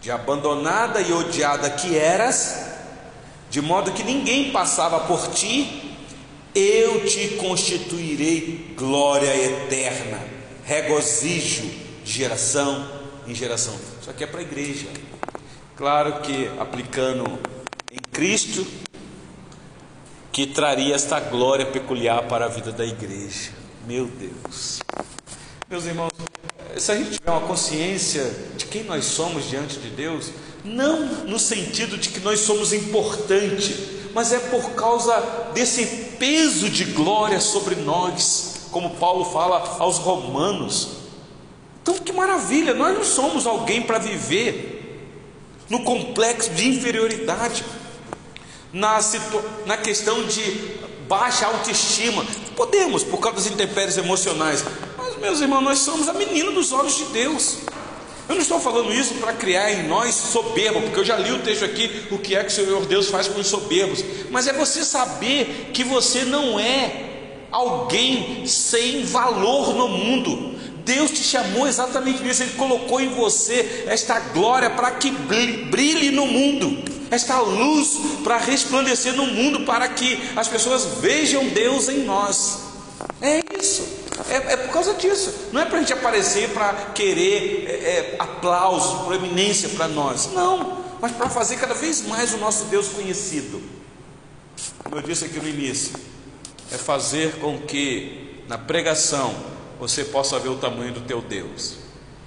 De 0.03 0.11
abandonada 0.11 1.01
e 1.01 1.11
odiada 1.11 1.71
que 1.71 1.97
eras, 1.97 2.55
de 3.49 3.63
modo 3.63 3.93
que 3.93 4.05
ninguém 4.05 4.53
passava 4.53 5.01
por 5.01 5.27
ti, 5.29 5.99
eu 6.55 7.07
te 7.07 7.29
constituirei 7.37 8.75
glória 8.77 9.35
eterna, 9.35 10.36
regozijo 10.67 11.63
de 12.05 12.13
geração 12.13 12.91
em 13.27 13.35
geração. 13.35 13.75
Isso 14.01 14.11
aqui 14.11 14.25
é 14.25 14.27
para 14.27 14.41
a 14.41 14.43
igreja. 14.43 14.89
Claro 15.77 16.21
que 16.21 16.51
aplicando 16.59 17.39
em 17.91 18.01
Cristo, 18.13 18.67
que 20.33 20.47
traria 20.47 20.95
esta 20.95 21.21
glória 21.21 21.67
peculiar 21.67 22.25
para 22.25 22.47
a 22.47 22.49
vida 22.49 22.73
da 22.73 22.85
igreja. 22.85 23.51
Meu 23.87 24.07
Deus. 24.07 24.81
Meus 25.71 25.85
irmãos, 25.87 26.11
se 26.77 26.91
a 26.91 26.97
gente 26.97 27.13
tiver 27.13 27.31
uma 27.31 27.47
consciência 27.47 28.25
de 28.57 28.67
quem 28.67 28.83
nós 28.83 29.05
somos 29.05 29.49
diante 29.49 29.79
de 29.79 29.91
Deus, 29.91 30.33
não 30.65 31.25
no 31.27 31.39
sentido 31.39 31.97
de 31.97 32.09
que 32.09 32.19
nós 32.19 32.41
somos 32.41 32.73
importantes, 32.73 33.77
mas 34.13 34.33
é 34.33 34.39
por 34.39 34.71
causa 34.73 35.15
desse 35.55 35.87
peso 36.19 36.69
de 36.69 36.87
glória 36.87 37.41
sobre 37.41 37.77
nós, 37.77 38.56
como 38.77 38.91
Paulo 38.91 39.25
fala 39.25 39.77
aos 39.79 39.97
Romanos. 39.97 40.89
Então, 41.81 41.95
que 41.95 42.13
maravilha, 42.13 42.75
nós 42.75 42.95
não 42.95 43.03
somos 43.03 43.47
alguém 43.47 43.81
para 43.81 43.97
viver 43.97 45.09
no 45.71 45.83
complexo 45.83 46.51
de 46.51 46.69
inferioridade, 46.69 47.65
na, 48.71 48.99
na 49.65 49.79
questão 49.79 50.23
de 50.25 50.77
baixa 51.09 51.47
autoestima. 51.47 52.23
Podemos, 52.55 53.03
por 53.03 53.19
causa 53.19 53.39
das 53.39 53.47
intempéries 53.47 53.97
emocionais, 53.97 54.63
meus 55.23 55.41
irmãos, 55.41 55.63
nós 55.63 55.79
somos 55.79 56.07
a 56.07 56.13
menina 56.13 56.53
dos 56.53 56.71
olhos 56.71 56.99
de 56.99 57.05
Deus. 57.07 57.61
Eu 58.29 58.35
não 58.35 58.43
estou 58.43 58.61
falando 58.61 58.93
isso 58.93 59.15
para 59.15 59.33
criar 59.33 59.73
em 59.73 59.89
nós 59.89 60.15
soberba, 60.15 60.83
porque 60.83 61.01
eu 61.01 61.05
já 61.05 61.17
li 61.17 61.33
o 61.33 61.39
texto 61.39 61.65
aqui, 61.65 62.09
o 62.11 62.19
que 62.19 62.37
é 62.37 62.45
que 62.45 62.53
o 62.53 62.55
Senhor 62.55 62.85
Deus 62.85 63.09
faz 63.09 63.27
com 63.27 63.41
os 63.41 63.47
soberbos, 63.47 64.05
mas 64.31 64.47
é 64.47 64.53
você 64.53 64.85
saber 64.85 65.71
que 65.73 65.83
você 65.83 66.27
não 66.27 66.61
é 66.61 67.06
alguém 67.51 68.47
sem 68.47 69.05
valor 69.05 69.75
no 69.75 69.89
mundo. 69.89 70.57
Deus 70.85 71.11
te 71.11 71.23
chamou 71.23 71.67
exatamente 71.67 72.23
nisso, 72.23 72.45
Ele 72.45 72.53
colocou 72.53 73.01
em 73.01 73.09
você 73.09 73.85
esta 73.89 74.21
glória 74.21 74.71
para 74.71 74.93
que 74.93 75.11
brilhe 75.11 76.13
no 76.13 76.27
mundo, 76.27 76.85
esta 77.11 77.41
luz 77.41 77.99
para 78.23 78.39
resplandecer 78.39 79.15
no 79.15 79.27
mundo, 79.27 79.65
para 79.65 79.89
que 79.89 80.21
as 80.37 80.47
pessoas 80.47 80.85
vejam 81.01 81.49
Deus 81.49 81.89
em 81.89 82.05
nós. 82.05 82.61
É 83.21 83.41
isso. 83.59 83.97
É, 84.29 84.53
é 84.53 84.57
por 84.57 84.73
causa 84.73 84.95
disso. 84.95 85.33
Não 85.53 85.61
é 85.61 85.65
para 85.65 85.79
a 85.79 85.81
gente 85.81 85.93
aparecer 85.93 86.51
para 86.51 86.73
querer 86.95 87.67
é, 87.69 87.73
é, 87.73 88.17
aplausos, 88.19 89.03
proeminência 89.03 89.69
para 89.71 89.89
nós. 89.89 90.31
Não. 90.33 90.85
Mas 91.01 91.13
para 91.13 91.29
fazer 91.29 91.57
cada 91.57 91.75
vez 91.75 92.07
mais 92.07 92.33
o 92.33 92.39
nosso 92.39 92.65
Deus 92.67 92.89
conhecido. 92.89 93.61
Como 94.83 94.97
eu 94.97 95.03
disse 95.03 95.27
aqui 95.27 95.39
no 95.39 95.49
início, 95.49 95.93
é 96.71 96.77
fazer 96.77 97.37
com 97.37 97.59
que 97.61 98.43
na 98.49 98.59
pregação 98.59 99.35
você 99.79 100.05
possa 100.05 100.39
ver 100.39 100.49
o 100.49 100.57
tamanho 100.57 100.93
do 100.93 101.01
teu 101.01 101.21
Deus. 101.21 101.77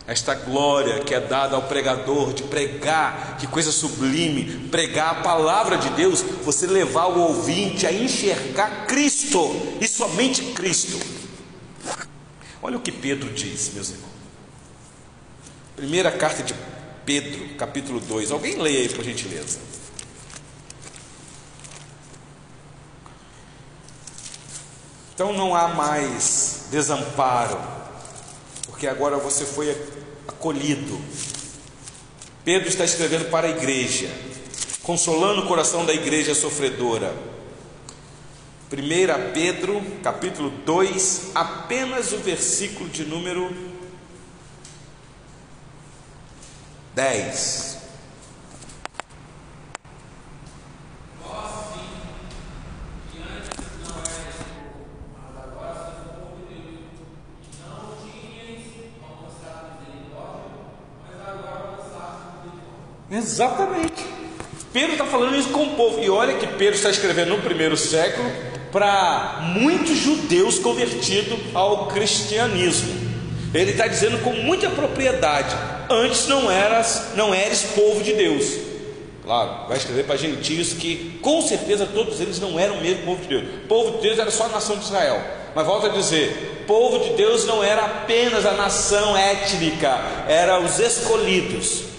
Esta 0.07 0.33
glória 0.33 1.01
que 1.01 1.13
é 1.13 1.19
dada 1.19 1.55
ao 1.55 1.63
pregador 1.63 2.33
de 2.33 2.41
pregar, 2.43 3.37
que 3.37 3.45
coisa 3.45 3.71
sublime, 3.71 4.67
pregar 4.69 5.11
a 5.11 5.21
palavra 5.21 5.77
de 5.77 5.89
Deus, 5.91 6.21
você 6.43 6.65
levar 6.65 7.05
o 7.07 7.19
ouvinte 7.19 7.85
a 7.85 7.91
enxergar 7.91 8.87
Cristo 8.87 9.39
e 9.79 9.87
somente 9.87 10.41
Cristo. 10.53 10.99
Olha 12.61 12.77
o 12.77 12.81
que 12.81 12.91
Pedro 12.91 13.31
diz, 13.31 13.71
meus 13.73 13.89
irmãos. 13.89 14.09
Primeira 15.75 16.11
carta 16.11 16.41
de 16.41 16.55
Pedro, 17.05 17.55
capítulo 17.55 17.99
2. 17.99 18.31
Alguém 18.31 18.55
leia 18.55 18.79
aí, 18.79 18.89
por 18.89 19.03
gentileza. 19.03 19.59
Então 25.19 25.33
não 25.33 25.53
há 25.53 25.67
mais 25.67 26.67
desamparo, 26.71 27.59
porque 28.67 28.87
agora 28.87 29.17
você 29.17 29.43
foi 29.43 29.69
acolhido. 30.25 30.97
Pedro 32.45 32.69
está 32.69 32.85
escrevendo 32.85 33.29
para 33.29 33.47
a 33.47 33.49
igreja, 33.49 34.09
consolando 34.81 35.41
o 35.41 35.45
coração 35.45 35.85
da 35.85 35.93
igreja 35.93 36.33
sofredora 36.33 37.13
1 38.71 39.33
Pedro, 39.33 39.81
capítulo 40.01 40.51
2, 40.51 41.31
apenas 41.35 42.13
o 42.13 42.19
versículo 42.19 42.87
de 42.87 43.03
número 43.03 43.53
10. 46.95 47.78
Exatamente. 63.19 64.05
Pedro 64.71 64.93
está 64.93 65.05
falando 65.05 65.35
isso 65.35 65.49
com 65.49 65.63
o 65.63 65.75
povo. 65.75 66.01
E 66.01 66.09
olha 66.09 66.35
que 66.35 66.47
Pedro 66.47 66.75
está 66.75 66.89
escrevendo 66.89 67.29
no 67.29 67.41
primeiro 67.41 67.75
século 67.75 68.31
para 68.71 69.39
muitos 69.55 69.97
judeus 69.97 70.57
convertidos 70.59 71.37
ao 71.53 71.87
cristianismo. 71.87 73.09
Ele 73.53 73.71
está 73.71 73.87
dizendo 73.87 74.23
com 74.23 74.31
muita 74.31 74.69
propriedade: 74.69 75.55
antes 75.89 76.27
não 76.27 76.49
eras, 76.49 77.09
não 77.15 77.35
eres 77.35 77.63
povo 77.75 78.01
de 78.01 78.13
Deus. 78.13 78.69
Claro, 79.23 79.67
vai 79.67 79.77
escrever 79.77 80.05
para 80.05 80.15
gentios 80.15 80.73
que 80.73 81.19
com 81.21 81.41
certeza 81.41 81.85
todos 81.85 82.19
eles 82.19 82.39
não 82.39 82.57
eram 82.57 82.81
mesmo 82.81 83.03
povo 83.05 83.21
de 83.21 83.27
Deus. 83.27 83.43
Povo 83.67 83.97
de 83.97 84.03
Deus 84.03 84.17
era 84.17 84.31
só 84.31 84.45
a 84.45 84.49
nação 84.49 84.77
de 84.77 84.85
Israel. 84.85 85.21
Mas 85.53 85.65
volta 85.65 85.87
a 85.87 85.89
dizer: 85.91 86.63
povo 86.65 86.99
de 86.99 87.15
Deus 87.15 87.45
não 87.45 87.63
era 87.63 87.83
apenas 87.83 88.45
a 88.45 88.53
nação 88.53 89.17
étnica, 89.17 89.99
era 90.27 90.59
os 90.59 90.79
escolhidos. 90.79 91.89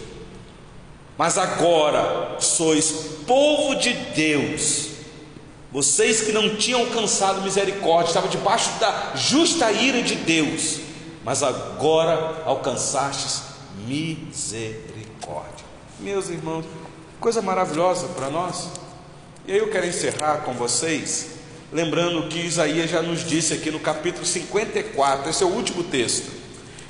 Mas 1.20 1.36
agora 1.36 2.40
sois 2.40 2.90
povo 3.26 3.74
de 3.74 3.92
Deus 3.92 4.88
vocês 5.70 6.22
que 6.22 6.32
não 6.32 6.56
tinham 6.56 6.80
alcançado 6.80 7.42
misericórdia, 7.42 8.08
estavam 8.08 8.30
debaixo 8.30 8.70
da 8.80 9.12
justa 9.14 9.70
ira 9.70 10.00
de 10.00 10.14
Deus, 10.14 10.80
mas 11.22 11.42
agora 11.42 12.42
alcançastes 12.46 13.42
misericórdia. 13.86 15.66
Meus 15.98 16.30
irmãos, 16.30 16.64
coisa 17.20 17.42
maravilhosa 17.42 18.08
para 18.08 18.30
nós. 18.30 18.70
E 19.46 19.52
aí 19.52 19.58
eu 19.58 19.70
quero 19.70 19.86
encerrar 19.86 20.38
com 20.38 20.54
vocês, 20.54 21.32
lembrando 21.70 22.28
que 22.30 22.38
Isaías 22.38 22.88
já 22.88 23.02
nos 23.02 23.26
disse 23.26 23.52
aqui 23.52 23.70
no 23.70 23.78
capítulo 23.78 24.24
54, 24.24 25.28
esse 25.28 25.42
é 25.42 25.46
o 25.46 25.50
último 25.50 25.84
texto. 25.84 26.32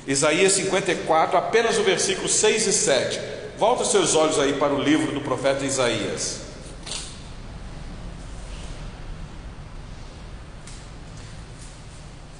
Isaías 0.07 0.53
54, 0.53 1.37
apenas 1.37 1.77
o 1.77 1.83
versículo 1.83 2.29
6 2.29 2.65
e 2.65 2.71
7. 2.71 3.40
Volta 3.61 3.83
os 3.83 3.91
seus 3.91 4.15
olhos 4.15 4.39
aí 4.39 4.53
para 4.53 4.73
o 4.73 4.81
livro 4.81 5.11
do 5.11 5.21
profeta 5.21 5.63
Isaías. 5.63 6.39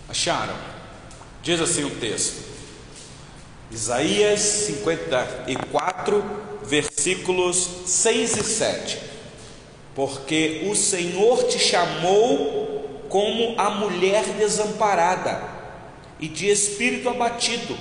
Acharam? 0.10 0.56
Diz 1.44 1.62
assim 1.62 1.84
o 1.84 1.92
texto. 1.92 2.44
Isaías 3.70 4.40
54, 4.40 6.26
versículos 6.64 7.70
6 7.86 8.38
e 8.38 8.44
7. 8.44 9.00
Porque 9.94 10.68
o 10.72 10.76
Senhor 10.76 11.44
te 11.44 11.60
chamou 11.60 13.06
como 13.10 13.54
a 13.62 13.70
mulher 13.70 14.24
desamparada 14.40 15.40
e 16.20 16.28
de 16.28 16.50
espírito 16.50 17.10
abatido, 17.10 17.78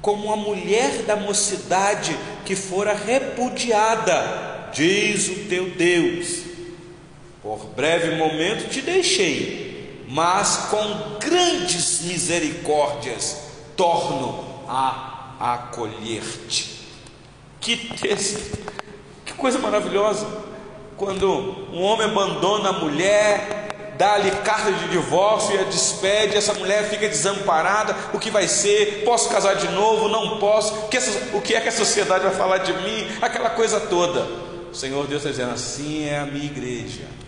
como 0.00 0.32
a 0.32 0.36
mulher 0.36 1.02
da 1.02 1.16
mocidade 1.16 2.16
que 2.44 2.54
fora 2.54 2.94
repudiada, 2.94 4.70
diz 4.72 5.28
o 5.28 5.48
teu 5.48 5.70
Deus. 5.70 6.44
Por 7.42 7.64
breve 7.76 8.16
momento 8.16 8.68
te 8.68 8.80
deixei, 8.80 10.04
mas 10.08 10.68
com 10.70 11.18
grandes 11.18 12.02
misericórdias 12.02 13.38
torno 13.76 14.44
a 14.68 15.34
acolher-te. 15.40 16.78
Que 17.60 17.76
texto, 17.76 18.58
que 19.24 19.32
coisa 19.34 19.58
maravilhosa! 19.58 20.26
Quando 20.96 21.28
um 21.72 21.82
homem 21.82 22.08
abandona 22.08 22.70
a 22.70 22.72
mulher, 22.72 23.67
dá-lhe 23.98 24.30
carta 24.30 24.72
de 24.72 24.88
divórcio 24.88 25.56
e 25.56 25.58
a 25.58 25.64
despede, 25.64 26.36
essa 26.36 26.54
mulher 26.54 26.88
fica 26.88 27.08
desamparada: 27.08 27.94
o 28.14 28.18
que 28.18 28.30
vai 28.30 28.46
ser? 28.46 29.02
Posso 29.04 29.28
casar 29.28 29.56
de 29.56 29.68
novo? 29.68 30.08
Não 30.08 30.38
posso? 30.38 30.72
O 31.34 31.40
que, 31.42 31.54
é 31.54 31.60
que 31.60 31.68
a 31.68 31.72
sociedade 31.72 32.24
vai 32.24 32.34
falar 32.34 32.58
de 32.58 32.72
mim? 32.72 33.06
Aquela 33.20 33.50
coisa 33.50 33.80
toda. 33.80 34.22
O 34.70 34.74
Senhor 34.74 35.06
Deus 35.06 35.24
está 35.24 35.30
dizendo: 35.30 35.52
assim 35.52 36.08
é 36.08 36.20
a 36.20 36.24
minha 36.24 36.46
igreja 36.46 37.18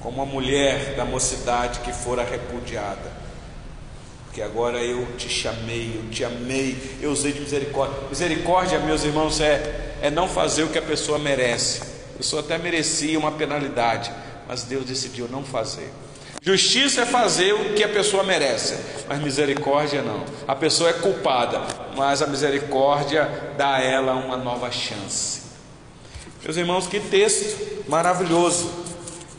como 0.00 0.20
a 0.20 0.26
mulher 0.26 0.96
da 0.96 1.04
mocidade 1.04 1.78
que 1.80 1.92
fora 1.92 2.24
repudiada. 2.24 3.22
Porque 4.24 4.42
agora 4.42 4.82
eu 4.82 5.06
te 5.16 5.28
chamei, 5.28 5.94
eu 5.94 6.10
te 6.10 6.24
amei, 6.24 6.98
eu 7.00 7.12
usei 7.12 7.32
de 7.32 7.40
misericórdia. 7.40 7.96
Misericórdia, 8.08 8.80
meus 8.80 9.04
irmãos, 9.04 9.40
é, 9.40 9.94
é 10.02 10.10
não 10.10 10.26
fazer 10.26 10.64
o 10.64 10.68
que 10.70 10.78
a 10.78 10.82
pessoa 10.82 11.18
merece. 11.18 11.91
Pessoa 12.22 12.40
até 12.40 12.56
merecia 12.56 13.18
uma 13.18 13.32
penalidade, 13.32 14.12
mas 14.46 14.62
Deus 14.62 14.84
decidiu 14.84 15.26
não 15.28 15.42
fazer. 15.42 15.92
Justiça 16.40 17.00
é 17.00 17.04
fazer 17.04 17.52
o 17.52 17.74
que 17.74 17.82
a 17.82 17.88
pessoa 17.88 18.22
merece, 18.22 18.78
mas 19.08 19.20
misericórdia 19.20 20.02
não. 20.02 20.24
A 20.46 20.54
pessoa 20.54 20.90
é 20.90 20.92
culpada, 20.92 21.60
mas 21.96 22.22
a 22.22 22.28
misericórdia 22.28 23.28
dá 23.58 23.74
a 23.74 23.82
ela 23.82 24.14
uma 24.14 24.36
nova 24.36 24.70
chance. 24.70 25.42
Meus 26.44 26.56
irmãos, 26.56 26.86
que 26.86 27.00
texto 27.00 27.88
maravilhoso. 27.88 28.70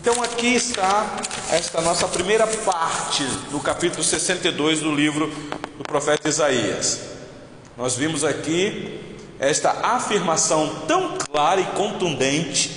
Então 0.02 0.22
aqui 0.22 0.54
está 0.54 1.22
esta 1.54 1.80
nossa 1.80 2.06
primeira 2.10 2.46
parte 2.46 3.24
do 3.50 3.62
capítulo 3.62 4.04
62 4.04 4.82
do 4.82 4.94
livro 4.94 5.32
do 5.78 5.86
profeta 5.86 6.28
Isaías. 6.28 7.00
Nós 7.78 7.96
vimos 7.96 8.26
aqui 8.26 9.13
esta 9.50 9.72
afirmação 9.84 10.84
tão 10.88 11.18
clara 11.18 11.60
e 11.60 11.66
contundente 11.66 12.72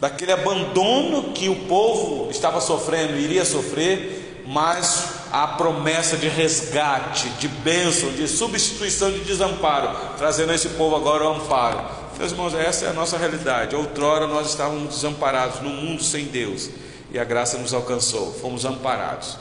daquele 0.00 0.32
abandono 0.32 1.32
que 1.32 1.48
o 1.48 1.56
povo 1.66 2.30
estava 2.30 2.60
sofrendo 2.60 3.16
e 3.16 3.24
iria 3.24 3.44
sofrer, 3.44 4.42
mas 4.46 5.24
a 5.32 5.46
promessa 5.46 6.16
de 6.16 6.28
resgate, 6.28 7.28
de 7.40 7.48
bênção, 7.48 8.10
de 8.10 8.28
substituição 8.28 9.10
de 9.10 9.20
desamparo, 9.20 9.96
trazendo 10.18 10.52
esse 10.52 10.68
povo 10.70 10.94
agora 10.94 11.24
o 11.24 11.34
amparo. 11.34 11.82
Meus 12.18 12.32
irmãos, 12.32 12.54
essa 12.54 12.84
é 12.84 12.90
a 12.90 12.92
nossa 12.92 13.16
realidade. 13.16 13.74
Outrora 13.74 14.26
nós 14.26 14.48
estávamos 14.48 14.96
desamparados 14.96 15.60
no 15.60 15.70
mundo 15.70 16.02
sem 16.02 16.26
Deus 16.26 16.68
e 17.10 17.18
a 17.18 17.24
graça 17.24 17.56
nos 17.56 17.72
alcançou, 17.72 18.32
fomos 18.34 18.64
amparados. 18.64 19.38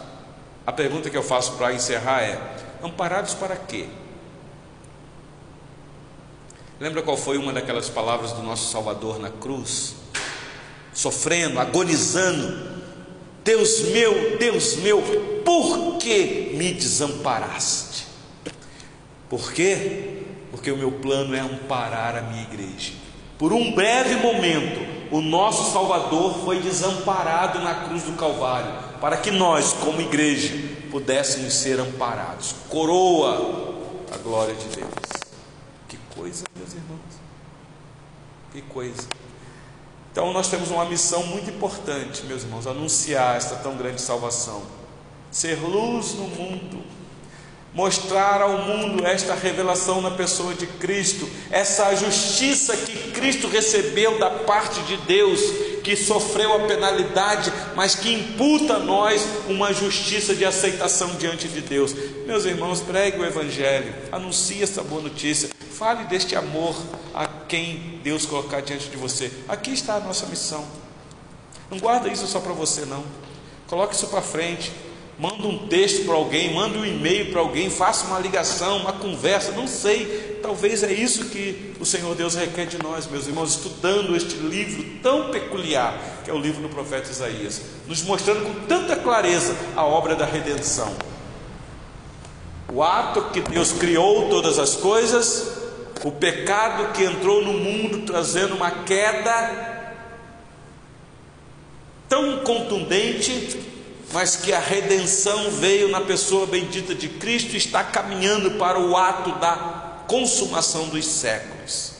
A 0.65 0.71
pergunta 0.71 1.09
que 1.09 1.17
eu 1.17 1.23
faço 1.23 1.53
para 1.53 1.73
encerrar 1.73 2.21
é: 2.21 2.39
amparados 2.81 3.33
para 3.33 3.55
quê? 3.55 3.87
Lembra 6.83 7.01
qual 7.01 7.15
foi 7.15 7.37
uma 7.37 7.53
daquelas 7.53 7.87
palavras 7.87 8.33
do 8.33 8.43
nosso 8.43 8.69
Salvador 8.69 9.17
na 9.17 9.29
cruz? 9.29 9.95
Sofrendo, 10.93 11.57
agonizando. 11.57 12.73
Deus 13.41 13.83
meu, 13.83 14.37
Deus 14.37 14.75
meu, 14.75 15.01
por 15.45 15.97
que 15.97 16.51
me 16.57 16.73
desamparaste? 16.73 18.05
Por 19.29 19.53
quê? 19.53 20.23
porque 20.51 20.69
o 20.71 20.77
meu 20.77 20.91
plano 20.91 21.33
é 21.33 21.39
amparar 21.39 22.17
a 22.17 22.21
minha 22.21 22.43
igreja. 22.43 22.91
Por 23.39 23.53
um 23.53 23.73
breve 23.73 24.15
momento, 24.17 24.79
o 25.09 25.19
nosso 25.21 25.71
Salvador 25.71 26.35
foi 26.45 26.59
desamparado 26.59 27.59
na 27.59 27.85
cruz 27.85 28.03
do 28.03 28.11
Calvário, 28.13 28.71
para 28.99 29.15
que 29.15 29.31
nós, 29.31 29.71
como 29.71 30.01
igreja, 30.01 30.53
pudéssemos 30.91 31.53
ser 31.53 31.79
amparados. 31.79 32.53
Coroa 32.69 33.73
a 34.13 34.17
glória 34.17 34.53
de 34.53 34.65
Deus. 34.75 35.22
Coisa, 36.23 36.45
meus 36.55 36.71
irmãos. 36.71 37.19
Que 38.53 38.61
coisa. 38.61 39.09
Então 40.09 40.31
nós 40.31 40.47
temos 40.47 40.71
uma 40.71 40.85
missão 40.85 41.21
muito 41.25 41.49
importante, 41.49 42.23
meus 42.23 42.43
irmãos, 42.43 42.65
anunciar 42.65 43.35
esta 43.35 43.57
tão 43.57 43.75
grande 43.75 43.99
salvação. 43.99 44.63
Ser 45.29 45.55
luz 45.61 46.13
no 46.13 46.27
mundo 46.29 46.81
mostrar 47.73 48.41
ao 48.41 48.59
mundo 48.59 49.05
esta 49.05 49.33
revelação 49.33 49.99
na 49.99 50.11
pessoa 50.11 50.53
de 50.53 50.67
Cristo, 50.67 51.27
essa 51.49 51.93
justiça 51.95 52.77
que 52.77 53.11
Cristo 53.11 53.47
recebeu 53.47 54.19
da 54.19 54.29
parte 54.29 54.79
de 54.83 54.95
Deus, 54.97 55.41
que 55.83 55.95
sofreu 55.95 56.53
a 56.55 56.59
penalidade, 56.67 57.51
mas 57.75 57.95
que 57.95 58.13
imputa 58.13 58.75
a 58.75 58.79
nós 58.79 59.27
uma 59.47 59.73
justiça 59.73 60.33
de 60.33 60.45
aceitação 60.45 61.15
diante 61.15 61.47
de 61.47 61.61
Deus. 61.61 61.93
Meus 62.25 62.45
irmãos, 62.45 62.81
pregue 62.81 63.19
o 63.19 63.25
Evangelho, 63.25 63.93
anuncie 64.11 64.63
essa 64.63 64.81
boa 64.81 65.01
notícia, 65.01 65.49
fale 65.71 66.05
deste 66.05 66.35
amor 66.35 66.75
a 67.13 67.27
quem 67.27 67.99
Deus 68.03 68.25
colocar 68.25 68.61
diante 68.61 68.87
de 68.87 68.97
você. 68.97 69.31
Aqui 69.47 69.71
está 69.73 69.95
a 69.95 69.99
nossa 69.99 70.25
missão. 70.27 70.65
Não 71.69 71.77
guarda 71.77 72.07
isso 72.07 72.25
só 72.27 72.39
para 72.39 72.53
você, 72.53 72.85
não. 72.85 73.03
Coloque 73.67 73.95
isso 73.95 74.07
para 74.07 74.21
frente 74.21 74.71
manda 75.17 75.47
um 75.47 75.67
texto 75.67 76.05
para 76.05 76.15
alguém, 76.15 76.53
manda 76.53 76.77
um 76.77 76.85
e-mail 76.85 77.31
para 77.31 77.41
alguém, 77.41 77.69
faça 77.69 78.07
uma 78.07 78.19
ligação, 78.19 78.77
uma 78.77 78.93
conversa, 78.93 79.51
não 79.51 79.67
sei. 79.67 80.32
Talvez 80.43 80.83
é 80.83 80.91
isso 80.91 81.29
que 81.29 81.73
o 81.79 81.85
Senhor 81.85 82.13
Deus 82.15 82.35
requer 82.35 82.65
de 82.65 82.77
nós, 82.77 83.07
meus 83.07 83.27
irmãos, 83.27 83.51
estudando 83.51 84.13
este 84.13 84.35
livro 84.35 84.83
tão 85.01 85.31
peculiar, 85.31 85.97
que 86.25 86.29
é 86.29 86.33
o 86.33 86.37
livro 86.37 86.61
do 86.61 86.67
profeta 86.67 87.09
Isaías, 87.09 87.61
nos 87.87 88.03
mostrando 88.03 88.43
com 88.43 88.67
tanta 88.67 88.97
clareza 88.97 89.55
a 89.73 89.85
obra 89.85 90.17
da 90.17 90.25
redenção. 90.25 90.93
O 92.73 92.83
ato 92.83 93.29
que 93.31 93.39
Deus 93.39 93.71
criou 93.71 94.27
todas 94.27 94.59
as 94.59 94.75
coisas, 94.75 95.47
o 96.03 96.11
pecado 96.11 96.91
que 96.91 97.05
entrou 97.05 97.41
no 97.41 97.53
mundo 97.53 98.05
trazendo 98.05 98.53
uma 98.53 98.69
queda 98.69 99.95
tão 102.09 102.39
contundente 102.39 103.71
mas 104.11 104.35
que 104.35 104.53
a 104.53 104.59
redenção 104.59 105.49
veio 105.49 105.89
na 105.89 105.99
pessoa 105.99 106.45
bendita 106.45 106.93
de 106.93 107.09
Cristo 107.09 107.55
e 107.55 107.57
está 107.57 107.83
caminhando 107.83 108.51
para 108.51 108.79
o 108.79 108.95
ato 108.95 109.31
da 109.39 109.82
consumação 110.13 110.89
dos 110.89 111.07
séculos. 111.07 111.93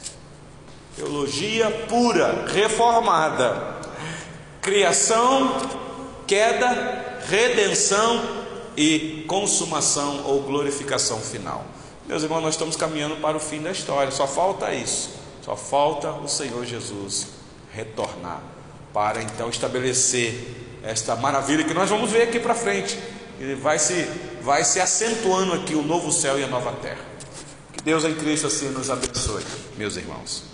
Teologia 0.96 1.72
pura, 1.90 2.46
reformada. 2.46 3.82
Criação, 4.62 5.58
queda, 6.28 7.22
redenção 7.28 8.24
e 8.78 9.26
consumação 9.28 10.26
ou 10.28 10.44
glorificação 10.44 11.20
final. 11.20 11.66
Meus 12.06 12.22
irmãos, 12.22 12.42
nós 12.42 12.54
estamos 12.54 12.76
caminhando 12.76 13.16
para 13.16 13.36
o 13.36 13.40
fim 13.40 13.60
da 13.64 13.72
história, 13.72 14.12
só 14.12 14.28
falta 14.28 14.72
isso. 14.72 15.10
Só 15.42 15.56
falta 15.56 16.12
o 16.12 16.28
Senhor 16.28 16.64
Jesus 16.66 17.30
retornar 17.74 18.44
para 18.94 19.24
então 19.24 19.50
estabelecer 19.50 20.80
esta 20.84 21.16
maravilha 21.16 21.64
que 21.64 21.74
nós 21.74 21.90
vamos 21.90 22.12
ver 22.12 22.22
aqui 22.22 22.40
para 22.40 22.54
frente. 22.54 22.96
Ele 23.40 23.56
vai 23.56 23.80
se, 23.80 24.08
vai 24.44 24.64
se 24.64 24.80
acentuando 24.80 25.54
aqui 25.54 25.74
o 25.74 25.82
novo 25.82 26.12
céu 26.12 26.40
e 26.40 26.44
a 26.44 26.48
nova 26.48 26.74
terra. 26.74 27.13
Deus 27.84 28.06
em 28.06 28.16
Cristo 28.16 28.48
assim 28.48 28.70
nos 28.70 28.90
abençoe, 28.90 29.44
meus 29.78 29.98
irmãos. 29.98 30.53